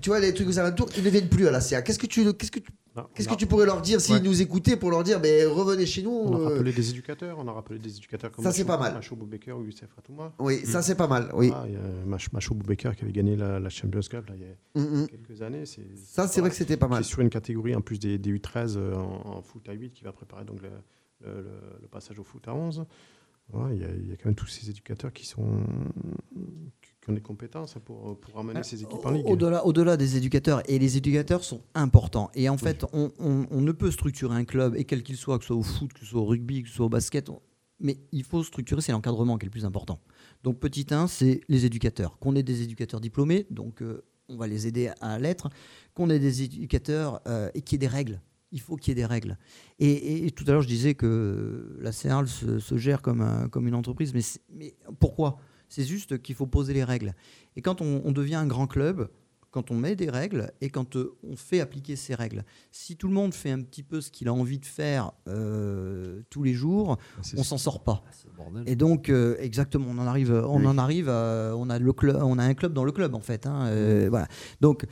[0.00, 1.82] tu vois, les trucs aux alentours, ils ne viennent plus à la CA.
[1.82, 2.70] Qu'est-ce que tu, qu'est-ce que tu,
[3.14, 4.20] qu'est-ce que tu pourrais leur dire s'ils Ouais.
[4.20, 7.38] nous écoutaient pour leur dire, ben, revenez chez nous On a euh, rappelé des éducateurs,
[7.38, 8.94] on a rappelé des éducateurs comme Ça, c'est pas mal.
[8.94, 10.32] Macho Boubaker ou Youssef Atouma.
[10.38, 11.50] Oui, ça, c'est pas mal, oui.
[11.54, 14.34] Ah, il y a Mach- Macho Boubaker qui avait gagné la, la Champions Cup là,
[14.36, 14.54] il y a
[14.84, 15.06] Mm, mm.
[15.08, 15.66] quelques années.
[15.66, 17.02] C'est, Ça, c'est vrai que c'était pas mal.
[17.02, 19.72] Qui est sur une catégorie en plus des, des U13 euh, en, en foot à
[19.72, 20.68] 8 qui va préparer donc le,
[21.24, 22.84] le- le- le passage au foot à 11.
[23.52, 25.44] Voilà, il, y a, il y a quand même tous ces éducateurs qui, sont,
[27.02, 29.26] qui ont des compétences pour, pour amener ces équipes en Ligue.
[29.32, 32.30] Au-delà, au-delà des éducateurs, et les éducateurs sont importants.
[32.34, 35.38] Et en fait, on, on- on ne peut structurer un club, et quel qu'il soit,
[35.38, 37.28] que ce soit au foot, que ce soit au rugby, que ce soit au basket,
[37.28, 37.40] on-
[37.80, 39.98] mais il faut structurer, c'est l'encadrement qui est le plus important.
[40.44, 42.18] Donc petit 1, c'est les éducateurs.
[42.20, 45.48] Qu'on ait des éducateurs diplômés, donc euh, on va les aider à l'être.
[45.94, 48.20] Qu'on ait des éducateurs euh, et qu'il y ait des règles.
[48.52, 49.36] Il faut qu'il y ait des règles.
[49.80, 53.20] Et, et- et tout à l'heure, je disais que la CERL se, se gère comme,
[53.22, 54.12] un- comme une entreprise,
[54.54, 55.38] mais pourquoi?
[55.72, 57.14] C'est juste qu'il faut poser les règles.
[57.56, 59.08] Et quand on, on devient un grand club,
[59.50, 63.08] quand on met des règles et quand euh, on fait appliquer ces règles, si tout
[63.08, 66.54] le monde fait un petit peu ce qu'il a envie de faire euh, tous les
[66.54, 66.96] jours,
[67.36, 68.02] on s'en sort pas.
[68.66, 70.66] Et donc euh, exactement, on en arrive, on Oui.
[70.66, 73.20] en arrive, à- on a le club, on a un club dans le club en
[73.20, 73.46] fait.
[73.46, 74.26] hein, euh, voilà.
[74.60, 74.86] Donc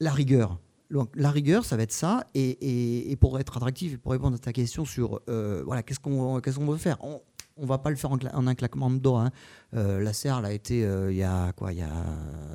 [0.00, 0.58] la rigueur.
[0.90, 2.26] Donc, la rigueur, ça va être ça.
[2.34, 5.84] Et, et- et pour être attractif et pour répondre à ta question sur euh, voilà,
[5.84, 7.20] qu'est-ce qu'on veut faire, on,
[7.60, 9.22] on va pas le faire en, cla- en un claquement de doigts.
[9.26, 9.30] hein.
[9.74, 12.04] Euh, la CERL a été euh, il y a quoi, il y a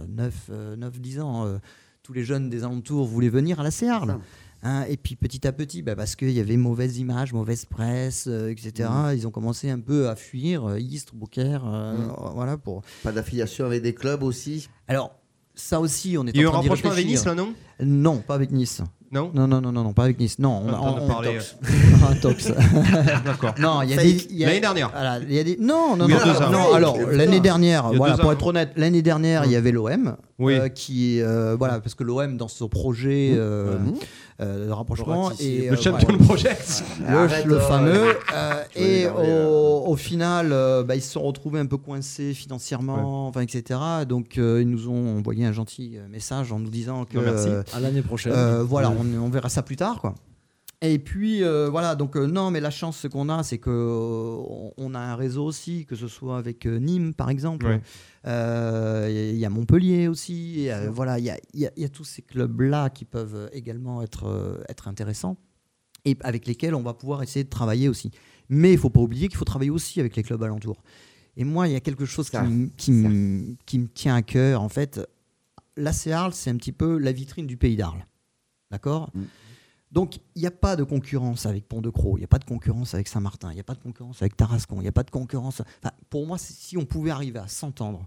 [0.09, 0.51] 9,
[0.99, 1.45] 10 ans.
[1.45, 1.57] euh,
[2.03, 4.17] tous les jeunes des alentours voulaient venir à la CERL.
[4.61, 8.25] Hein, et puis petit à petit, bah, parce qu'il y avait mauvaise image, mauvaise presse,
[8.27, 9.13] euh, etc., Mm.
[9.15, 12.13] ils ont commencé un peu à fuir euh, Istres, Beaucaire, euh, Mm.
[12.35, 12.83] voilà pour.
[13.03, 14.69] Pas d'affiliation avec des clubs aussi?
[14.87, 15.15] Alors
[15.55, 17.05] ça aussi, on est Il y a eu un rapprochement avec.
[17.07, 17.53] Nice, là, non?
[17.79, 18.81] Non, pas avec Nice.
[19.15, 20.37] Non Non, non, non, non, non, pas avec Nice.
[20.39, 21.39] Non, on, On entend on- parler.
[22.21, 22.51] tox.
[23.25, 23.55] D'accord.
[23.59, 24.27] Non, il y a des.
[24.43, 24.89] a- L'année dernière.
[24.91, 25.57] voilà, il y a des.
[25.59, 26.15] Non, non, non.
[26.17, 29.55] a non, alors a l'année dernière, a voilà, pour être honnête, l'année dernière, il y
[29.55, 30.15] avait l'OM.
[30.37, 30.55] Oui.
[30.59, 33.77] euh, qui euh, voilà parce que l'OM dans son projet euh,
[34.41, 36.23] euh, de rapprochement et Le champion voilà.
[36.25, 36.83] project.
[37.45, 41.77] le, fameux euh, et au, au final euh, bah, ils se sont retrouvés un peu
[41.77, 46.69] coincés financièrement enfin etc donc euh, ils nous ont envoyé un gentil message en nous
[46.69, 47.47] disant que Non, merci.
[47.47, 48.33] euh, À l'année prochaine.
[48.35, 48.97] euh, voilà, Ouais.
[49.17, 50.15] on, on verra ça plus tard, quoi.
[50.81, 54.71] Et puis euh, voilà, donc euh, non, mais la chance qu'on a, c'est que euh,
[54.77, 57.65] on- a un réseau aussi, que ce soit avec euh, Nîmes par exemple.
[57.65, 57.81] Ouais.
[59.33, 60.65] Il y a Montpellier aussi.
[60.67, 63.05] et, voilà, il y a, il y a- il y a tous ces clubs-là qui
[63.05, 65.37] peuvent également être, être intéressants
[66.03, 68.11] et avec lesquels on va pouvoir essayer de travailler aussi.
[68.49, 70.83] Mais il faut pas oublier qu'il faut travailler aussi avec les clubs alentours.
[71.37, 72.91] Et moi, il y a quelque chose qui, Ça, m- qui,
[73.65, 74.61] qui me tient à cœur.
[74.61, 75.01] En fait,
[75.77, 78.05] l'AC Arles, c'est un petit peu la vitrine du pays d'Arles.
[78.71, 79.11] D'accord?
[79.95, 82.93] Donc, il n'y a pas de concurrence avec Pont-de-Croix, il n'y a pas de concurrence
[82.93, 85.09] avec Saint-Martin, il n'y a pas de concurrence avec Tarascon, il n'y a pas de
[85.09, 85.61] concurrence.
[86.09, 88.05] Pour moi, si on pouvait arriver à s'entendre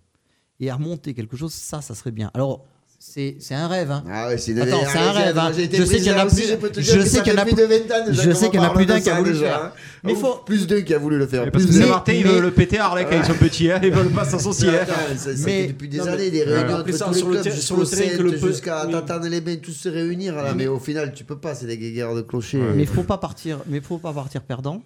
[0.61, 2.31] et à remonter quelque chose, ça, ça serait bien.
[2.35, 2.67] Alors,
[3.01, 3.91] c'est un rêve.
[3.91, 4.03] Hein.
[4.11, 5.39] Ah ouais, c'est une- Attends, c'est un rêve.
[5.39, 5.53] hein.
[5.55, 6.35] Je sais qu'il y en a plus.
[6.37, 6.47] aussi,
[6.79, 8.47] je sais qu'il y en a fait plus de 20 ans déjà Je qu'on sais
[8.51, 9.63] qu'il y en a parle plus d'un qui a voulu le faire.
[9.65, 9.73] hein.
[10.05, 10.35] Mais faut.
[10.45, 11.51] Plus d'un qui a voulu le faire.
[11.51, 13.81] Parce que ils mais- veulent le péter à Arlec quand ils sont petits, hein.
[13.83, 14.69] ils veulent pas s'associer.
[14.71, 14.79] hein.
[14.83, 17.29] Attends, ça, ça Mais- depuis des années, des réunions Après entre ça, tous les sur
[17.29, 18.93] le clubs, ter- jusqu'au sur le terrain le jusqu'à oui.
[18.93, 21.79] t'entendre les mains tous se réunir là, mais au final tu peux pas, c'est des
[21.79, 22.61] guéguerres de clochers.
[22.75, 23.59] Mais faut pas partir.
[23.67, 24.83] Mais faut pas partir perdant.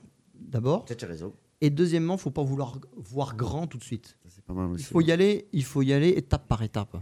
[0.51, 0.84] D'abord.
[0.84, 1.32] Tu as raison.
[1.62, 2.74] Et deuxièmement, faut pas vouloir
[3.10, 4.16] voir grand tout de suite.
[4.55, 6.97] Pas mal Il faut y aller, il faut y aller étape par étape.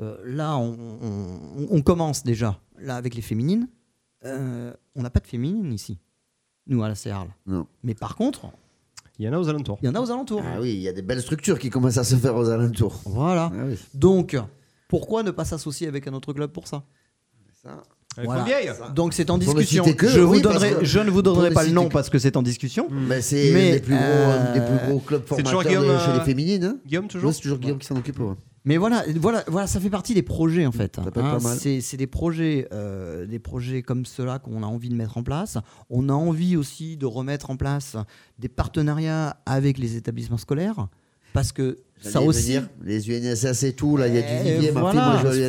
[0.00, 2.60] Euh, là, on, on- on commence déjà.
[2.78, 3.68] Là, avec les féminines,
[4.24, 5.98] euh, on n'a pas de féminines ici,
[6.66, 7.28] nous à la CRL.
[7.46, 7.66] Non.
[7.82, 8.46] Mais par contre,
[9.18, 9.78] Il y en a aux alentours.
[9.82, 10.42] il y en a aux alentours.
[10.44, 13.00] Ah oui, il y a des belles structures qui commencent à se faire aux alentours.
[13.06, 13.50] Voilà.
[13.54, 13.76] Ah oui.
[13.94, 14.36] Donc,
[14.88, 16.84] pourquoi ne pas s'associer avec un autre club pour ça?
[17.62, 17.82] Ça.
[18.24, 18.44] Voilà.
[18.94, 19.84] Donc c'est en discussion.
[19.84, 21.88] que, je, oui, vous parce donnerai, que- je ne vous donnerai ne pas le nom
[21.88, 22.88] que- parce que c'est en discussion.
[22.90, 26.12] Mais c'est un des plus gros, euh, des plus gros clubs c'est toujours formateurs chez
[26.12, 26.64] les euh, féminines.
[26.64, 26.76] hein.
[26.86, 28.18] Guillaume, toujours c'est toujours Guillaume qui s'en occupe.
[28.20, 28.34] ouais.
[28.64, 30.96] Mais voilà, voilà, voilà, ça fait partie des projets en fait.
[30.96, 31.38] Ça peut être hein.
[31.38, 31.56] pas mal.
[31.58, 35.56] C'est des projets, euh, des projets comme ceux-là qu'on a envie de mettre en place.
[35.88, 37.96] On a envie aussi de remettre en place
[38.40, 40.88] des partenariats avec les établissements scolaires
[41.36, 42.54] parce que ça aussi.
[42.54, 44.70] venir, les UNSS et tout, là, il y a du Eh, vivier.
[44.72, 44.92] Ma voilà.
[45.00, 45.00] fille,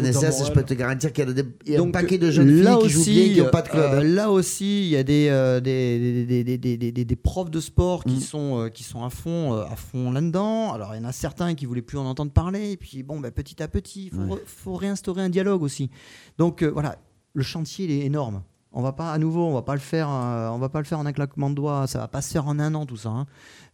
[0.01, 1.93] moi, en je peux te garantir qu'il y a, des- il y a un Donc,
[1.93, 3.93] paquet de jeunes là filles qui jouent aussi, bien, qui n'ont pas de club.
[3.93, 7.15] euh, là aussi, il y a des, euh, des, des, des, des, des- des- des
[7.15, 8.19] profs de sport qui, Mm.
[8.21, 10.73] sont, euh, qui sont à fond, euh, à fond là-dedans.
[10.73, 12.71] Alors, il y en a certains qui voulaient plus en entendre parler.
[12.71, 14.41] Et puis, bon, bah, petit à petit, il faut, Ouais.
[14.45, 15.89] faut réinstaurer un dialogue aussi.
[16.37, 16.97] Donc, euh, voilà,
[17.33, 18.41] le chantier, il est énorme.
[18.79, 20.85] On va pas, à nouveau, on va pas le faire, euh, on va pas le
[20.85, 21.87] faire en un claquement de doigts.
[21.87, 23.09] Ça va pas se faire en un an, tout ça.
[23.09, 23.25] hein.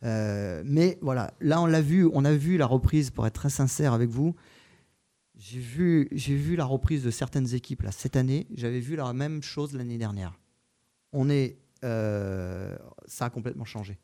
[0.06, 3.10] Euh, mais voilà, là, on l'a vu, on a vu la reprise.
[3.12, 4.34] Pour être très sincère avec vous,
[5.36, 8.48] j'ai vu, j'ai vu la reprise de certaines équipes là cette année.
[8.56, 10.40] J'avais vu la même chose l'année dernière.
[11.12, 12.74] On est, euh,
[13.06, 14.00] ça a complètement changé.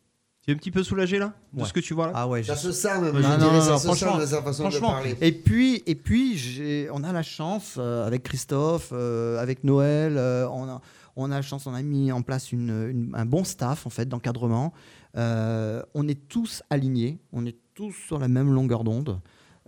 [0.46, 1.68] Tu es un petit peu soulagé là de Ouais.
[1.68, 2.14] ce que tu vois là?
[2.16, 4.22] Ah ouais, Ça se sent même, Ah je non, non, ça non, se franchement, sent
[4.22, 4.92] de sa façon de franchement.
[4.94, 5.16] parler.
[5.22, 10.48] Et puis, et puis, on a la chance euh, avec Christophe, euh, avec Noël, euh,
[10.50, 10.82] on a,
[11.18, 13.90] on a la chance, on a mis en place une- une- un bon staff en
[13.90, 14.74] fait d'encadrement.
[15.18, 19.20] Euh, on est tous alignés, on est tous sur la même longueur d'onde.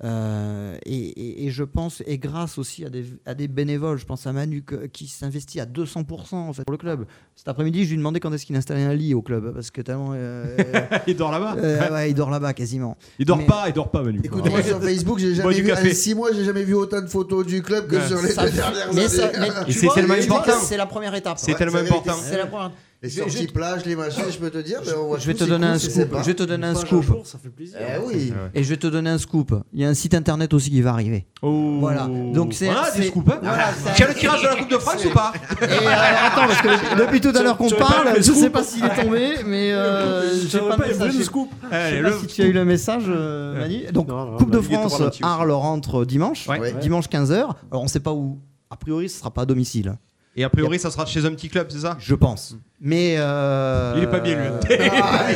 [0.03, 4.05] Euh, et, et- et je pense, et grâce aussi à des, à des bénévoles, je
[4.05, 7.05] pense à Manu que- qui s'investit à 200% en fait pour le club.
[7.35, 9.69] Cet après-midi, je lui ai demandé quand est-ce qu'il installait un lit au club parce
[9.69, 10.11] que tellement.
[10.13, 10.55] euh,
[11.07, 11.55] Il dort là-bas.
[11.59, 12.97] euh, ouais, il dort là-bas quasiment.
[13.19, 14.21] Il dort Mais- pas, il dort pas Manu.
[14.23, 17.07] Écoute, moi sur Facebook, j'ai jamais vu, en 6 mois, j'ai jamais vu autant de
[17.07, 18.07] photos du club que Ouais.
[18.07, 19.71] sur les Ça- deux dernières mais ça- années.
[19.71, 20.53] c'est tellement important.
[20.63, 21.37] C'est la première étape.
[21.37, 22.13] C'est Ouais, tellement important.
[22.19, 22.71] C'est la première.
[23.03, 25.33] Les sorties je- plages, les machins, je peux te dire, mais on voit Je vais
[25.33, 26.07] te donner un scoop.
[26.19, 27.01] Je vais te donner un scoop.
[27.01, 27.77] jour, ça fait plaisir.
[27.81, 28.31] Eh oui.
[28.53, 29.55] Et je vais te donner un scoop.
[29.73, 31.25] Il y a un site internet aussi qui va arriver.
[31.41, 31.77] Oh.
[31.79, 32.07] Voilà.
[32.07, 33.31] Donc c'est- Voilà, des c'est- scoops.
[33.31, 33.39] hein.
[33.41, 36.25] voilà, c'est- Tu as le tirage de la Coupe de France ou pas Et alors,
[36.31, 39.01] attends, parce que depuis tout à l'heure qu'on parle, je sais scoop pas s'il est
[39.03, 41.13] tombé, mais euh, j'ai pas pas message.
[41.23, 41.49] scoop.
[41.71, 43.91] Je Allez, sais le pas si tu as eu le message, euh, Manu.
[43.91, 45.01] Donc, Coupe de France.
[45.23, 46.47] Arles rentre dimanche.
[46.79, 47.33] Dimanche 15h.
[47.33, 48.37] Alors, on ne sait pas où.
[48.69, 49.95] A priori, ce sera pas à domicile.
[50.33, 51.97] Et a priori, ça sera chez un petit club, c'est ça?
[51.99, 52.55] Je pense.
[52.79, 53.15] Mais.
[53.17, 54.49] euh, Il est pas bien, lui.
[55.03, 55.27] Ah,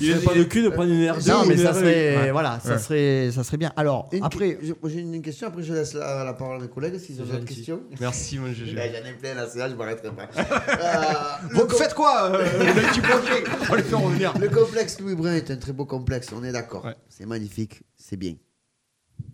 [0.00, 1.74] Il n'a pas de cul de prendre une R2 Non, mais ça R1.
[1.74, 2.30] serait, Ouais.
[2.30, 3.70] voilà, ça serait, ça serait bien.
[3.76, 6.68] Alors Une- après, j'ai j'ai une question, après je laisse la, la parole à mes
[6.70, 7.82] collègues s'ils ont d'autres questions.
[8.00, 8.74] Merci, mon GG.
[8.74, 10.28] Ouais, J'en ai plein là, c'est là, je m'arrêterai pas.
[10.40, 13.44] Euh, le, Vous com- faites quoi, euh, le petit projet?
[13.70, 14.38] On les faire revenir.
[14.38, 16.84] le complexe Louis Brun est un très beau complexe, on est d'accord.
[16.86, 16.94] Ouais.
[17.10, 18.34] C'est magnifique, c'est bien.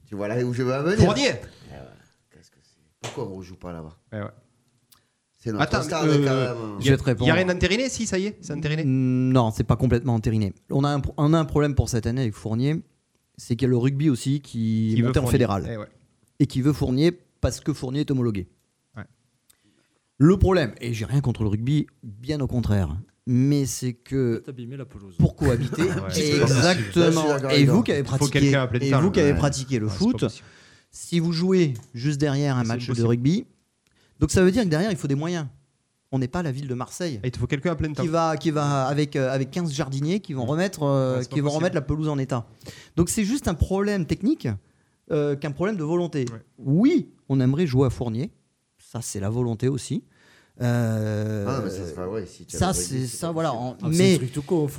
[0.08, 1.04] Tu vois là où je veux en venir?
[1.04, 1.30] Fournier
[2.32, 2.80] Qu'est-ce que c'est?
[3.00, 3.96] Pourquoi on ne joue pas là-bas?
[4.12, 4.30] Ouais, ouais.
[5.46, 6.24] C'est notre Attends, stade euh,
[6.56, 6.80] quand même.
[6.80, 7.24] je vais te répondre.
[7.26, 8.82] Il y a rien d'entériné Si, ça y est, c'est entériné.
[8.84, 10.52] Non, c'est pas complètement entériné.
[10.70, 12.82] On a un, pro- on a un problème pour cette année avec Fournier,
[13.36, 15.32] c'est qu'il y a le rugby aussi qui, Qui est veut monté en Fournier.
[15.32, 15.86] fédéral Eh ouais.
[16.40, 18.48] et qui veut Fournier parce que Fournier est homologué.
[18.96, 19.04] Ouais.
[20.18, 22.96] Le problème, et j'ai rien contre le rugby, bien au contraire,
[23.26, 25.14] mais c'est que T'abîmer la pelouse.
[25.18, 25.88] pour cohabiter, Ouais.
[25.88, 27.28] Là, je suis exactement.
[27.28, 27.82] d'accord Et avec vous toi.
[27.84, 29.38] qui avez faut pratiqué, quelqu'un à plein et vous qui avez ouais.
[29.38, 30.44] pratiqué le Ouais, c'est pas foot, possible.
[30.90, 33.06] Si vous jouez juste derrière un match de impossible.
[33.08, 33.46] rugby,
[34.20, 35.46] donc ça veut dire que derrière, il faut des moyens.
[36.12, 37.20] On n'est pas la ville de Marseille.
[37.24, 38.02] il te faut quelqu'un à plein temps.
[38.02, 41.40] Qui va, qui va avec, euh, avec 15 jardiniers qui vont, remettre, euh, pas qui
[41.40, 42.46] vont remettre la pelouse en état.
[42.94, 44.46] Donc c'est juste un problème technique
[45.10, 46.24] euh, qu'un problème de volonté.
[46.58, 48.30] Oui, on aimerait jouer à Fournier.
[48.78, 50.04] Ça, c'est la volonté aussi.
[50.62, 53.52] Euh, Ah, mais ça ouais, si ça, c'est voilà.
[53.52, 54.18] en- Ah, mais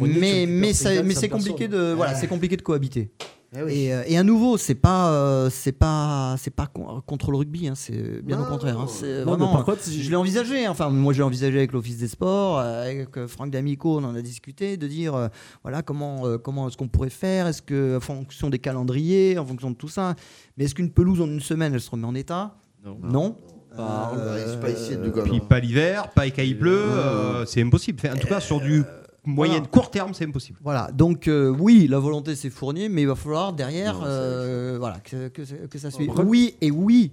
[0.07, 1.49] mais mais, ça- 50, mais ça c'est personne.
[1.51, 2.17] compliqué de voilà, Ouais.
[2.19, 3.11] c'est compliqué de cohabiter.
[3.55, 3.73] Eh oui.
[3.73, 7.37] Et, euh, et à nouveau, c'est pas euh, c'est pas c'est pas con- contre le
[7.37, 8.75] rugby, hein, c'est bien Non, au contraire.
[8.77, 8.87] hein, non.
[8.87, 10.65] c'est Non, vraiment- mais par contre, je l'ai envisagé.
[10.65, 10.71] hein.
[10.71, 14.15] Enfin, moi, j'ai envisagé avec l'Office des Sports, euh, avec euh, Franck D'Amico, on en
[14.15, 15.27] a discuté, de dire euh,
[15.63, 19.45] voilà comment euh, comment est-ce qu'on pourrait faire, est-ce que en fonction des calendriers, en
[19.45, 20.15] fonction de tout ça,
[20.57, 22.55] mais est-ce qu'une pelouse en une semaine, elle se remet en état?
[23.01, 23.37] Non.
[23.79, 27.99] Euh, c'est pas ici de Puis pas l'hiver, pas il pleut, euh, c'est impossible.
[28.03, 28.83] Enfin, en tout cas, sur du
[29.27, 29.67] moyen voilà.
[29.67, 30.57] court terme, c'est impossible.
[30.63, 34.99] Voilà, donc euh, oui, la volonté c'est Fournier, mais il va falloir derrière euh, voilà,
[35.01, 36.11] que, que- que ça suive.
[36.25, 37.11] Oui et oui.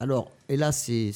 [0.00, 1.12] Alors, et là, c'est,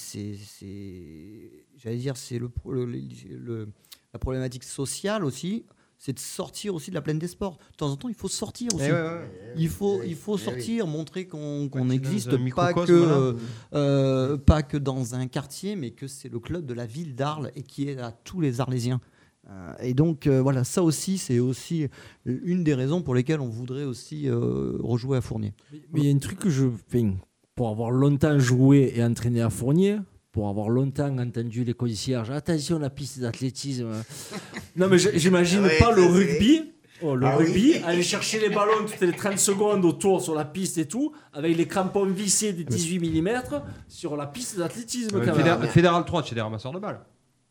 [1.83, 3.69] j'allais dire, c'est le, pro- le- le-
[4.13, 5.65] la problématique sociale aussi,
[5.99, 7.59] c'est de sortir aussi de la plaine des sports.
[7.73, 8.85] De temps en temps, il faut sortir aussi.
[8.89, 9.31] Eh ouais, ouais.
[9.57, 13.33] Il faut, il faut Eh sortir, montrer qu'on, Ouais, n'existe pas que, euh,
[13.75, 17.51] euh, pas que dans un quartier, mais que c'est le club de la ville d'Arles
[17.57, 19.01] et qui est à tous les Arlésiens.
[19.49, 21.89] Euh, et donc euh, voilà, ça aussi, c'est aussi
[22.25, 25.55] une des raisons pour lesquelles on voudrait aussi euh, rejouer à Fournier.
[25.93, 26.67] Mais il y a un truc que je
[27.55, 29.99] pour avoir longtemps joué et entraîné à Fournier,
[30.33, 33.89] pour avoir longtemps entendu les concierges, attention la piste d'athlétisme.
[34.77, 36.73] non mais j'imagine Ouais, pas le rugby.
[37.03, 37.83] Oh, le Ah rugby, oui.
[37.85, 41.55] aller chercher les ballons toutes les 30 secondes autour sur la piste et tout, avec
[41.55, 43.43] les crampons vissés des 18 mm
[43.87, 45.15] sur la piste d'athlétisme.
[45.17, 45.69] Ouais, Fédéral, même.
[45.69, 47.01] Fédéral 3, tu es des ramasseurs de balles.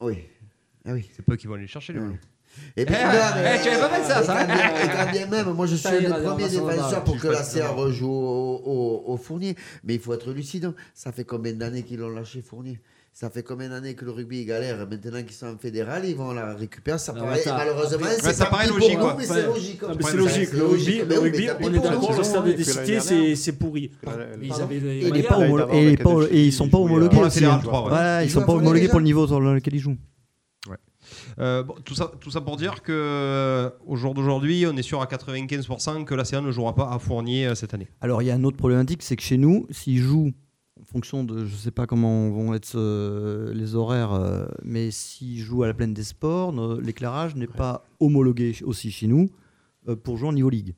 [0.02, 0.18] Oui.
[0.86, 1.10] Ah oui.
[1.16, 2.18] C'est pas eux qui vont aller chercher les ballons.
[2.78, 4.56] Et puis, Eh, non, mais- eh, tu avais pas fait ça, et ça, hein bien-
[4.56, 6.76] et quand bien même, moi je suis Ça un des ira, premiers Vincent Labarre.
[6.76, 7.76] défenseurs pour que la d'accord.
[7.76, 9.56] rejoue au, au- au Fournier.
[9.84, 10.72] Mais il faut être lucide.
[10.94, 12.80] Ça fait combien d'années qu'ils l'ont lâché Fournier?
[13.12, 14.78] Ça fait combien d'années que le rugby est galère?
[14.90, 16.98] Maintenant qu'ils sont en fédéral, ils vont la récupérer.
[16.98, 19.24] Ça Non, paraît, malheureusement, c'est ça paraît logique, nous, mais Ouais.
[19.26, 19.82] c'est logique.
[19.84, 23.92] Mais logique, le rugby, le rugby, on est d'accord, le stade des cités, c'est pourri.
[26.32, 27.40] Et ils sont pas homologués Pour la aussi.
[27.40, 27.64] Fédéral hein.
[27.64, 27.90] 3, ouais.
[27.90, 29.98] Voilà, ils sont pas homologués pour le niveau sur lequel ils jouent.
[31.40, 34.82] Euh, bon, tout, ça, tout ça pour dire que euh, au jour d'aujourd'hui, on est
[34.82, 37.90] sûr à 95% que la CA ne jouera pas à Fournier euh, cette année.
[38.02, 40.32] Alors il y a une autre problématique, c'est que chez nous, s'ils jouent
[40.80, 45.64] en fonction de, je sais pas comment vont être euh, les horaires, mais s'ils jouent
[45.64, 49.30] à la plaine des sports, l'éclairage n'est pas homologué aussi chez nous
[50.04, 50.76] pour jouer en niveau ligue.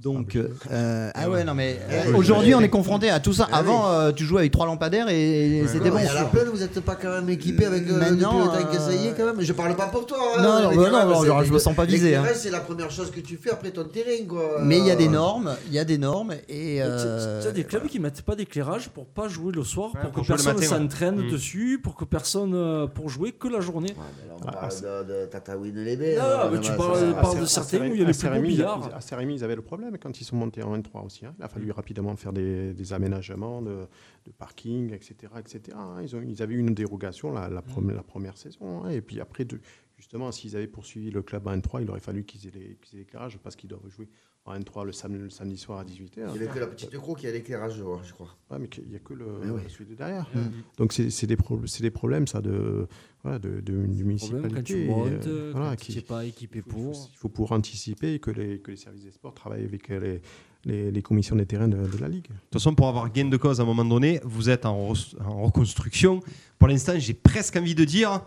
[0.00, 3.32] Donc, euh, euh, ah ouais, non mais euh, oui, aujourd'hui on est confronté à tout
[3.32, 3.48] ça.
[3.50, 3.58] Ah.
[3.58, 5.98] Avant, euh, tu jouais avec trois lampadaires et, et c'était Non, bon.
[6.02, 8.60] et à la plaine, vous n'êtes pas quand même équipé avec euh, Maintenant, le
[8.94, 9.40] y est euh, quand même.
[9.40, 10.18] Je parle pas pour toi.
[10.36, 12.36] hein, Non, non, mais bah non, non, genre, je me sens pas visé, l'éclairage, hein.
[12.36, 14.60] c'est la première chose que tu fais après ton terrain, quoi.
[14.62, 16.76] Mais il y a des Euh, normes, il y a des normes et.
[16.76, 20.00] Tu euh, as des clubs qui mettent pas d'éclairage pour pas jouer le soir, Ouais,
[20.02, 21.30] pour pour que personne s'entraîne Mm.
[21.32, 23.96] dessus, pour que personne euh, pour jouer que la journée.
[24.40, 25.96] On Ah, parle ah, de, de Tataouine les.
[25.96, 28.90] Non, euh, mais tu parles- de certains où il y a les plus ils- billards.
[28.96, 31.24] À Saint-Rémy, ils avaient le problème quand ils sont montés en N3 aussi.
[31.24, 31.34] hein.
[31.38, 33.86] Il a fallu rapidement faire des, des aménagements de,
[34.26, 35.32] de parking, etc.
[35.38, 35.76] etc.
[35.80, 36.00] hein.
[36.02, 37.62] Ils, ont, ils avaient eu une dérogation la, la
[38.02, 38.84] première saison.
[38.84, 38.90] hein.
[38.90, 39.60] Et puis après, de,
[39.96, 42.98] justement, s'ils avaient poursuivi le club en N3, il aurait fallu qu'ils aient les- qu'ils
[42.98, 44.08] aient l'éclairage parce qu'ils doivent jouer
[44.48, 46.08] en N3 le samedi, le samedi soir à 18h.
[46.16, 48.34] Il n'y avait que la petite croix qui a l'éclairage, je crois.
[48.50, 49.60] Ouais, mais il n'y a que le, oui.
[49.68, 50.26] celui de derrière.
[50.34, 50.38] Mm.
[50.78, 52.86] Donc c'est c'est des, pro- c'est des problèmes, ça, de,
[53.22, 54.54] voilà, de, de, du municipalité.
[54.54, 57.10] quand tu montes, euh, voilà, tu qui- n'es pas équipé il faut- pour.
[57.14, 60.22] Il faut pouvoir anticiper que les, que les services des sports travaillent avec euh, les,
[60.64, 62.24] les, les commissions des terrains de, de la Ligue.
[62.28, 64.92] De toute façon, pour avoir gain de cause à un moment donné, vous êtes en,
[64.92, 66.20] re- en reconstruction.
[66.58, 68.22] Pour l'instant, j'ai presque envie de dire.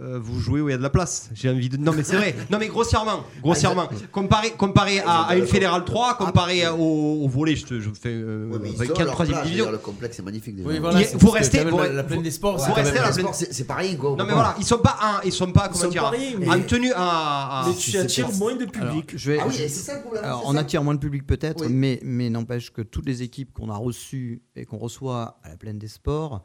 [0.00, 1.30] Euh, vous jouez où il y a de la place.
[1.34, 1.76] J'ai envie de.
[1.76, 2.34] Non, mais c'est vrai.
[2.50, 3.22] Non, mais grossièrement.
[3.40, 3.88] Grossièrement.
[4.10, 7.90] Comparé, comparé à, à une Fédérale 3, comparé à- au, au volet, je, te, je
[7.90, 8.08] fais.
[8.12, 9.84] Euh, Ouais, mais ils avec ont quelle leur troisième place, division je veux dire, Le
[9.92, 10.68] complexe est magnifique déjà.
[10.68, 12.62] Oui, voilà, Il- c'est vous restez- quand même vous- la, la plaine des sports, vous
[12.64, 14.10] c'est quand restez même- à la plaine- c'est c'est pas rien, quoi.
[14.16, 16.32] Non, mais voilà, ils sont pas, un, ils sont pas, comment sont dire, pas rien,
[16.38, 17.60] mais- en tenue à.
[17.62, 19.12] à- Mais tu attires moins de public.
[19.16, 20.24] je vais- Ah oui, je- et c'est ça le problème.
[20.24, 20.58] Alors, c'est on ça.
[20.58, 21.72] attire moins de public peut-être, Oui.
[21.72, 25.56] mais, mais n'empêche que toutes les équipes qu'on a reçues et qu'on reçoit à la
[25.56, 26.42] plaine des sports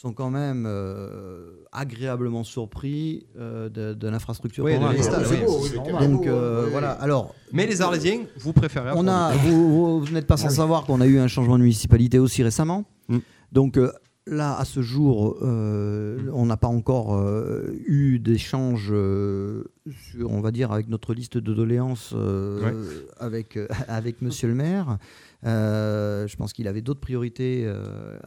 [0.00, 4.64] sont quand même euh, agréablement surpris euh, de, de l'infrastructure.
[4.64, 4.92] Oui, qu'on de a.
[4.92, 6.06] l'espace, c'est oui, oui.
[6.08, 6.92] Donc euh, oui, voilà.
[6.92, 8.92] Alors, Mais les Arlésiens, vous préférez.
[8.94, 9.68] on a, vous,
[9.98, 12.84] vous- vous n'êtes pas sans savoir qu'on a eu un changement de municipalité aussi récemment.
[13.08, 13.18] Mm.
[13.50, 13.90] Donc euh,
[14.28, 19.64] là, à ce jour, euh, on n'a pas encore euh, eu d'échange, euh,
[20.12, 22.70] sur, on va dire, avec notre liste de doléances euh,
[23.18, 24.98] avec, euh, avec Monsieur le maire.
[25.44, 28.18] Euh, je pense qu'il avait d'autres priorités euh,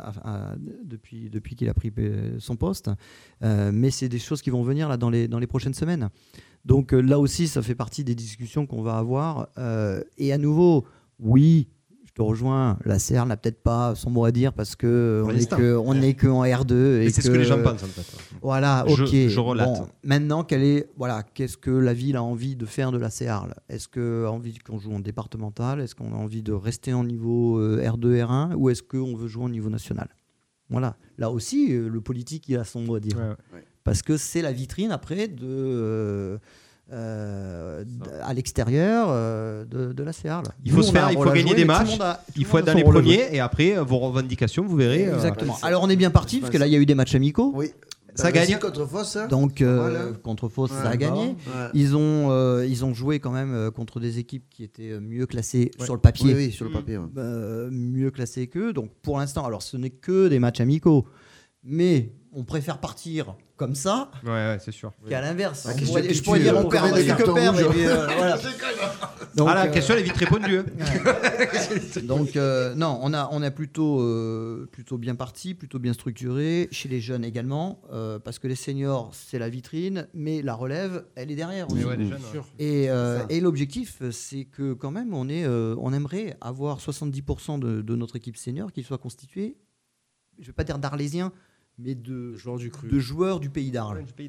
[0.84, 2.90] depuis, qu'il a pris euh, son poste.
[3.42, 6.10] Mais c'est des choses qui vont venir là, dans, les, prochaines semaines.
[6.66, 9.50] Donc là aussi, ça fait partie des discussions qu'on va avoir.
[10.18, 10.86] Et à nouveau,
[11.20, 11.68] oui,
[12.12, 12.78] je te rejoins.
[12.84, 15.56] La CR n'a peut-être pas son mot à dire parce que Pour on est l'instant.
[15.58, 18.06] que on est que en R2 et, c'est ce que les gens pensent, en fait.
[18.42, 19.30] Voilà, Je- ok.
[19.30, 19.66] je relate.
[19.68, 23.10] Bon, maintenant, quelle est voilà, qu'est-ce que la ville a envie de faire de la
[23.10, 25.80] CR Est-ce qu'on a envie qu'on joue en départemental?
[25.80, 29.28] Est-ce qu'on a envie de rester en niveau euh, R2, R1 ou est-ce qu'on veut
[29.30, 30.10] jouer au niveau national?
[30.70, 30.98] Voilà.
[31.18, 33.18] Là aussi, euh, le politique il a son mot à dire
[33.86, 36.40] parce que c'est la vitrine après de
[36.92, 37.84] euh,
[38.24, 40.28] à l'extérieur euh, de, de la CR.
[40.28, 40.44] là.
[40.66, 42.58] Il faut Nous, se a faire, il faut gagner jouer, des matchs, a- il faut
[42.58, 45.08] être a dans les premiers et après euh, vos revendications, vous verrez.
[45.08, 45.58] euh, Exactement.
[45.64, 47.52] Alors on est bien parti parce que là il y a eu des matchs amicaux.
[47.56, 47.72] Oui.
[48.14, 48.60] Ça réussi gagne.
[48.60, 49.64] contre Foss, hein Donc
[50.22, 51.28] contre Fos, Ouais, ça a gagné.
[51.28, 51.36] ouais.
[51.74, 55.26] Ils ont euh, ils ont joué quand même euh, contre des équipes qui étaient mieux
[55.26, 55.86] classées Ouais.
[55.86, 56.34] sur le papier.
[56.36, 57.06] Oui, oui, sur le papier, ouais.
[57.18, 58.74] Euh, mieux classées qu'eux.
[58.74, 61.06] Donc pour l'instant, alors ce n'est que des matchs amicaux,
[61.64, 64.92] mais on préfère partir comme ça Ouais, ouais, c'est sûr.
[65.08, 65.68] qu'à l'inverse.
[65.86, 67.60] Pourrait- qui je pourrais dire euh, on perd, on que cartons perdre.
[67.60, 67.76] et rouges.
[67.76, 68.38] puis, euh, voilà.
[69.36, 70.58] Donc, ah, la euh, question elle est vite répondue.
[70.58, 70.66] hein.
[72.04, 76.68] Donc euh, non, on a on a plutôt euh, plutôt bien parti, plutôt bien structuré
[76.72, 81.06] chez les jeunes également, euh, parce que les seniors c'est la vitrine, mais la relève
[81.16, 81.72] elle est derrière.
[81.72, 81.86] Aussi.
[81.86, 82.42] ouais, les jeunes, ouais.
[82.66, 87.82] Et, euh, l'objectif c'est que quand même on est euh, on aimerait avoir 70% de,
[87.82, 89.56] de notre équipe senior qui soit constituée,
[90.40, 91.32] je vais pas dire d'arlésiens,
[91.84, 92.88] mais de joueurs du cru.
[92.88, 94.04] de joueurs du pays d'Arles.
[94.18, 94.24] il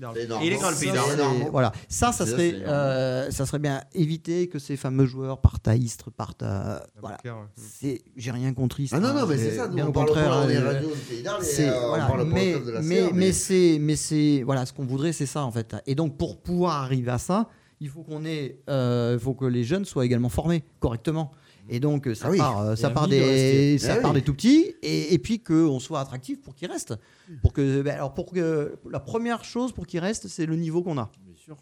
[0.52, 1.48] est grand le pays d'Arles.
[1.50, 5.76] Voilà, ça, ça serait, euh, ça serait bien éviter que ces fameux joueurs partent à
[5.76, 6.86] Istres, partent à.
[7.00, 7.18] Voilà.
[7.56, 8.96] C'est, j'ai rien contre Istres.
[8.96, 10.28] Ah non, hein, non, mais c'est ça, nous, bien on au contraire.
[10.30, 12.34] pas, on est hein, radio du Pays d'Arles et, c'est- euh, on voilà, parle pas
[12.34, 15.12] mais, autant de la mais, CR, mais mais- c'est, mais c'est, voilà, ce qu'on voudrait,
[15.12, 15.76] c'est ça en fait.
[15.86, 17.48] Et donc, pour pouvoir arriver à ça,
[17.80, 21.32] il faut qu'on ait, euh, il faut que les jeunes soient également formés correctement.
[21.74, 22.38] Et donc, ça Ah oui.
[22.38, 24.18] part, euh, ça part de des, ça Ah part oui.
[24.20, 26.94] des tout petits, et, et puis qu'on soit attractif pour qu'ils restent.
[27.40, 30.82] Pour que, ben, alors pour que la première chose pour qu'ils restent, c'est le niveau
[30.82, 31.10] qu'on a.
[31.24, 31.56] Bien sûr.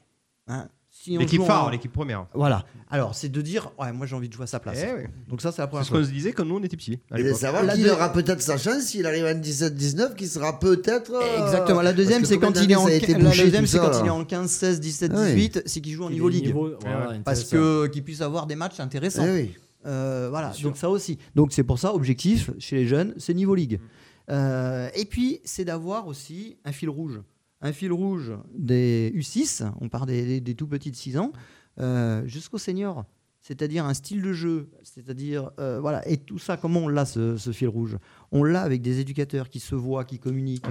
[0.49, 2.27] Hein, si L'équipe phare, en- l'équipe première.
[2.35, 2.65] Voilà.
[2.91, 4.79] Alors, c'est de dire, ouais, moi j'ai envie de jouer à sa place.
[4.83, 5.05] Eh oui.
[5.29, 6.09] Donc ça, c'est la C'est première ce qu'on chose.
[6.09, 6.99] se disait quand nous on était petits.
[7.13, 10.59] à Et savoir qu'il deux- aura peut-être sa chance s'il arrive en 17-19, qui sera
[10.59, 11.13] peut-être.
[11.15, 11.83] euh, Exactement.
[11.83, 14.51] La deuxième, c'est quand il est en, la deuxième, c'est quand il est en 15,
[14.51, 15.35] 16, 17, Ah oui.
[15.35, 16.53] 18, c'est qu'il joue en niveau ligue.
[17.25, 19.25] Parce que qu'il puisse avoir des matchs intéressants.
[19.25, 19.55] Eh oui.
[19.87, 21.19] Euh, voilà, donc ça aussi.
[21.35, 23.81] Donc c'est pour ça, objectif chez les jeunes, c'est niveau ligue.
[23.81, 24.33] Mm.
[24.33, 27.21] Euh, et puis c'est d'avoir aussi un fil rouge.
[27.63, 31.33] Un fil rouge des U6, on part des, des- des tout petits de 6 ans,
[31.79, 33.05] euh, jusqu'aux seniors.
[33.51, 37.37] C'est-à-dire un style de jeu, c'est-à-dire euh, voilà, et tout ça, comment on l'a ce,
[37.37, 37.97] ce fil rouge?
[38.31, 40.67] On l'a avec des éducateurs qui se voient, qui communiquent,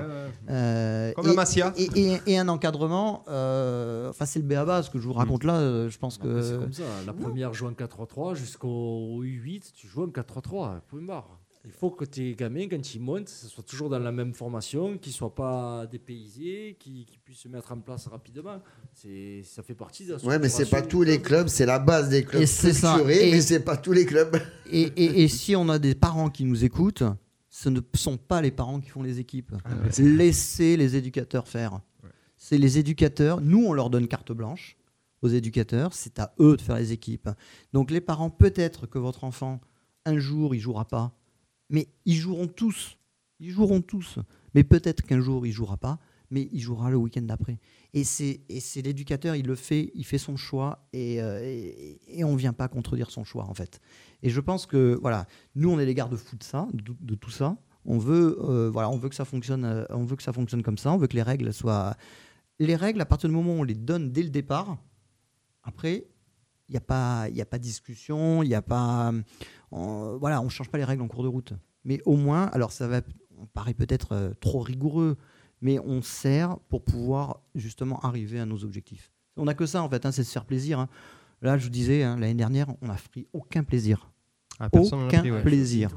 [0.49, 1.73] euh, Comme et, la Masia.
[1.75, 3.25] et, et- et un encadrement.
[3.27, 5.89] euh, Enfin, c'est le béaba, ce que je vous raconte là.
[5.89, 6.83] Je pense Après, C'est que comme ça.
[7.05, 10.79] La première joue en 4-3-3 jusqu'au U8, tu joues en 4-3-3.
[10.87, 11.38] Point barre.
[11.65, 14.97] Il faut que tes gamins, quand ils montent, ce soit toujours dans la même formation,
[14.97, 18.61] qu'ils ne soient pas dépaysés, qu'ils qu'ils puissent se mettre en place rapidement.
[18.93, 21.27] C'est- Ça fait partie de la Ouais, mais c'est pas tous les club.
[21.27, 22.91] clubs, c'est la base des clubs Et c'est ça.
[22.93, 24.37] structurés, Et- mais c'est pas tous les clubs.
[24.71, 27.03] Et, et- et si on a des parents qui nous écoutent,
[27.49, 29.51] ce ne sont pas les parents qui font les équipes.
[29.97, 31.81] Laissez les éducateurs faire.
[32.37, 33.41] C'est les éducateurs.
[33.41, 34.77] Nous, on leur donne carte blanche
[35.21, 35.93] aux éducateurs.
[35.93, 37.29] C'est à eux de faire les équipes.
[37.73, 39.59] Donc les parents, peut-être que votre enfant,
[40.05, 41.11] un jour, il jouera pas.
[41.69, 42.97] Mais ils joueront tous.
[43.39, 44.19] Ils joueront tous.
[44.53, 45.99] Mais peut-être qu'un jour, il jouera pas.
[46.31, 47.57] Mais il jouera le week-end d'après.
[47.93, 52.67] Et c'est l'éducateur, il le fait, il fait son choix et, euh, on vient pas
[52.67, 53.81] contredire son choix en fait.
[54.21, 55.25] Et je pense que voilà,
[55.55, 57.57] nous on est les garde-fous de ça, de, tout ça.
[57.85, 60.61] On veut euh, voilà, on veut que ça fonctionne, euh, on veut que ça fonctionne
[60.61, 60.91] comme ça.
[60.91, 61.95] On veut que les règles soient
[62.59, 64.77] les règles à partir du moment où on les donne dès le départ.
[65.63, 66.05] Après,
[66.67, 69.11] il n'y a pas a pas discussion, il y a pas
[69.71, 71.53] on, voilà, on change pas les règles en cours de route.
[71.85, 73.01] Mais au moins, alors ça va,
[73.37, 75.17] on paraît peut-être euh, trop rigoureux,
[75.61, 79.11] mais on sert pour pouvoir justement arriver à nos objectifs.
[79.37, 80.79] On n'a que ça en fait, hein, c'est se faire plaisir.
[80.79, 80.89] hein.
[81.41, 84.11] Là, je vous disais, hein, l'année dernière, on n'a pris aucun plaisir.
[84.59, 85.41] Ah, aucun pris, ouais.
[85.41, 85.91] plaisir.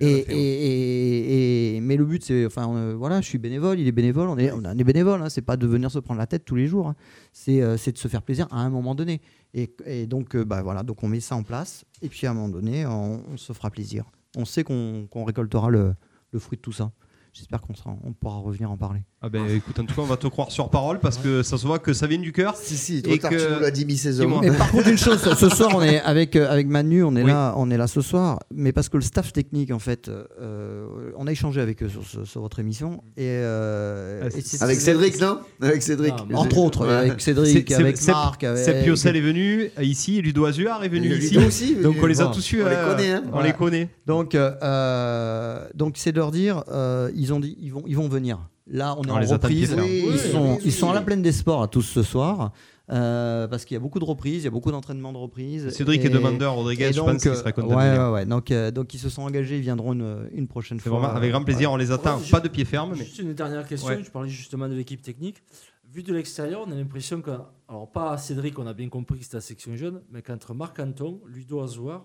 [0.00, 3.92] Et, et- et- mais le but, c'est, enfin, euh, voilà, je suis bénévole, il est
[3.92, 6.44] bénévole, on est, on est bénévole, hein, c'est pas de venir se prendre la tête
[6.44, 6.96] tous les jours, hein.
[7.32, 9.20] c'est, euh, c'est de se faire plaisir à un moment donné.
[9.54, 9.70] Et,
[10.06, 12.48] donc, euh, bah voilà, donc on met ça en place, et puis à un moment
[12.48, 14.04] donné, on, on se fera plaisir.
[14.36, 15.94] On sait qu'on, récoltera le,
[16.32, 16.92] le fruit de tout ça.
[17.32, 17.74] J'espère qu'on
[18.04, 19.00] on pourra revenir en parler.
[19.24, 21.56] Ah ben écoute, en tout cas, on va te croire sur parole parce que ça
[21.56, 22.56] se voit que ça vient du cœur.
[22.56, 24.40] Si, si, Et trop tard, que- tu nous l'as dit mi-saison.
[24.40, 27.22] Mais par contre, une chose, ce soir, on est avec, euh, avec Manu, on est,
[27.22, 27.30] Oui.
[27.30, 30.86] là, on est là ce soir, mais parce que le staff technique, en fait, euh,
[31.16, 33.04] on a échangé avec eux sur, sur votre émission.
[33.16, 35.38] Et, euh, Ah, et Avec Cédric, non?
[35.60, 36.14] Avec Cédric.
[36.18, 36.92] Ah, mais Entre autres, Ouais.
[36.92, 38.64] avec Cédric, avec Marc, avec.
[38.64, 41.34] Seb Piocel est venu ici, Ludo Azuard est venu Et ici.
[41.34, 42.62] Ludo aussi, donc on les a tous eus.
[42.64, 43.22] on les euh, connaît, hein.
[43.28, 43.46] On Voilà.
[43.46, 43.88] les connaît.
[44.04, 48.08] Donc, euh, donc c'est de leur dire, euh, ils ont dit, ils vont, ils vont
[48.08, 48.40] venir.
[48.66, 49.74] Là, on est On en les attend reprise.
[49.74, 49.86] fermes.
[49.88, 50.94] ils Oui, sont, oui, ils sont à oui.
[50.96, 52.52] la plaine des sports à tous ce soir.
[52.90, 55.70] Euh, parce qu'il y a beaucoup de reprises, il y a beaucoup d'entraînements de reprises.
[55.70, 58.26] Cédric est demandeur, Rodriguez, et je pense qu'il serait content Ouais, ouais, ouais.
[58.26, 60.92] Donc, euh, donc ils se sont engagés, ils viendront une, une prochaine fois.
[60.98, 62.18] vraiment avec grand plaisir, on les attend.
[62.18, 63.04] Ouais, Pas de pied ferme, mais.
[63.04, 64.02] Juste une dernière question, Ouais.
[64.04, 65.42] je parlais justement de l'équipe technique.
[65.90, 67.30] Vu de l'extérieur, on a l'impression que,
[67.68, 70.78] alors pas Cédric, on a bien compris que c'était la section jeune, mais qu'entre Marc
[70.78, 72.04] Anton, Ludo Azuar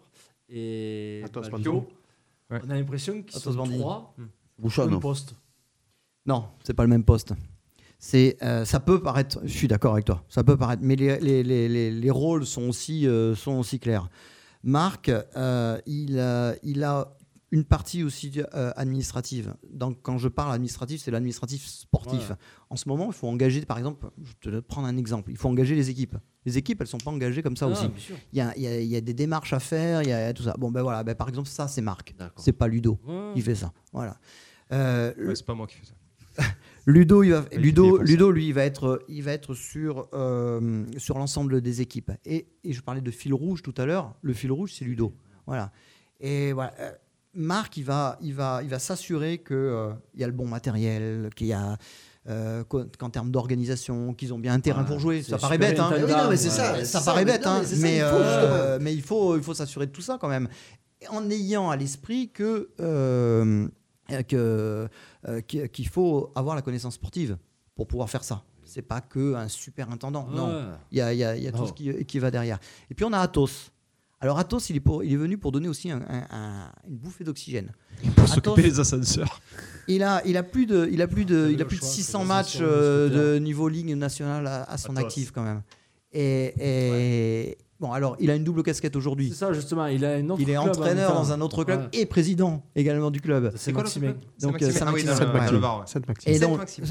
[0.50, 1.82] et Bandini.
[2.50, 3.80] on a l'impression qu'ils sont Bandini.
[3.80, 4.14] trois
[4.64, 5.36] au même poste.
[6.28, 7.34] Non, c'est pas le même poste.
[8.00, 11.18] C'est, euh, ça peut paraître, je suis d'accord avec toi, ça peut paraître, mais les,
[11.20, 14.08] les, les, les, les rôles sont aussi, euh, sont aussi clairs.
[14.64, 17.14] Marc, euh, il, a, il a
[17.52, 19.56] une partie aussi euh, administrative.
[19.72, 22.30] Donc, quand je parle administratif, c'est l'administratif sportif.
[22.32, 22.36] Ouais.
[22.70, 25.48] En ce moment, il faut engager, par exemple, je te prendre un exemple, il faut
[25.48, 26.18] engager les équipes.
[26.46, 27.90] Les équipes, elles sont pas engagées comme ça Ah, aussi.
[28.34, 30.34] Il y a, il y a- y a des démarches à faire, il y a
[30.34, 30.54] tout ça.
[30.60, 32.14] Bon, ben voilà, ben, par exemple, ça, c'est Marc.
[32.36, 33.32] C'est pas Ludo Ouais.
[33.34, 33.72] qui fait ça.
[33.94, 34.18] Voilà.
[34.74, 35.94] Euh, Ouais, c'est pas moi qui fais ça.
[36.86, 37.98] Ludo, il va, est Ludo.
[37.98, 42.12] Ludo, lui, il va être, il va être sur, euh, sur l'ensemble des équipes.
[42.26, 44.16] Et, et je parlais de fil rouge tout à l'heure.
[44.22, 45.14] Le fil rouge, c'est Ludo.
[45.46, 45.72] Voilà.
[46.20, 46.74] Et voilà.
[46.80, 46.92] euh,
[47.34, 49.56] Marc, il va, il va, il va s'assurer qu'il
[50.16, 51.78] il y a le bon matériel, qu'il y a
[52.30, 55.24] euh, qu'en termes d'organisation, qu'ils ont bien un terrain pour jouer.
[55.24, 55.86] Ça paraît bête, hein.
[55.88, 56.12] intendable.
[56.12, 58.16] Oui, non, mais c'est ça, Euh, paraît bête, hein, mais c'est ça, mais, il faut,
[58.16, 60.50] euh, mais il faut, il faut s'assurer de tout ça quand même,
[61.10, 63.68] en ayant à l'esprit que euh, que euh,
[64.24, 67.38] qu'il qu'il faut avoir la connaissance sportive
[67.76, 68.44] pour pouvoir faire ça.
[68.66, 70.66] C'est pas que un super intendant, non.
[70.92, 72.60] Il y a, il y a- y a tout ce qui, qui va derrière.
[72.90, 73.72] Et puis on a Athos.
[74.20, 76.98] Alors Athos, il est, pour- il est venu pour donner aussi un- un- un- une
[76.98, 77.72] bouffée d'oxygène.
[78.16, 79.42] Pour Athos, s'occuper des ascenseurs.
[79.88, 81.90] il a, il a plus de, il a plus de, il a plus de choix,
[81.90, 85.06] 600 c'est la matchs euh, de niveau ligue nationale à, à son Athos.
[85.06, 85.62] actif quand même.
[86.12, 89.30] Et, et- bon, alors il a une double casquette aujourd'hui.
[89.30, 89.86] C'est ça, justement.
[89.88, 91.20] Il a un autre Il est club en entraîneur temps.
[91.22, 91.88] dans un autre club Ouais.
[91.94, 93.52] et président également du club.
[93.56, 94.18] C'est quoi club?
[94.42, 94.72] Donc Saint-Maximin.
[94.72, 96.58] euh, Ah oui, dans Saint-Maximin.
[96.58, 96.84] Maxime.
[96.84, 96.90] Ouais.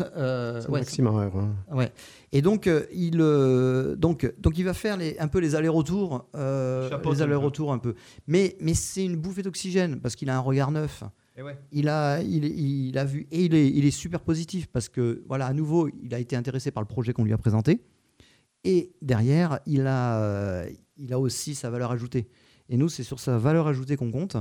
[0.63, 1.07] Saint-Maxime.
[1.07, 1.93] euh, ouais, ouais.
[2.33, 6.29] Et donc, euh, il, euh, donc, donc, il va faire les, un peu les allers-retours,
[6.35, 7.95] euh, les allers-retours un peu.
[8.27, 11.03] Mais, mais c'est une bouffée d'oxygène parce qu'il a un regard neuf.
[11.39, 11.57] Et ouais.
[11.71, 15.23] Il a, il, il a vu et il est, il est super positif parce que
[15.29, 17.81] voilà, à nouveau, il a été intéressé par le projet qu'on lui a présenté.
[18.67, 22.29] Et derrière, il a, euh, il a aussi sa valeur ajoutée.
[22.69, 24.37] Et nous, c'est sur sa valeur ajoutée qu'on compte.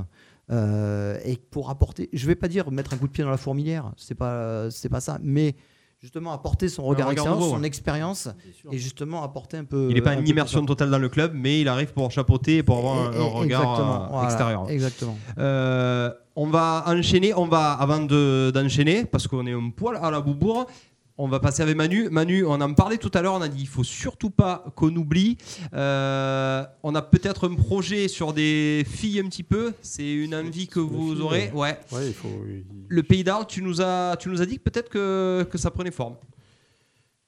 [0.52, 3.38] Euh, et pour apporter, je vais pas dire mettre un coup de pied dans la
[3.38, 5.56] fourmilière, c'est pas, c'est pas ça, mais
[6.00, 7.68] justement apporter son regard, regard expérience, nouveau, son ouais.
[7.68, 8.28] expérience,
[8.72, 9.88] et justement apporter un peu.
[9.90, 12.58] Il n'est pas un une immersion totale dans le club, mais il arrive pour chapeauter
[12.58, 14.70] et pour avoir un, regard exactement, euh, voilà, extérieur.
[14.70, 15.18] Exactement.
[15.40, 20.12] Euh, on va enchaîner, on va avant de- d'enchaîner parce qu'on est un poil à
[20.12, 20.68] la bouboure.
[21.18, 22.10] On va passer avec Manu.
[22.10, 23.36] Manu, on en parlait tout à l'heure.
[23.36, 25.38] On a dit il faut surtout pas qu'on oublie.
[25.74, 29.74] Euh, on a peut-être un projet sur des filles un petit peu.
[29.82, 31.52] C'est une envie que vous aurez.
[31.54, 31.80] ouais.
[31.92, 31.98] Ouais.
[31.98, 32.28] Ouais, il faut.
[32.48, 35.58] il- Le Pays d'Arles, tu nous as, tu nous as dit que peut-être que, que
[35.58, 36.16] ça prenait forme.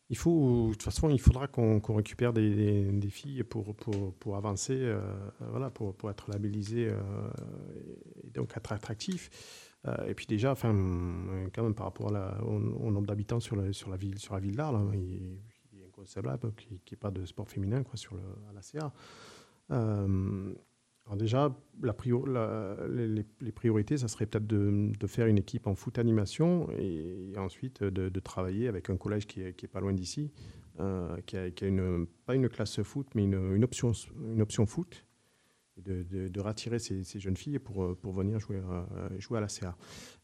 [0.10, 4.14] Il faut, de toute façon, il faudra qu'on récupère des, des- des filles pour, pour,
[4.16, 5.00] pour avancer, euh,
[5.52, 6.94] voilà, pour, pour être labellisé euh,
[8.26, 9.30] et donc être attractif.
[9.86, 13.64] Euh, et puis déjà, enfin, euh, quand même par rapport au, nombre d'habitants sur la,
[13.64, 15.40] ville, sur la ville d'Arles, hein, il,
[15.80, 18.92] est inconcevable qu'il n'y ait pas de sport féminin quoi, sur le, à la CA.
[19.72, 20.54] Euh,
[21.06, 27.34] alors déjà, les, priorités, ça serait peut-être de, faire une équipe en foot animation et,
[27.38, 30.34] ensuite de, travailler avec un collège qui est, pas loin d'ici,
[31.26, 33.94] qui a, une, pas une classe foot, mais une, option,
[34.66, 35.06] foot,
[35.86, 39.38] de, de, de rattirer ces, ces jeunes filles pour, euh, pour venir jouer, euh, jouer
[39.38, 39.76] à la CA.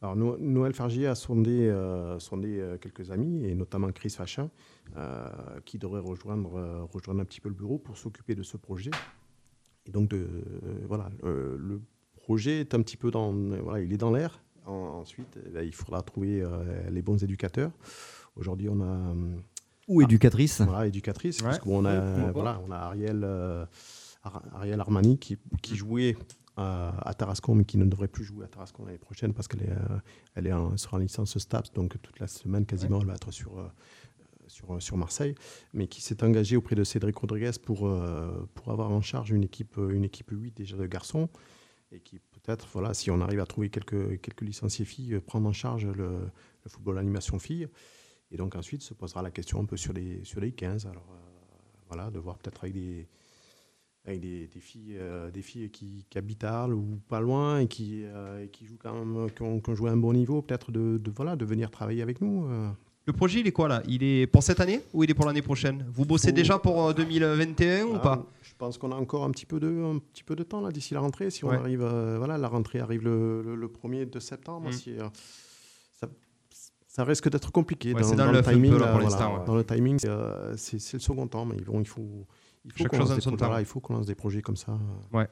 [0.02, 4.50] Alors No- Noël Fargier a sondé, euh, sondé quelques amis, et notamment Chris Fachin,
[4.98, 5.28] euh,
[5.66, 8.92] qui devrait rejoindre, rejoindre un petit peu le bureau pour s'occuper de ce projet.
[9.86, 11.82] Et donc, de, euh, voilà, le, le
[12.16, 14.42] projet est un petit peu dans, voilà, il est dans l'air.
[14.66, 14.72] En-
[15.02, 17.72] ensuite, eh ben, il faudra trouver euh, les bons éducateurs.
[18.38, 19.14] Aujourd'hui, on a
[19.90, 20.62] Ou éducatrice.
[20.62, 21.62] voilà, éducatrice, parce Ouais.
[21.62, 23.68] qu'on a, Ouais, pourquoi voilà, on a Ariel, euh, Ar-
[24.24, 26.18] Ariel Armani qui, qui jouait
[26.56, 29.64] à, à Tarascon, mais qui ne devrait plus jouer à Tarascon l'année prochaine parce qu'elle
[29.64, 29.98] est, euh,
[30.36, 33.32] elle est en, sera en licence STAPS, donc toute la semaine quasiment, elle va être
[33.32, 33.68] sur, euh,
[34.48, 35.36] sur, sur Marseille,
[35.74, 39.44] mais qui s'est engagée auprès de Cédric Rodriguez pour, euh, pour avoir en charge une
[39.44, 41.30] équipe, une équipe 8 déjà de garçons,
[41.92, 45.48] et qui peut-être, voilà, si on arrive à trouver quelques, quelques licenciés filles, euh, prendre
[45.48, 46.20] en charge le,
[46.64, 47.68] le football animation filles.
[48.32, 50.88] Et donc ensuite se posera la question un peu sur les, sur les 15.
[50.88, 51.18] Alors euh,
[51.88, 53.08] voilà, de voir peut-être avec des,
[54.06, 57.60] avec des, des filles, euh, des filles qui, qui habitent à Arles ou pas loin
[57.60, 60.12] et qui, euh, et qui jouent quand même, qui ont, qui ont joué un bon
[60.14, 62.46] niveau, peut-être de, de, voilà, de venir travailler avec nous.
[62.50, 62.70] euh.
[63.06, 63.84] Le projet, il est quoi là?
[63.88, 65.86] Il est pour cette année ou il est pour l'année prochaine?
[65.94, 68.26] Vous bossez Faut- déjà pour euh, 2021 ou Ah, pas?
[68.42, 70.72] Je pense qu'on a encore un petit peu de, un petit peu de temps là
[70.72, 71.30] d'ici la rentrée.
[71.30, 71.58] Si on Ouais.
[71.58, 74.70] arrive, euh, voilà, la rentrée arrive le, le, le 1er de septembre.
[74.70, 74.72] Mm.
[74.72, 75.04] Si, euh,
[76.00, 76.08] ça,
[76.88, 78.72] Ça risque d'être compliqué Ouais, dans, c'est dans dans le timing.
[78.72, 79.34] peu, là, là, pour voilà.
[79.40, 79.46] ouais.
[79.46, 80.52] Dans le timing, c'est, euh,
[80.94, 82.26] le second temps, mais vont- il faut,
[82.66, 83.46] il faut Chaque qu'on chose lance en des son pro- temps.
[83.48, 84.78] voilà, il faut qu'on lance des projets comme ça.
[85.12, 85.28] Ouais.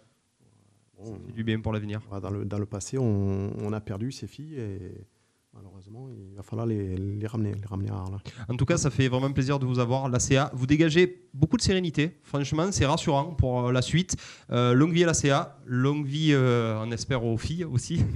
[0.98, 2.02] Bon, fait du bien pour l'avenir.
[2.22, 5.08] dans, le, dans le passé, on, on a perdu ces filles et
[5.54, 8.18] malheureusement, il va falloir les, les ramener, les ramener à Arles.
[8.48, 10.08] En tout cas, ça fait vraiment plaisir de vous avoir.
[10.10, 12.18] La CA, vous dégagez beaucoup de sérénité.
[12.24, 14.16] Franchement, c'est rassurant pour euh, la suite.
[14.52, 18.00] Euh, longue vie à la CA, longue vie, euh, on espère, aux filles aussi.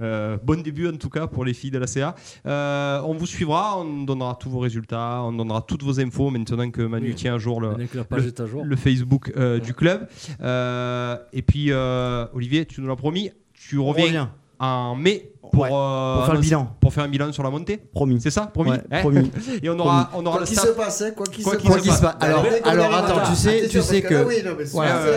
[0.00, 2.14] Euh, bon début en tout cas pour les filles de la CA.
[2.46, 6.70] Euh, on vous suivra, on donnera tous vos résultats, on donnera toutes vos infos maintenant
[6.70, 7.14] que Manu Oui.
[7.14, 8.64] tient à jour le, à jour.
[8.76, 10.08] Facebook euh, du club.
[10.40, 14.26] Euh, et puis, euh, Olivier, tu nous l'as promis, tu reviens revient.
[14.58, 15.68] en mai pour, euh,
[16.16, 16.76] pour faire le annoncer- bilan.
[16.80, 17.76] Pour faire un bilan sur la montée.
[17.76, 18.20] Promis.
[18.20, 19.30] C'est ça, promis Ouais, Hein promis.
[19.62, 20.22] Et on aura, Promis.
[20.22, 20.70] on aura Quoi le qu'il staff.
[20.70, 21.96] se passe, hein, quoi qu'il Quoi se qu'il passe.
[21.96, 22.16] se passe.
[22.20, 23.34] Alors, alors attends, tu Martin.
[23.34, 24.64] sais, tu sais que oui, non, mais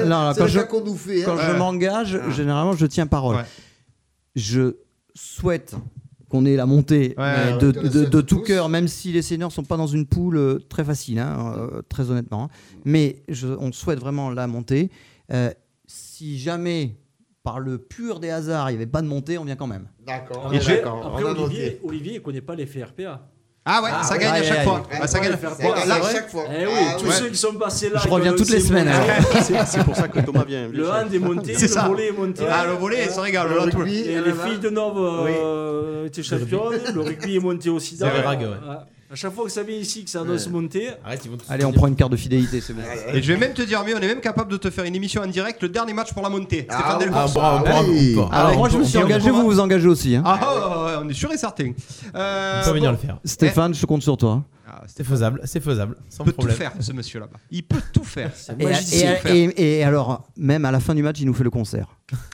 [0.06, 1.22] non, quand je nous fait.
[1.22, 1.26] hein.
[1.26, 2.30] quand je m'engage, Ah.
[2.32, 3.38] généralement je tiens parole.
[4.36, 4.76] Je
[5.14, 5.76] souhaite
[6.28, 10.06] qu'on ait la montée de, tout cœur, même si les seniors sont pas dans une
[10.08, 12.46] poule euh, très facile, hein, euh, très honnêtement.
[12.46, 12.50] hein.
[12.84, 14.90] Mais je- on souhaite vraiment la montée.
[15.88, 16.96] Si jamais
[17.46, 19.88] par le pur des hasards il n'y avait pas de montée, on vient quand même.
[20.06, 21.02] D'accord, Et d'accord.
[21.04, 21.80] Ah, Après, on a Olivier, noté.
[21.86, 23.22] Olivier, il connaît pas les FRPA.
[23.68, 24.84] Ah ouais, ça gagne à chaque fois.
[24.92, 25.32] Ah, ça gagne.
[25.34, 26.44] Vrai, là, à chaque fois.
[26.56, 27.12] Eh oui, Ah, tous ouais.
[27.14, 28.00] ceux qui sont passés là.
[28.04, 29.02] Je reviens toutes les semaines, hein.
[29.42, 30.68] C'est c'est pour ça que Thomas vient.
[30.68, 32.44] Le hand est monté, C'est le volet est monté.
[32.50, 33.48] Ah, le volet, ça régale.
[33.50, 37.70] Le rugby, Et euh, les filles de Nov euh, étaient championnes, le rugby est monté
[37.70, 37.96] aussi.
[37.98, 38.48] C'est Verag, ouais.
[39.16, 41.38] À chaque fois que ça vient ici, que ça doit se monter, Arrête, ils vont
[41.38, 41.80] tous Allez, te on dire.
[41.80, 42.82] prend une carte de fidélité, c'est bon.
[43.14, 44.94] Et je vais même te dire mieux, on est même capable de te faire une
[44.94, 46.68] émission en direct, le dernier match pour la montée.
[46.70, 47.30] Ah, Stéphane
[47.64, 47.92] bravo.
[47.94, 48.18] oui.
[48.30, 50.18] Alors moi je me suis engagé, vous vous engagez aussi.
[50.18, 50.24] hein.
[50.26, 51.72] Ah, ah, ouais, ouais, on est sûr et certain.
[52.14, 52.98] Euh, On peut venir bon.
[53.02, 53.18] le faire.
[53.24, 54.44] Stéphane, je compte sur toi.
[54.68, 57.38] Ah, C'est faisable, c'est faisable, sans Il peut tout faire, ce monsieur là-bas.
[57.52, 58.32] Il peut tout faire.
[58.36, 61.44] c'est Et, et- et- et alors, même à la fin du match, il nous fait
[61.44, 61.88] le concert.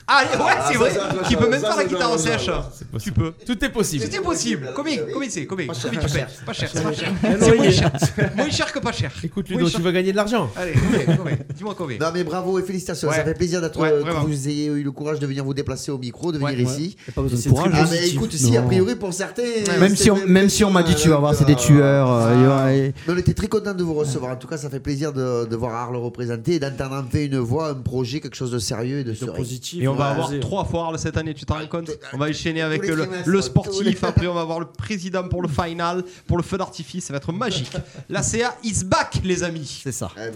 [0.06, 0.28] Ah, ouais,
[0.66, 0.90] c'est ça, vrai.
[0.90, 2.44] ça, ça, Tu peux ça, même faire la guitare en sèche.
[2.46, 3.32] ça, Tu peux.
[3.46, 4.04] Tout est possible.
[4.04, 4.70] C'était possible.
[4.76, 6.28] Combien Combien c'est Combien Pas cher, Combien pas tu cher.
[6.44, 7.12] Pas cher, c'est pas cher.
[7.22, 7.92] C'est moins cher.
[8.36, 9.12] Moins cher que pas cher.
[9.24, 10.50] Écoute, Ludo, tu vas gagner de l'argent.
[10.56, 10.72] Allez,
[11.18, 14.48] combien Dis-moi combien Non mais bravo et félicitations, ça fait plaisir d'être euh, que vous
[14.48, 16.96] ayez eu le courage de venir vous déplacer au micro, de venir ici.
[17.14, 17.70] Pas besoin de C'est courage.
[17.72, 17.88] très Ah hein.
[17.90, 19.42] mais écoute, si a priori pour certains,
[19.80, 22.10] Même si on, même si on m'a dit tu vas voir, c'est des tueurs.
[22.26, 24.32] Euh, Mais on était très content de vous recevoir.
[24.32, 27.38] En tout cas, ça fait plaisir de, de voir Arles représenté et d'entendre enfin une
[27.38, 29.82] voix, un projet, quelque chose de sérieux et de positif.
[29.82, 32.28] Et on va avoir trois fois Arles cette année, tu t'en rends compte On va
[32.28, 36.42] enchaîner avec le, sportif, après on va avoir le président pour le final, pour le
[36.42, 37.72] feu d'artifice, ça va être magique.
[38.08, 39.80] La CA is back, les amis.
[39.82, 40.10] C'est ça.
[40.16, 40.26] Ah,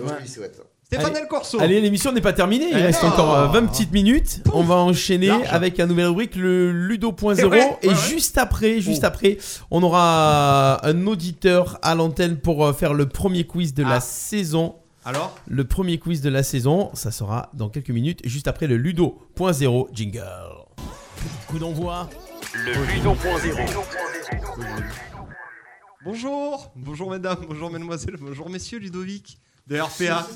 [0.86, 1.14] Stéphane Allez.
[1.20, 1.60] Del Corso.
[1.60, 3.08] Allez, l'émission n'est pas terminée, il Eh reste non.
[3.08, 4.42] encore euh, 20 petites minutes.
[4.54, 5.46] On va enchaîner Large.
[5.50, 7.36] avec un nouvelle rubrique, le Ludo.0.
[7.40, 8.00] Eh ouais, et ouais, ouais.
[8.08, 9.06] juste après, juste Oh.
[9.06, 9.38] après,
[9.72, 13.88] on aura un auditeur à l'antenne pour euh, faire le premier quiz de Ah.
[13.88, 14.76] la saison.
[15.04, 18.76] Alors Le premier quiz de la saison, ça sera dans quelques minutes, juste après le
[18.76, 20.22] Ludo.0 jingle.
[21.48, 22.08] Coup d'envoi.
[22.54, 23.56] Le Ludo.0.
[26.04, 30.26] Bonjour, bonjour mesdames, bonjour mesdemoiselles, bonjour messieurs Ludovic de RPA.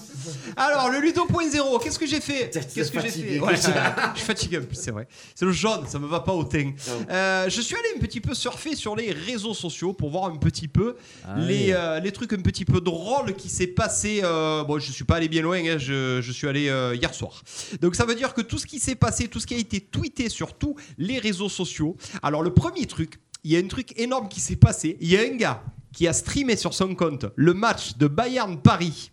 [0.57, 3.55] Alors le Ludo.0, qu'est-ce que j'ai fait Qu'est-ce que j'ai fait Ouais,
[4.15, 5.07] Je suis fatigué en plus, c'est vrai.
[5.35, 6.73] C'est le jaune, ça me va pas au teint.
[7.09, 10.37] Euh, je suis allé un petit peu surfer sur les réseaux sociaux pour voir un
[10.37, 10.97] petit peu
[11.37, 14.21] les, euh, les trucs un petit peu drôles qui s'est passé.
[14.25, 16.63] euh, bon, je suis pas allé bien loin, hein, je, je suis allé
[16.95, 17.43] hier soir.
[17.81, 19.81] Donc ça veut dire que tout ce qui s'est passé, tout ce qui a été
[19.81, 21.97] tweeté sur tous les réseaux sociaux.
[22.23, 24.97] Alors le premier truc, il y a un truc énorme qui s'est passé.
[25.01, 25.63] Il y a un gars
[25.93, 29.13] qui a streamé sur son compte le match de Bayern Paris.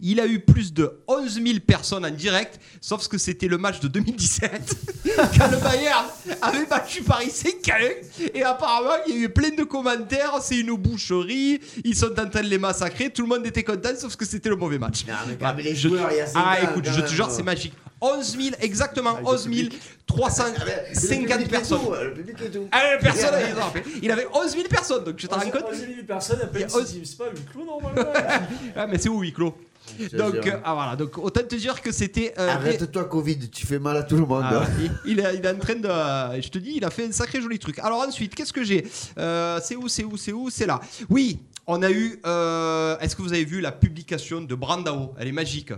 [0.00, 3.80] Il a eu plus de 11 000 personnes en direct, sauf que c'était le match
[3.80, 4.76] de 2017,
[5.38, 6.06] quand le Bayern
[6.42, 8.30] avait battu Paris 5-1.
[8.34, 12.28] Et apparemment, il y a eu plein de commentaires, c'est une boucherie, ils sont en
[12.28, 15.06] train de les massacrer, tout le monde était content, sauf que c'était le mauvais match.
[15.06, 17.42] Non, mais quand les Je- joueurs, il y a ah, écoute, je te jure, c'est
[17.42, 17.72] magique.
[17.98, 19.68] 11 000, exactement, 11 Ah, ben,
[20.06, 21.00] 350 Le
[21.30, 21.80] public et personnes.
[21.80, 22.68] tout, Le public et tout.
[22.70, 23.34] Ah, personne,
[24.02, 26.60] il avait 11 000 personnes, donc je te rends compte 11 000 personnes, à Il
[26.60, 28.12] y a peine onze- si c'est pas huis clos normalement.
[28.76, 29.54] Ah, mais c'est où, huis clos?
[29.85, 32.34] te Donc, euh, ah, voilà, donc autant te dire que c'était.
[32.38, 34.42] euh, Arrête-toi, Covid, tu fais mal à tout le monde.
[34.44, 35.88] Ah il, il est, il est en train de.
[35.88, 37.78] euh, Je te dis, il a fait un sacré joli truc.
[37.80, 38.86] Alors ensuite, qu'est-ce que j'ai?
[38.86, 40.50] C'est où, c'est où, c'est où?
[40.50, 40.80] C'est là.
[41.08, 42.20] Oui, on a eu.
[43.00, 45.14] Est-ce que vous avez vu la publication de Brandao?
[45.18, 45.72] Elle est magique.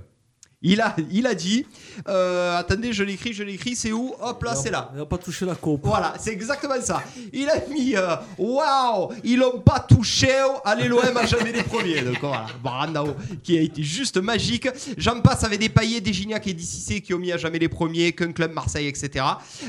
[0.61, 1.65] Il a, il a dit.
[2.09, 3.77] euh, attendez, je l'écris, je l'écris.
[3.77, 4.91] C'est où Hop là, c'est là.
[4.93, 5.83] Il n'a pas touché la coupe.
[5.85, 7.01] Voilà, c'est exactement ça.
[7.33, 10.33] Il a mis euh, Waouh, ils l'ont pas touché.
[10.65, 12.03] Allez, l'OM a jamais les premiers.
[12.03, 13.15] Donc voilà, Brandao
[13.45, 14.69] qui a été juste magique.
[14.97, 17.61] J'en passe avec des paillets, des Gignac et des Cissé qui ont mis à jamais
[17.61, 19.25] les premiers, qu'un club Marseille, etc.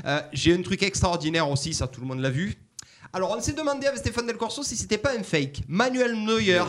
[0.06, 2.56] Euh, J'ai un truc extraordinaire aussi, ça tout le monde l'a vu.
[3.14, 5.62] Alors on s'est demandé avec Stéphane Del Corso si c'était pas un fake.
[5.68, 6.64] Manuel Neuer.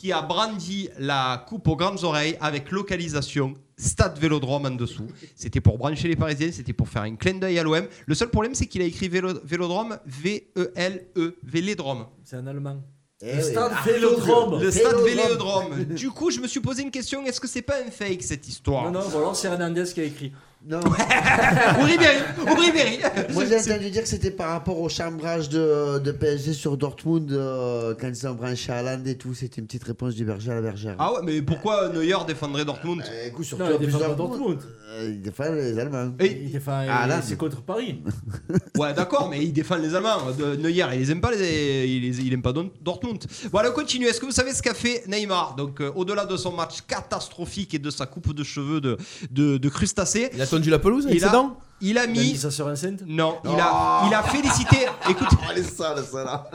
[0.00, 5.08] Qui a brandi la coupe aux grandes oreilles avec localisation Stade Vélodrome en dessous.
[5.34, 7.84] C'était pour brancher les Parisiens, c'était pour faire un clin d'œil à l'OM.
[8.06, 12.06] Le seul problème, c'est qu'il a écrit vélo- Vélodrome V-E-L-E, Vélodrome.
[12.24, 12.80] C'est un allemand.
[13.20, 13.50] Eh le oui.
[13.50, 14.60] stade Ah, Vélodrome.
[14.62, 15.72] Le stade Vélodrome.
[15.74, 15.84] Vélodrome.
[15.96, 18.46] du coup, je me suis posé une question est-ce que c'est pas un fake cette
[18.46, 20.32] histoire Non, non, c'est Hernandez qui a écrit.
[20.66, 20.80] Non.
[21.80, 22.98] Ou Ribéry, ou Ribéry.
[23.32, 27.30] Moi j'ai entendu dire que c'était par rapport au chambrage de, de PSG sur Dortmund
[27.30, 29.34] euh, quand ils ont branché Haaland et tout.
[29.34, 30.96] C'était une petite réponse du berger à la bergère.
[30.98, 34.58] Ah ouais, mais pourquoi Neuer défendrait Dortmund Eh, écoute, surtout Non, il défend Dortmund, Dortmund.
[34.90, 36.12] euh, il défend les Allemands.
[36.18, 38.02] Et- Il défend, Ah, là, c'est contre Paris.
[38.76, 40.30] Ouais, d'accord, mais il défend les Allemands.
[40.36, 43.24] De Neuer, il les aime pas, les, il, les- il aime pas Dortmund.
[43.52, 44.06] Voilà, on continue.
[44.06, 47.74] Est-ce que vous savez ce qu'a fait Neymar Donc, euh, au-delà de son match catastrophique
[47.74, 48.96] et de sa coupe de cheveux de,
[49.30, 52.04] de, de crustacés, Il a tondu la pelouse avec il ses a, dents il a
[52.04, 52.36] Il a mis mis.
[52.36, 53.00] ça sur enceinte.
[53.06, 54.86] Non, il a, il a félicité.
[55.08, 56.50] Écoute, Oh, elle est sale, celle-là.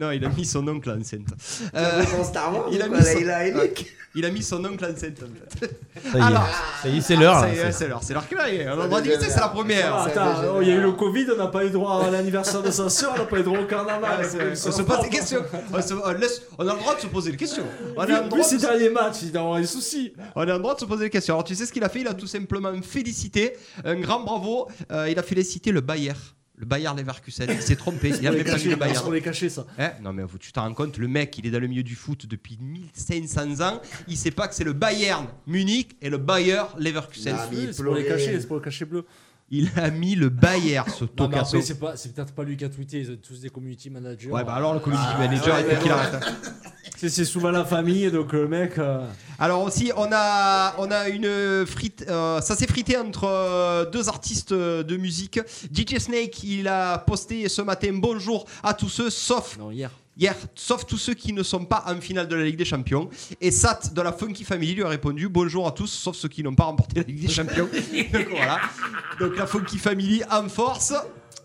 [0.00, 1.28] Non, il a mis son oncle enceinte.
[1.74, 3.86] Euh, Star Wars, il a quoi, mis son- il a Henrik.
[4.14, 5.78] il a mis son oncle enceinte en fait.
[6.12, 6.48] Ça y est, Alors,
[6.82, 7.40] ça y est, c'est l'heure.
[7.40, 8.38] ça là, c'est- c'est l'heure, c'est l'heure qu'il.
[8.38, 9.30] On a droit d'éviter, dégénère.
[9.34, 9.94] c'est la Ah, première.
[9.96, 12.62] attends, oh, il y a eu le Covid, on n'a pas eu droit à l'anniversaire
[12.62, 14.18] de sa soeur, on n'a pas eu droit au carnaval.
[14.20, 15.42] Ah, c'est- on se pose des questions.
[15.72, 17.64] On, se- on laisse- on a le droit de se poser des questions.
[17.96, 19.66] On a le Vu, droit vu de ces se- derniers matchs, il doit avoir des
[19.66, 20.12] soucis.
[20.36, 21.34] On a le droit de se poser des questions.
[21.34, 22.00] Alors tu sais ce qu'il a fait?
[22.00, 23.54] Il a tout simplement félicité,
[23.84, 24.68] un grand bravo.
[24.92, 26.12] Euh, il a félicité le Bayer.
[26.58, 27.48] Le Bayer Leverkusen.
[27.50, 28.12] Il s'est trompé.
[28.20, 29.06] Il a même pas mis le Bayern.
[29.06, 29.64] On les caché ça.
[29.78, 31.94] Eh, non mais tu t'en rends compte, le mec il est dans le milieu du
[31.94, 36.62] foot depuis 1500 ans, il sait pas que c'est le Bayern Munich et le Bayer
[36.78, 37.36] Leverkusen.
[37.36, 39.04] Non, mais il C'est pour les cacher, c'est pour le cacher bleu.
[39.50, 41.60] Il a mis le Bayer ce tocasso.
[41.62, 41.78] c'est
[42.14, 44.30] peut-être pas lui qui a tweeté, ils ont tous des community managers.
[44.30, 46.14] Ouais bah alors le community Ah, manager ouais, il faut qu'il arrête.
[46.14, 46.34] hein.
[47.00, 48.76] C'est souvent la famille, donc le mec.
[48.76, 49.06] euh,
[49.38, 54.08] Alors aussi, on a, on a une frite, euh, ça s'est frité entre euh, deux
[54.08, 55.38] artistes euh, de musique.
[55.72, 59.90] DJ Snake, il a posté ce matin bonjour à tous ceux, sauf Non, hier.
[60.18, 63.08] Hier, sauf tous ceux qui ne sont pas en finale de la Ligue des Champions.
[63.40, 66.42] Et Sat de la Funky Family lui a répondu bonjour à tous, sauf ceux qui
[66.42, 67.68] n'ont pas remporté la Ligue des Champions.
[68.12, 68.60] Donc voilà.
[69.20, 70.92] Donc la Funky Family en force.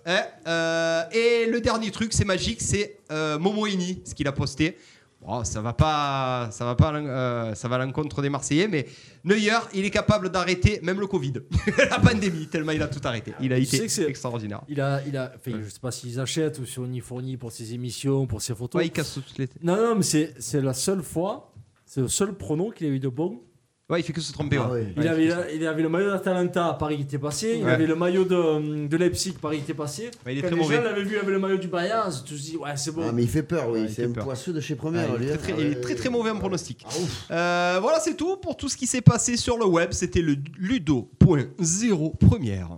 [0.06, 4.34] Hein, euh, et le dernier truc, c'est magique, c'est euh, Momo Ini, ce qu'il a
[4.34, 4.78] posté.
[5.26, 8.86] Bon, ça va pas, ça va pas, euh, ça va à l'encontre des Marseillais, mais
[9.24, 11.34] Neuer, il est capable d'arrêter même le Covid,
[11.90, 13.34] la pandémie, tellement il a tout arrêté.
[13.40, 14.62] Il a Tu été extraordinaire.
[14.68, 17.38] Il a, il a, enfin, je sais pas s'ils achètent ou si on y fournit
[17.38, 18.80] pour ses émissions, pour ses photos.
[18.80, 19.48] Ouais, il casse toutes les.
[19.62, 21.54] Non, non, mais c'est c'est la seule fois,
[21.86, 23.42] c'est le seul prono qu'il a eu de bon.
[23.90, 24.58] Ouais, il fait que se tromper.
[24.58, 24.80] Ah ouais.
[24.82, 24.94] ouais.
[24.96, 27.72] Il avait, il avait le maillot d'Atalanta à Paris qui était passé, il Ouais.
[27.72, 30.10] avait le maillot de, de Leipzig Paris qui était passé.
[30.26, 30.76] Ouais, il est Quand très les mauvais.
[30.78, 33.04] gens l'avaient vu avec le maillot du Bayern, ils se sont dit, ouais, c'est bon.
[33.10, 33.84] Ah, mais il fait peur, oui.
[33.90, 34.24] C'est fait un peur.
[34.24, 35.10] poisseux de chez Ah, Première.
[35.20, 35.82] il, est très, très- Ah il est ouais.
[35.82, 36.86] très très mauvais en pronostic.
[37.30, 37.34] Ah.
[37.76, 39.92] Euh, voilà, c'est tout pour tout ce qui s'est passé sur le web.
[39.92, 42.78] C'était le Ludo.0 première.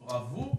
[0.00, 0.52] Bravo.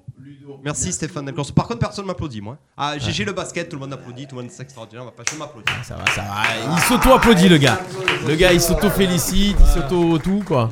[0.64, 1.52] Merci Stéphane Delcors.
[1.54, 2.58] Par contre, personne m'applaudit, moi.
[2.78, 5.04] Ah, GG le basket, tout le monde applaudit, tout le monde c'est extraordinaire.
[5.04, 5.72] On va pas je m'applaudis.
[5.84, 6.76] Ça va, ça va.
[6.76, 7.80] Il s'auto-applaudit, le gars.
[8.28, 10.70] Le gars, il s'auto-félicite, il s'auto-tout, quoi.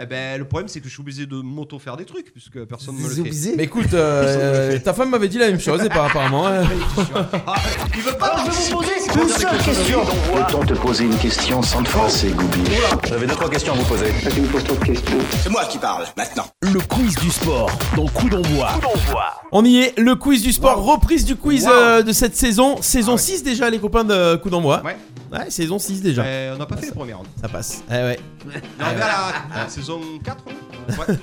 [0.00, 2.96] Eh ben, le problème, c'est que je suis obligé de m'auto-faire des trucs, puisque personne
[2.96, 3.56] ne me le fait.
[3.56, 6.46] Mais écoute, euh, ta femme m'avait dit la même chose, et pas apparemment.
[7.46, 7.54] Ah,
[7.94, 8.92] il veut pas Je vais vous poser
[9.22, 10.00] une seule question.
[10.04, 12.62] Peut-on te poser une question sans te froisser, Goubi
[13.08, 14.06] J'avais deux, trois questions à vous poser.
[15.42, 16.44] C'est moi qui parle, maintenant.
[16.62, 18.68] Le quiz du sport dans d'envoi.
[19.52, 21.72] On y est, le quiz du sport, reprise du quiz Wow.
[21.72, 22.80] euh, de cette saison.
[22.80, 24.82] Saison 6 déjà, les copains de Coup d'envoi.
[24.84, 24.96] Ouais.
[25.32, 26.22] Ouais, saison 6 déjà.
[26.22, 27.20] Euh, on n'a pas fait les premières.
[27.40, 27.82] Ça passe.
[27.88, 28.18] Eh ouais.
[28.44, 30.36] Non, mais à la saison 4
[30.88, 31.16] Ouais.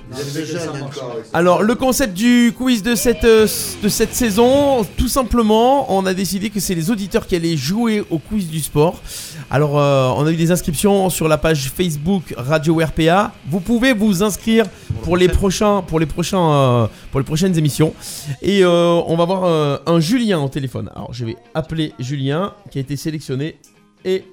[1.34, 3.48] Alors, le concept du quiz de cette, euh,
[3.84, 8.04] de cette saison, tout simplement, on a décidé que c'est les auditeurs qui allaient jouer
[8.10, 9.02] au quiz du sport.
[9.50, 13.34] Alors, euh, on a eu des inscriptions sur la page Facebook Radio RPA.
[13.50, 14.66] Vous pouvez vous inscrire
[15.04, 17.94] pour les prochains, pour les prochains, euh, pour les prochaines émissions.
[18.42, 20.90] Et euh, on va voir euh, un Julien au téléphone.
[20.96, 23.58] Alors, je vais appeler Julien qui a été sélectionné
[24.04, 24.24] et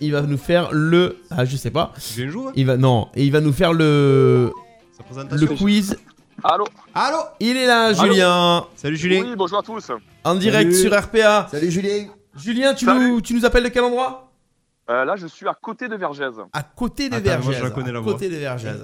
[0.00, 1.92] il va nous faire le, ah, je sais pas.
[2.56, 4.52] Il va non, et il va nous faire le.
[5.30, 5.96] Le quiz.
[6.42, 6.64] Allô
[6.94, 8.66] Allô Il est là, Julien.
[8.76, 9.22] Salut Julien.
[9.22, 9.90] Oui, bonjour à tous.
[10.24, 10.88] En direct Salut.
[10.90, 11.48] sur RPA.
[11.50, 12.06] Salut Julien.
[12.36, 13.10] Julien, tu Salut.
[13.12, 14.30] nous, tu nous appelles de quel endroit
[14.90, 16.32] Euh, là, je suis à côté de Vergès.
[16.52, 18.12] À côté des Attends, moi, je la connais, la à voix.
[18.12, 18.76] côté des Vergès.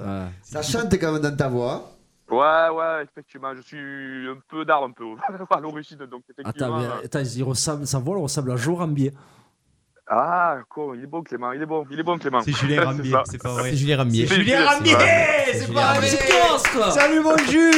[0.43, 1.93] Ça chante quand même dans ta voix.
[2.31, 3.77] Ouais, ouais, effectivement, je suis
[4.29, 5.05] un peu d'art un peu
[5.51, 6.77] à l'origine, donc effectivement.
[6.77, 9.13] Attends, mais, attends, il ressemble, sa voix ressemble à Joe Rambier.
[10.13, 12.41] Ah, quoi, il est bon Clément, il est bon, il est bon Clément.
[12.45, 13.23] C'est Julien Rambier, ça.
[13.31, 13.71] c'est pas vrai.
[13.71, 14.27] C'est Julien Ramier.
[14.27, 15.27] C'est Julien Rambier Ouais.
[15.55, 17.71] C'est pas vrai C'est quoi Salut mon jus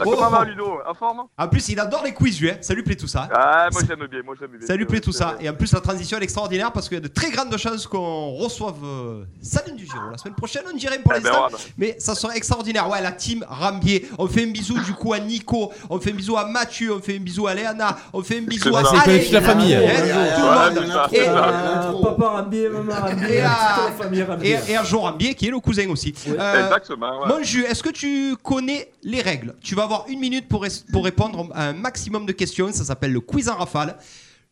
[0.00, 0.04] Ah.
[0.04, 2.50] Comment va Ludo En forme En plus, il adore les quiz, lui.
[2.50, 2.56] hein.
[2.60, 3.28] Ça lui plaît tout ça.
[3.34, 4.64] Ah, moi j'aime bien, moi j'aime bien.
[4.66, 5.34] Ça lui plaît tout ça.
[5.40, 7.56] Et en plus, la transition elle est extraordinaire parce qu'il y a de très grandes
[7.56, 10.62] chances qu'on reçoive euh, Saline du Giro la semaine prochaine.
[10.72, 11.48] On dirait pour Eh ben, l'instant.
[11.76, 12.88] Mais ça serait extraordinaire.
[12.88, 14.08] Ouais, la team Rambier.
[14.18, 15.72] On fait un bisou du coup à Nico.
[15.88, 16.94] On fait un bisou à Mathieu.
[16.94, 17.96] On fait un bisou à Léana.
[18.12, 18.84] On fait un bisou à.
[18.84, 19.74] C'est la famille.
[19.74, 21.39] Hein, Ouais, tout le monde.
[21.40, 21.90] Ça.
[21.90, 24.58] Euh, Papa Rambier, maman Rambier, Et à- toute la famille Rambier.
[24.68, 26.14] Et, et à Jean Rambier qui est le cousin aussi.
[26.28, 27.28] Euh, Exactement, ouais.
[27.28, 29.54] Mon jus, est-ce que tu connais les règles?
[29.62, 32.70] Tu vas avoir une minute pour, pour répondre à un maximum de questions.
[32.72, 33.96] Ça s'appelle le quiz en rafale.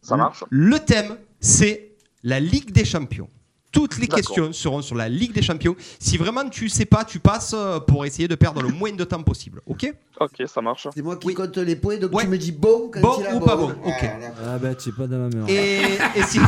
[0.03, 0.45] Ça marche.
[0.51, 1.91] Le thème, c'est
[2.23, 3.29] la Ligue des Champions.
[3.71, 5.77] Toutes les questions seront sur la Ligue des Champions.
[6.01, 9.05] Si vraiment tu sais pas, tu passes euh, pour essayer de perdre le moins de
[9.05, 9.61] temps possible.
[9.67, 10.89] Ok Ok, ça marche.
[10.95, 12.25] C'est moi qui compte les points, donc Ouais.
[12.25, 14.11] tu me dis bon quand Bon il a ou pas bon Ok.
[14.47, 15.51] Ah bah tu es pas dans la merde.
[15.51, 15.83] Et,
[16.17, 16.41] et si,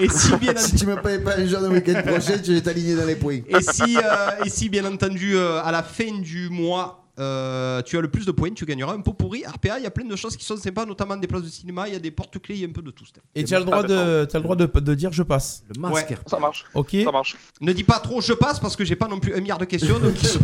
[0.00, 2.60] et si bien Si tu me payes pas un jour de week-end prochain, tu vas
[2.60, 3.38] t'aligner dans les points.
[3.48, 7.96] Et si, euh, et si bien entendu, euh, à la fin du mois, euh, tu
[7.96, 9.44] as le plus de points, tu gagneras un pot pourri.
[9.46, 11.86] RPA, il y a plein de choses qui sont sympas, notamment des places de cinéma,
[11.88, 13.04] il y a des porte-clés, il y a un peu de tout.
[13.06, 13.20] Steph.
[13.34, 15.62] Et tu as le droit, de, t'as le droit de, de dire je passe.
[15.74, 15.94] Le masque.
[16.10, 16.16] Ouais.
[16.26, 16.64] Ça marche.
[16.74, 16.96] Ok.
[17.04, 17.36] Ça marche.
[17.60, 19.64] Ne dis pas trop je passe parce que j'ai pas non plus un milliard de
[19.64, 20.38] questions, donc j'ai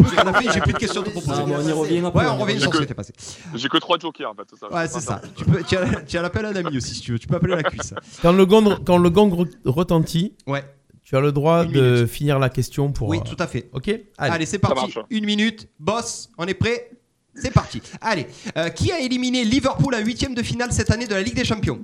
[0.60, 1.42] plus de questions à te proposer.
[1.42, 2.24] Ah, on y revient après.
[2.24, 3.12] Ouais, on revient J'ai sur ce que- qui était passé.
[3.54, 4.48] J'ai que 3 jokers en fait.
[4.58, 5.20] Ça, Ouais, c'est ça.
[5.36, 7.18] Tu, peux, tu, as, as l'appel à un ami aussi si tu veux.
[7.18, 7.94] Tu peux appeler la cuisse.
[8.22, 10.64] Quand le gang, quand le gang re- retentit, Ouais.
[11.10, 12.06] Tu as le droit Une de minute.
[12.06, 13.08] finir la question pour.
[13.08, 13.68] Oui, euh, tout à fait.
[13.72, 14.94] Ok Allez, c'est parti.
[15.10, 15.68] Une minute.
[15.80, 16.88] Boss, on est prêt?
[17.34, 17.82] C'est parti.
[18.00, 18.28] Allez.
[18.56, 21.44] Euh, qui a éliminé Liverpool en huitième de finale cette année de la Ligue des
[21.44, 21.80] Champions?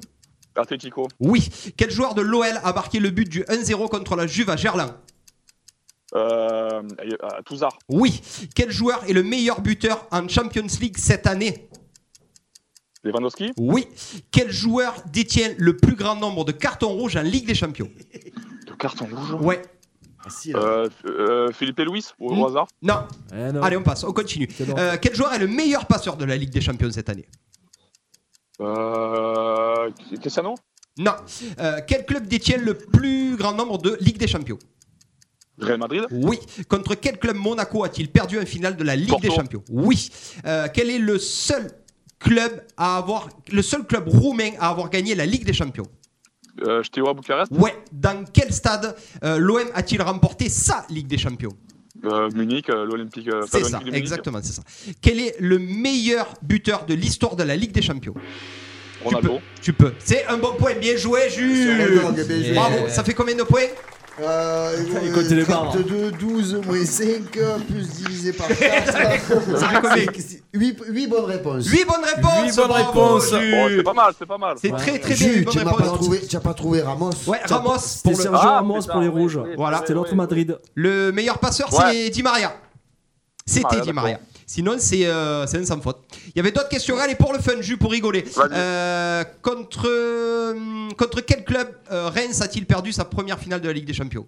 [0.54, 1.08] Atletico.
[1.18, 1.48] Oui.
[1.76, 4.92] Quel joueur de l'OL a marqué le but du 1-0 contre la Juve à Gerland?
[6.14, 7.76] Euh, euh, Touzard.
[7.88, 8.20] Oui.
[8.54, 11.68] Quel joueur est le meilleur buteur en Champions League cette année?
[13.02, 13.50] Lewandowski.
[13.56, 13.88] Oui.
[14.30, 17.90] Quel joueur détient le plus grand nombre de cartons rouges en Ligue des Champions?
[18.76, 19.32] Carton rouge.
[19.40, 19.62] Ouais.
[20.54, 22.44] Euh, euh, Philippe et Louis, au Hmm.
[22.46, 22.66] hasard.
[22.82, 23.06] Non.
[23.32, 23.62] Eh non.
[23.62, 24.48] Allez, on passe, on continue.
[24.60, 24.74] Bon.
[24.76, 27.26] Euh, quel joueur est le meilleur passeur de la Ligue des Champions cette année?
[28.60, 29.90] Euh,
[30.20, 30.54] Cristiano?
[30.98, 31.12] Non.
[31.60, 34.58] Euh, quel club détient le plus grand nombre de Ligue des Champions?
[35.58, 36.04] Real Madrid.
[36.10, 36.38] Oui.
[36.68, 39.28] Contre quel club Monaco a-t-il perdu en finale de la Ligue Porto.
[39.28, 39.62] des Champions?
[39.70, 40.10] Oui.
[40.44, 41.70] Euh, quel est le seul
[42.18, 45.86] club à avoir le seul club roumain à avoir gagné la Ligue des Champions?
[46.62, 47.52] Euh, Steaua Bucarest.
[47.52, 47.74] Ouais.
[47.92, 51.52] Dans quel stade euh, l'OM a-t-il remporté sa Ligue des Champions?
[52.04, 53.28] Euh, Munich, euh, l'Olympique.
[53.28, 54.62] euh, C'est ça, de exactement, c'est ça.
[55.00, 58.14] Quel est le meilleur buteur de l'histoire de la Ligue des Champions?
[59.04, 59.40] Ronaldo.
[59.62, 59.92] Tu peux.
[59.98, 62.00] C'est un bon point, bien joué, Jules.
[62.54, 62.88] Bravo.
[62.88, 63.68] Ça fait combien de points?
[64.18, 65.68] Euh, Il compte les barres.
[65.72, 67.06] 32, 12, moins 5,
[67.68, 68.58] plus divisé par 4.
[68.92, 70.06] Ça fait combien
[70.54, 71.66] 8, bonnes réponses.
[71.66, 72.46] 8 bonnes réponses.
[72.46, 73.30] Huit bonnes bravo, réponses.
[73.30, 74.56] Bon, c'est pas mal, c'est pas mal.
[74.60, 74.78] C'est Ouais.
[74.78, 75.42] très très bien.
[75.42, 78.30] Bonnes tu n'as pas, trouvé- tu as pas trouvé Ramos Ouais, Tu Ramos le, Sergio
[78.34, 79.36] Ah, Ramos putain, pour les rouges.
[79.36, 79.78] ouais, Voilà.
[79.78, 80.14] C'était l'autre.
[80.14, 80.58] Madrid.
[80.74, 81.92] le meilleur passeur, Ouais.
[81.92, 82.54] c'est Di Maria.
[83.44, 83.92] C'était Maria, Di.
[83.92, 84.20] Maria.
[84.48, 85.98] Sinon, c'est euh, c'est un sans faute.
[86.28, 86.96] Il y avait d'autres questions.
[86.98, 88.24] Allez, pour le fun, Jules, pour rigoler.
[88.52, 93.72] Euh, contre, euh, contre quel club euh, Reims a-t-il perdu sa première finale de la
[93.72, 94.24] Ligue des Champions?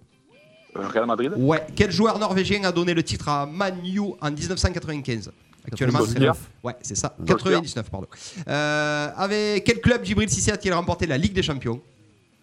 [0.75, 1.31] Real Madrid.
[1.37, 1.65] Ouais.
[1.73, 5.31] Quel joueur norvégien a donné le titre à Man U en 1995
[5.65, 6.37] Actuellement, c'est 99.
[6.63, 7.15] Ouais, c'est ça.
[7.25, 8.07] 99, pardon.
[8.47, 11.81] Euh, avec quel club Djibril Cissé a-t-il remporté la Ligue des Champions?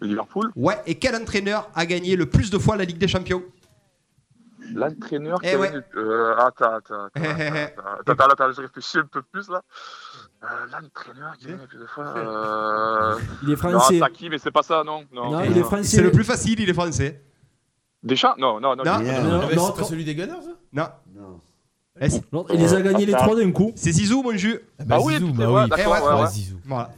[0.01, 0.51] Liverpool.
[0.55, 0.75] Ouais.
[0.85, 3.43] Et quel entraîneur a gagné le plus de fois la Ligue des Champions?
[4.73, 5.39] L'entraîneur.
[5.43, 5.71] Eh qui a ouais.
[5.95, 9.61] Euh, attends, attends, attends, attends, attends, attends, je réfléchis un peu plus là.
[10.43, 12.05] Euh, L'entraîneur qui a gagné plus de fois.
[12.15, 13.19] Euh...
[13.43, 13.99] Il est Non, français.
[13.99, 15.05] Saki, mais c'est pas ça, non.
[15.11, 15.83] Non, Non, il est français.
[15.97, 17.23] C'est le plus facile, il est français.
[18.03, 18.35] Deschamps?
[18.37, 18.83] Non, non, non.
[18.83, 18.99] Non.
[19.01, 19.23] Yeah.
[19.23, 20.51] Non, non, c'est pas celui des Gunners ça?
[20.73, 20.87] Non.
[21.15, 21.41] Non.
[22.53, 23.71] Il les a gagnés les trois d'un coup.
[23.75, 24.59] C'est Zizou, mon jus.
[24.79, 25.69] bah, Ah oui, Zizou, bah oui.
[25.69, 26.27] d'accord, Eh ouais, ouais, Ouais, ouais.
[26.29, 26.57] Zizou.
[26.65, 26.91] Voilà.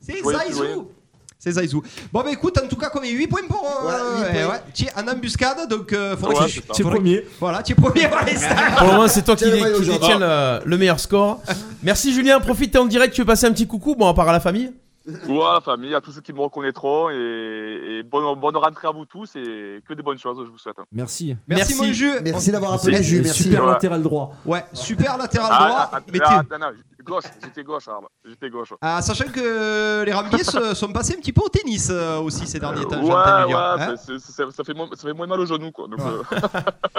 [0.00, 0.90] C'est Oui, Zaizou.
[1.38, 1.82] C'est Zaizou.
[2.12, 3.62] Bon, bah écoute, en tout cas, combien 8 points pour.
[3.64, 4.52] euh, Ouais, huit eh points.
[4.54, 4.60] ouais.
[4.74, 6.74] Tu es en embuscade, donc euh, faudrait Ouais, que tu- putain.
[6.74, 7.24] Faudrait- premier.
[7.38, 8.54] Voilà, tu es premier pour l'instant.
[8.78, 11.40] Pour le moment, c'est toi qui, Tiens qui détiens le, le meilleur score.
[11.82, 14.28] Merci Julien, profite, t'es en direct, tu veux passer un petit coucou, bon, à part
[14.28, 14.72] à la famille.
[15.06, 18.90] Ouais, la famille, à tous ceux qui me reconnaîtront et, et bonne, bonne rentrée à
[18.90, 20.76] vous tous et que des bonnes choses, je vous souhaite.
[20.90, 21.36] Merci.
[21.46, 21.86] Merci, Merci.
[21.86, 22.12] mon jus.
[22.24, 23.44] Merci d'avoir appelé Jules, merci.
[23.44, 23.70] Super Ouais.
[23.70, 24.34] latéral droit.
[24.44, 25.90] Ouais, super latéral Ah, droit.
[25.92, 26.72] ah, mais ah, t'es- non, non,
[27.04, 27.88] gauche, j'étais gauche.
[28.28, 28.72] J'étais gauche.
[28.80, 32.44] Ah, sachant que les Rambiers se- sont passés un petit peu au tennis euh, aussi
[32.46, 33.00] ces derniers temps.
[33.02, 33.54] Ouais, ouais.
[33.54, 35.86] Hein ça, fait moins, ça fait moins mal au genou, quoi.
[36.00, 36.22] Euh,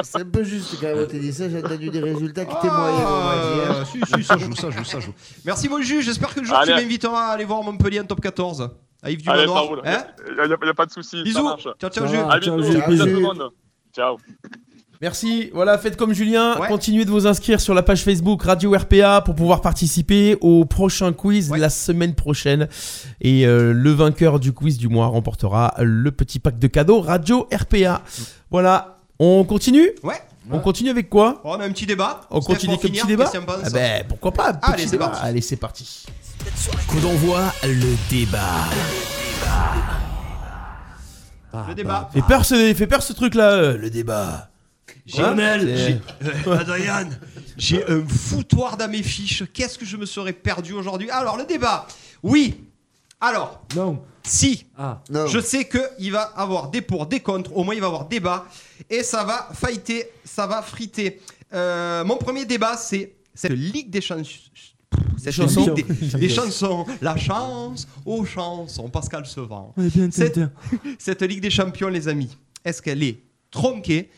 [0.01, 3.33] C'est un peu juste quand même au tennis, hein, j'ai entendu des résultats qui Ah,
[3.75, 3.87] dire.
[3.87, 5.13] si, si, ça joue, ça joue, ça joue.
[5.45, 6.73] Merci mon juge, j'espère que le jour Allez.
[6.73, 8.69] tu m'inviteras à aller voir Montpellier top 14.
[9.03, 9.81] À Yves du Allez, Manoir.
[9.85, 11.21] Hein Il n'y a, y a pas de souci.
[11.23, 11.47] Bisous.
[11.63, 11.73] Ça.
[11.79, 12.25] Ciao, ciao, Jules.
[13.93, 14.17] Ciao.
[14.17, 14.35] Jules.
[15.01, 15.51] Merci.
[15.53, 16.59] Voilà, faites comme Julien.
[16.59, 16.67] Ouais.
[16.67, 21.13] Continuez de vous inscrire sur la page Facebook Radio RPA pour pouvoir participer au prochain
[21.13, 21.59] quiz Ouais.
[21.59, 22.67] la semaine prochaine.
[23.21, 27.47] Et euh, le vainqueur du quiz du mois remportera le petit pack de cadeaux Radio
[27.53, 28.01] RPA.
[28.49, 29.91] Voilà, on continue?
[30.01, 30.19] Ouais.
[30.49, 31.41] On continue avec quoi?
[31.43, 32.21] On a un petit débat.
[32.31, 33.31] On Steph, continue avec un petit débat?
[33.63, 35.19] Ah ben, pourquoi pas Allez, c'est parti.
[35.21, 36.05] Allez, c'est parti.
[36.87, 38.65] Coup d'envoi, le débat.
[41.67, 42.09] Le débat.
[42.13, 44.49] Fait peur ce, fait peur ce truc-là, euh, le débat.
[45.17, 46.01] Lionel, j'ai-
[46.47, 47.09] euh, Adrien,
[47.57, 49.43] j'ai un foutoir dans mes fiches.
[49.53, 51.87] Qu'est-ce que je me serais perdu aujourd'hui Alors, le débat.
[52.23, 52.61] Oui.
[53.19, 53.61] Alors.
[53.75, 54.01] Non.
[54.23, 54.65] Si.
[54.77, 55.01] Ah.
[55.27, 57.55] Je sais qu'il va avoir des pour, des contre.
[57.55, 58.45] Au moins, il va avoir débat.
[58.89, 61.21] Et ça va fighter, ça va friter.
[61.53, 64.39] Euh, mon premier débat, c'est cette Ligue des chansons.
[65.17, 65.73] Cette Chansons.
[65.73, 66.85] Ligue des, des chansons.
[67.01, 68.89] La chance aux chansons.
[68.89, 69.25] Pascal
[69.89, 70.51] bien, cette, bien.
[70.99, 73.19] cette Ligue des champions, les amis, est-ce qu'elle est
[73.51, 74.09] tronquée?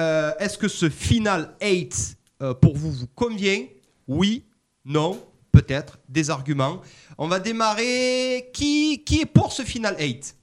[0.00, 3.66] Euh, Est-ce que ce final 8 euh, pour vous vous convient?
[4.06, 4.44] Oui,
[4.84, 5.20] non,
[5.52, 6.80] peut-être, des arguments.
[7.18, 8.48] On va démarrer.
[8.52, 10.36] Qui, qui est pour ce final 8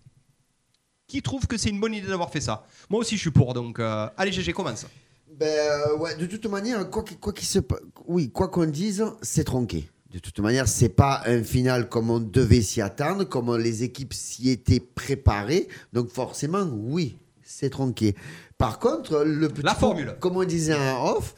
[1.07, 2.65] Qui trouve que c'est une bonne idée d'avoir fait ça?
[2.89, 3.53] Moi aussi, je suis pour.
[3.53, 4.85] Donc, euh, allez, GG, commence.
[5.39, 9.05] Ben euh, ouais, de toute manière, quoi qu'il quoi se pa- oui, quoi qu'on dise,
[9.21, 9.89] c'est tronqué.
[10.11, 14.13] De toute manière, c'est pas un final comme on devait s'y attendre, comme les équipes
[14.13, 15.67] s'y étaient préparées.
[15.91, 18.15] Donc forcément, oui, c'est tronqué.
[18.57, 20.15] Par contre, le petit La formule.
[20.19, 21.35] comme on disait en off,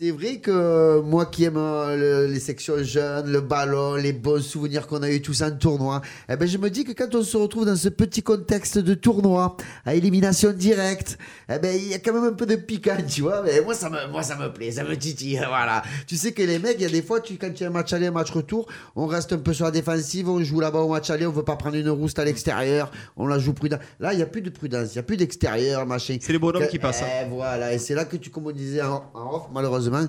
[0.00, 1.96] c'est vrai que moi qui aime euh,
[2.26, 6.02] le- les sections jeunes, le ballon, les bons souvenirs qu'on a eu tous en tournoi,
[6.28, 8.94] eh ben je me dis que quand on se retrouve dans ce petit contexte de
[8.94, 11.18] tournoi, à élimination directe,
[11.52, 13.42] eh ben il y a quand même un peu de piquant, tu vois.
[13.42, 15.82] Mais moi ça me, moi ça me plaît, ça me titille, voilà.
[16.06, 17.70] Tu sais que les mecs, il y a des fois, tu, quand tu as un
[17.70, 20.78] match aller, un match retour, on reste un peu sur la défensive, on joue là-bas
[20.78, 23.78] au match aller, on veut pas prendre une rouste à l'extérieur, on la joue prudent.
[23.98, 26.16] Là, il y a plus de prudence, il y a plus d'extérieur, machin.
[26.20, 27.02] C'est les bonhommes Que- qui passent.
[27.02, 27.24] hein.
[27.26, 30.08] eh, voilà, et c'est là que tu, comme on disait en, en off, malheureusement, 什么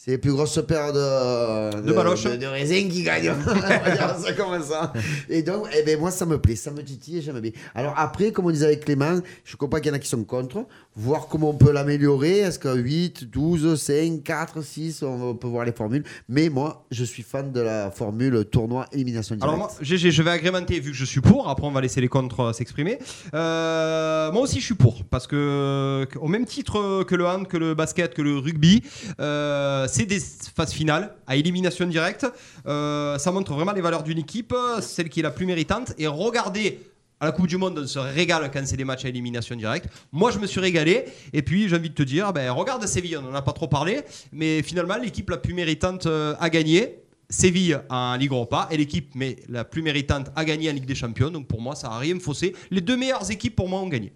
[0.00, 2.22] c'est les plus grosses paires de, De baloches.
[2.22, 3.34] de, de raisin qui gagnent.
[4.22, 4.92] ça comme ça.
[5.28, 7.50] Et donc, eh ben, moi, ça me plaît, ça me titille j'aime bien.
[7.74, 10.22] Alors après, comme on disait avec Clément, je comprends qu'il y en a qui sont
[10.22, 10.64] contre,
[10.94, 12.38] voir comment on peut l'améliorer.
[12.38, 16.04] Est-ce que 8, 12, 5, 4, 6, on peut voir les formules.
[16.28, 19.42] Mais moi, je suis fan de la formule tournoi élimination directe.
[19.52, 21.48] Alors moi, GG, je vais agrémenter vu que je suis pour.
[21.48, 23.00] Après, on va laisser les contre euh, s'exprimer.
[23.34, 27.48] Euh, moi aussi, je suis pour parce que que- au même titre que le hand,
[27.48, 28.82] que le basket, que le rugby,
[29.18, 32.26] euh, c'est des phases finales à élimination directe.
[32.66, 35.94] Euh, ça montre vraiment les valeurs d'une équipe, celle qui est la plus méritante.
[35.98, 36.80] Et regardez.
[37.20, 39.88] À la Coupe du Monde, on se régale quand c'est des matchs à élimination directe.
[40.12, 41.04] Moi, je me suis régalé.
[41.32, 43.66] Et puis, j'ai envie de te dire, ben, regarde Séville, on n'en a pas trop
[43.66, 44.02] parlé.
[44.30, 47.02] Mais finalement, l'équipe la plus méritante euh, a gagné.
[47.30, 49.12] Séville en Ligue Europa et l'équipe
[49.48, 51.30] la plus méritante a gagné en Ligue des Champions.
[51.30, 52.54] Donc pour moi, ça n'a rien faussé.
[52.70, 54.12] Les deux meilleures équipes pour moi ont gagné.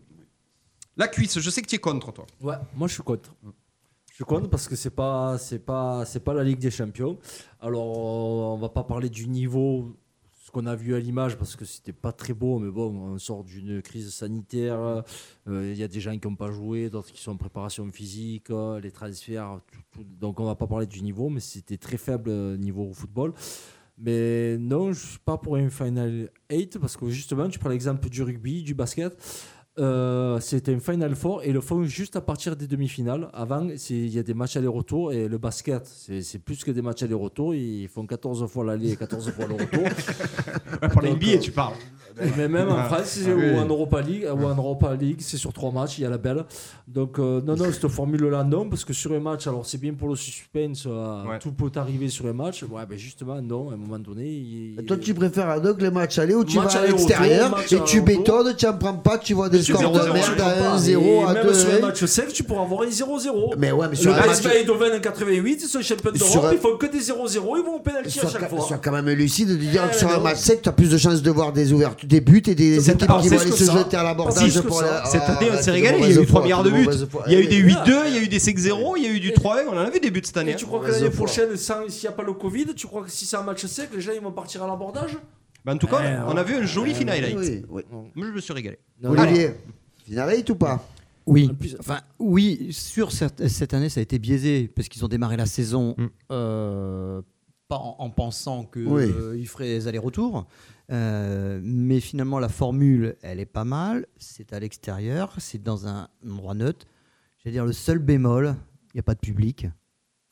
[0.97, 2.27] La cuisse, je sais que tu es contre toi.
[2.40, 3.35] Ouais, moi je suis contre.
[4.24, 7.19] Suis parce que c'est pas c'est pas c'est pas la Ligue des Champions.
[7.61, 7.99] Alors
[8.55, 9.97] on va pas parler du niveau
[10.44, 13.19] ce qu'on a vu à l'image parce que c'était pas très beau mais bon on
[13.19, 14.78] sort d'une crise sanitaire
[15.49, 17.90] euh, il y a des gens qui n'ont pas joué d'autres qui sont en préparation
[17.90, 19.61] physique euh, les transferts
[20.20, 23.32] donc on va pas parler du niveau mais c'était très faible euh, niveau au football
[23.99, 28.09] mais non, je suis pas pour un Final 8 parce que justement, tu prends l'exemple
[28.09, 29.16] du rugby, du basket.
[29.78, 33.31] Euh, c'était un Final Four et le font juste à partir des demi-finales.
[33.32, 37.03] Avant, il y a des matchs aller-retour et le basket, c'est plus que des matchs
[37.03, 37.55] aller-retour.
[37.55, 39.85] Ils font 14 fois l'aller et 14 fois le retour.
[40.93, 41.74] pour les NBA, euh, tu parles.
[42.36, 42.84] Mais même en Ah.
[42.84, 43.59] France Ah ou oui.
[43.59, 46.18] en Europa League, ou en Europa League, c'est sur trois matchs, il y a la
[46.18, 46.44] belle.
[46.89, 49.94] Donc euh, non, non, cette formule-là, non, parce que sur un match, alors c'est bien
[49.94, 52.62] pour le suspense, euh, tout peut arriver sur un match.
[52.64, 54.24] Ouais, ben justement, non, à un moment donné.
[54.26, 57.56] il- Et Toi, tu préfères donc les matchs aller où tu Match vas à l'extérieur
[57.70, 60.51] et tu bétonnes, tu en prends pas, tu vois des scores de zéro, merde à
[60.51, 60.76] pas.
[60.76, 63.55] 1-0, Et à Même 2 sur un match sec, tu pourras avoir un 0-0.
[63.59, 66.59] Mais ouais, mais le sur un match- Eindhoven en 88, ils sont champions d'Europe, ils
[66.59, 68.60] font que des 0-0, ils vont au pénalty à chaque fois.
[68.60, 70.90] sois quand même lucide de dire Eh, que sur un match sec, tu as plus
[70.90, 73.70] de chances de voir des ouvertures, des buts et des équipes qui vont aller se
[73.70, 75.99] jeter à l'abordage Cette année, on s'est régalé.
[76.01, 76.89] Il y a eu 3 foi, milliards de buts.
[77.27, 77.85] Il y a eu des voilà.
[77.85, 79.65] 8-2, il y a eu des 5-0, il y a eu du 3-1.
[79.69, 80.51] On en a vu des buts cette année.
[80.51, 80.57] Et hein.
[80.59, 83.24] tu crois que l'année prochaine, s'il n'y a pas le Covid, tu crois que si
[83.27, 85.16] c'est un match sec, les gens ils vont partir à l'abordage?
[85.65, 87.65] Ben, en tout cas, Eh, on a vu un joli eh, final oui, highlight.
[87.70, 87.83] oui,
[88.15, 88.79] Moi, je me suis régalé.
[89.05, 89.51] Olivier,
[90.05, 90.85] final 8 ou pas?
[91.24, 95.37] Oui, enfin oui, sur cette, cette année ça a été biaisé parce qu'ils ont démarré
[95.37, 95.95] la saison
[96.33, 97.23] euh,
[97.69, 99.47] pas en, en pensant qu'ils Oui.
[99.47, 100.47] feraient des allers-retours,
[100.93, 106.09] Euh, mais finalement la formule elle est pas mal, c'est à l'extérieur, c'est dans un
[106.28, 106.86] endroit neutre.
[107.39, 108.55] J'allais dire le seul bémol,
[108.93, 109.66] il n'y a pas de public.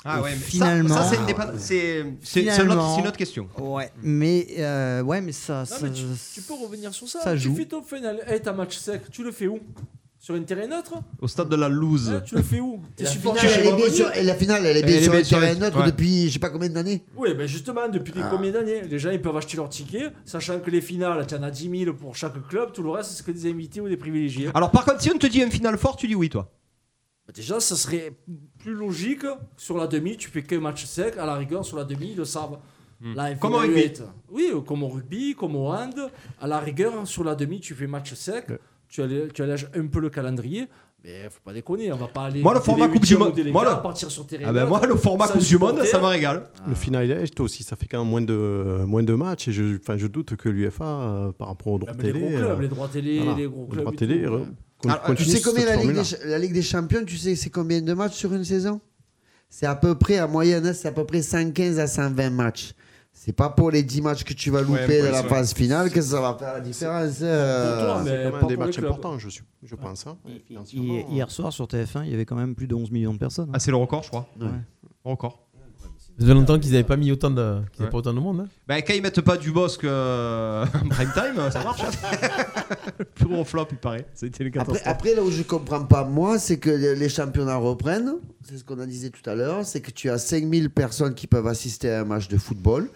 [0.05, 2.75] Ah Et ouais, mais ça- finalement, ça, c'est une dépa- c'est- c'est- c'est une finalement,
[2.75, 3.49] autre- c'est une autre question.
[3.59, 6.05] Ouais, mais euh, ouais, mais ça, Non, ça, mais tu,
[6.35, 7.21] tu peux revenir sur ça.
[7.21, 7.55] ça tu joue.
[7.57, 9.61] fais ton final, hey, t'as match sec, tu le fais où?
[10.23, 12.11] Sur un terrain neutre Au stade de la loose.
[12.11, 12.79] Hein, Tu le fais où?
[12.95, 15.01] T'es la supporter finale, elle est bien sur- et la finale, elle est bien Elle
[15.01, 15.87] est sur bien un sur terrain neutre ouais.
[15.87, 17.03] depuis je sais pas combien d'années.
[17.17, 18.29] Oui, ben justement, depuis Ah.
[18.31, 21.43] combien d'années Les gens ils peuvent acheter leur ticket, sachant que les finales, tu en
[21.43, 23.97] as 10 000 pour chaque club, tout le reste c'est que des invités ou des
[23.97, 24.51] privilégiés.
[24.53, 26.53] Alors, par contre, si on te dit un final fort, tu dis oui, toi.
[27.35, 28.13] Déjà, ça serait
[28.59, 29.25] plus logique.
[29.57, 31.17] Sur la demi, tu fais que match sec.
[31.17, 32.59] À la rigueur, sur la demi, ils le savent.
[33.01, 33.15] Hmm.
[33.15, 33.93] Là, Comme au rugby.
[34.31, 36.11] Oui, euh, comme au rugby, comme au hand.
[36.41, 38.47] À la rigueur, sur la demi, tu fais match sec.
[38.91, 40.69] Tu, allèges, tu allèges un peu le calendrier.
[41.03, 42.43] Mais faut pas déconner, on va pas aller.
[42.43, 44.67] Moi, le format les Coupe du Monde- les moi, le- partir sur terrain Ah ben,
[44.67, 46.45] moi, le format Coupe du Monde, ça me régale.
[46.69, 49.77] Le final est aussi, ça fait quand même moins de, moins de matchs et je,
[49.77, 52.21] enfin, je doute que l'UFA, euh, par rapport aux droits les télé.
[52.21, 54.45] gros clubs, euh, les droits télé, les gros clubs droits et télé, tout, euh, ouais.
[54.83, 56.05] con- Alors, tu sais combien la Ligue, des, formule-là.
[56.05, 58.79] Ch- la Ligue des Champions, tu sais c'est combien de matchs sur une saison?
[59.49, 62.73] C'est à peu près, en moyenne, c'est à peu près 115 à 120 matchs.
[63.13, 65.91] C'est pas pour les 10 matchs que tu vas louper Ouais, de la phase finale
[65.91, 67.19] que ça va faire la différence.
[67.21, 68.03] euh.
[68.05, 70.07] C'est quand même des matchs importants, je, suis- je pense.
[70.07, 70.17] hein.
[70.73, 73.19] Hi- Hier soir sur TF1, il y avait quand même plus de 11 millions de
[73.19, 73.51] personnes.
[73.53, 74.27] Ah, c'est le record, je crois.
[74.41, 74.49] Ouais.
[75.05, 75.47] Record.
[76.21, 78.41] Ça fait longtemps qu'ils n'avaient pas mis autant de, qu'ils avaient pas autant de monde.
[78.41, 78.49] hein.
[78.69, 81.81] Bah, quand ils mettent pas du boss que euh, prime time, ça marche.
[82.99, 84.07] le plus gros flop, il paraît.
[84.13, 87.57] C'était une Après, après, là où je comprends pas, moi, c'est que les les championnats
[87.57, 88.17] reprennent.
[88.43, 89.65] C'est ce qu'on a disait tout à l'heure.
[89.65, 92.91] C'est que tu as 5000 personnes qui peuvent assister à un match de football.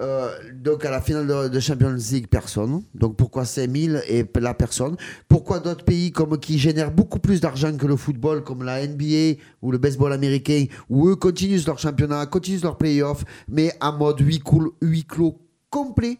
[0.00, 2.82] Euh, donc à la finale de, de Champions League, personne.
[2.94, 4.96] Donc pourquoi 5000 et la personne?
[5.28, 9.40] Pourquoi d'autres pays comme qui génèrent beaucoup plus d'argent que le football, comme la NBA
[9.62, 14.20] ou le baseball américain, où eux continuent leur championnat, continuent leur playoff, mais en mode
[14.20, 15.38] huis clos, huis clos
[15.70, 16.18] complet?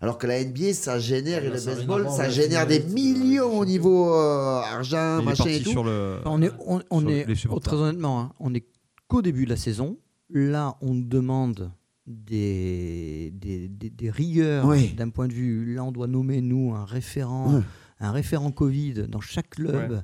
[0.00, 4.14] Alors que la NBA, ça génère, et le baseball, ça génère des millions au niveau
[4.14, 5.70] euh, argent, machin et tout.
[5.70, 6.18] sur le.
[6.26, 7.72] On est, on, on sur est les supporters.
[7.72, 8.66] très honnêtement, hein, on est
[9.08, 9.96] qu'au début de la saison.
[10.28, 11.70] Là, on demande
[12.06, 14.94] des, des, des- des rigueurs Oui.
[14.96, 15.74] d'un point de vue.
[15.74, 17.62] Là, on doit nommer, nous, un référent.
[17.98, 20.02] Un référent Covid dans chaque club.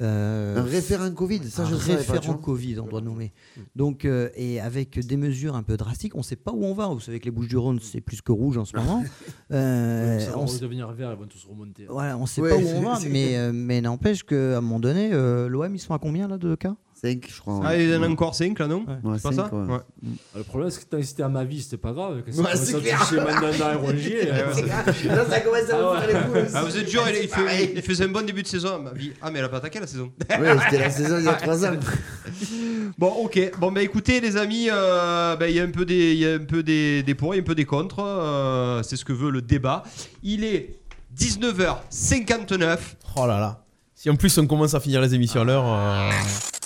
[0.00, 2.32] Euh, Un référent Covid, ça, un je tu référent.
[2.38, 3.34] Covid, on doit nommer.
[3.76, 6.72] Donc, euh, et avec des mesures un peu drastiques, on ne sait pas où on
[6.72, 6.86] va.
[6.86, 9.04] Vous savez que les Bouches-du-Rhône, c'est plus que rouge en ce moment.
[9.52, 11.84] Euh, Ça va on redevenir vert, ils vont tous remonter.
[11.88, 14.60] voilà, on ne sait Ouais, pas où on va, mais, euh, mais n'empêche qu'à un
[14.62, 16.74] moment donné, euh, l'OM, ils sont à combien là de cas?
[17.04, 17.60] 5, je crois.
[17.64, 19.72] Ah, il y en a encore 5 là, non Ouais, C'est pas ça ouais.
[19.72, 19.78] Ouais.
[19.80, 22.22] Ah, Le problème, c'est que tant que c'était à ma vie, c'était pas grave.
[22.22, 22.98] Que Ouais, c'est ça clair.
[23.00, 24.24] touchait Mandanda et Rongier.
[25.06, 26.52] Là, ça commence à Ah me faire les coups.
[26.54, 28.80] Ah, vous êtes dur, il, il fait- il faisait un bon début de saison.
[28.82, 29.12] Ma vie.
[29.22, 30.10] Ah, mais elle a pas attaqué la saison.
[30.40, 31.72] Ouais, c'était la saison il y a 3 ans.
[32.98, 33.50] Bon, ok.
[33.58, 36.26] Bon, bah écoutez, les amis, euh, bah, il y a un peu des, il y
[36.26, 37.98] a un peu des, des pour et un peu des contre.
[38.00, 39.82] euh, c'est ce que veut le débat.
[40.22, 40.78] Il est
[41.18, 42.78] 19h59.
[43.16, 43.60] Oh là là.
[43.94, 45.64] Si en plus on commence à finir les émissions à l'heure.
[45.66, 46.10] euh,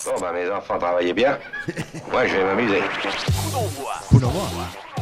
[0.05, 1.39] Bon, bah, mes enfants travaillaient bien.
[2.13, 2.81] Moi, je vais m'amuser.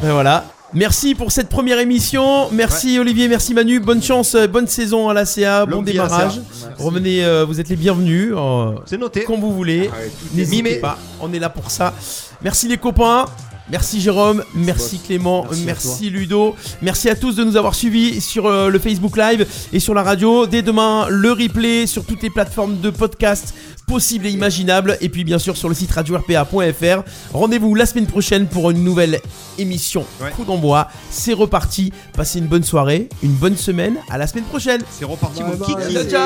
[0.01, 0.45] Ben voilà.
[0.73, 2.49] Merci pour cette première émission.
[2.51, 3.79] Merci Olivier, merci Manu.
[3.79, 6.41] Bonne chance, euh, bonne saison à la CA, bon démarrage.
[6.77, 8.33] Revenez, euh, vous êtes les bienvenus.
[8.35, 9.23] euh, C'est noté.
[9.23, 9.89] Quand vous voulez.
[10.33, 10.75] N'hésitez mimé.
[10.79, 11.93] pas, on est là pour ça.
[12.41, 13.25] Merci les copains.
[13.69, 16.09] Merci Jérôme, merci Clément, Merci.
[16.09, 19.93] Ludo, merci à tous de nous avoir suivis sur euh, le Facebook Live et sur
[19.93, 20.47] la radio.
[20.47, 23.53] Dès demain, le replay sur toutes les plateformes de podcast
[23.85, 27.03] possibles et imaginables et puis bien sûr sur le site radio-rpa.fr.
[27.33, 29.19] Rendez-vous la semaine prochaine pour une nouvelle
[29.57, 30.31] émission Ouais.
[30.31, 30.87] Coup d'envoi.
[31.09, 31.91] C'est reparti.
[32.13, 33.97] Passez une bonne soirée, une bonne semaine.
[34.09, 34.81] À la semaine prochaine.
[34.89, 35.93] C'est reparti, mon kiki.
[35.93, 36.25] Ciao, ciao.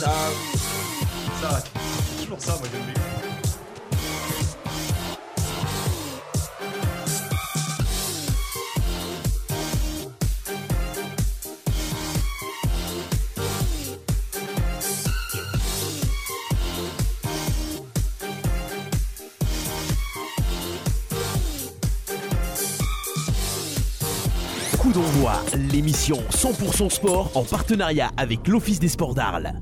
[0.00, 3.03] Ça, c'est toujours ça, moi j'aime bien.
[24.94, 25.42] D'envoi,
[25.72, 29.52] l'émission 100% sport en partenariat avec l'Office des sports d'Arles.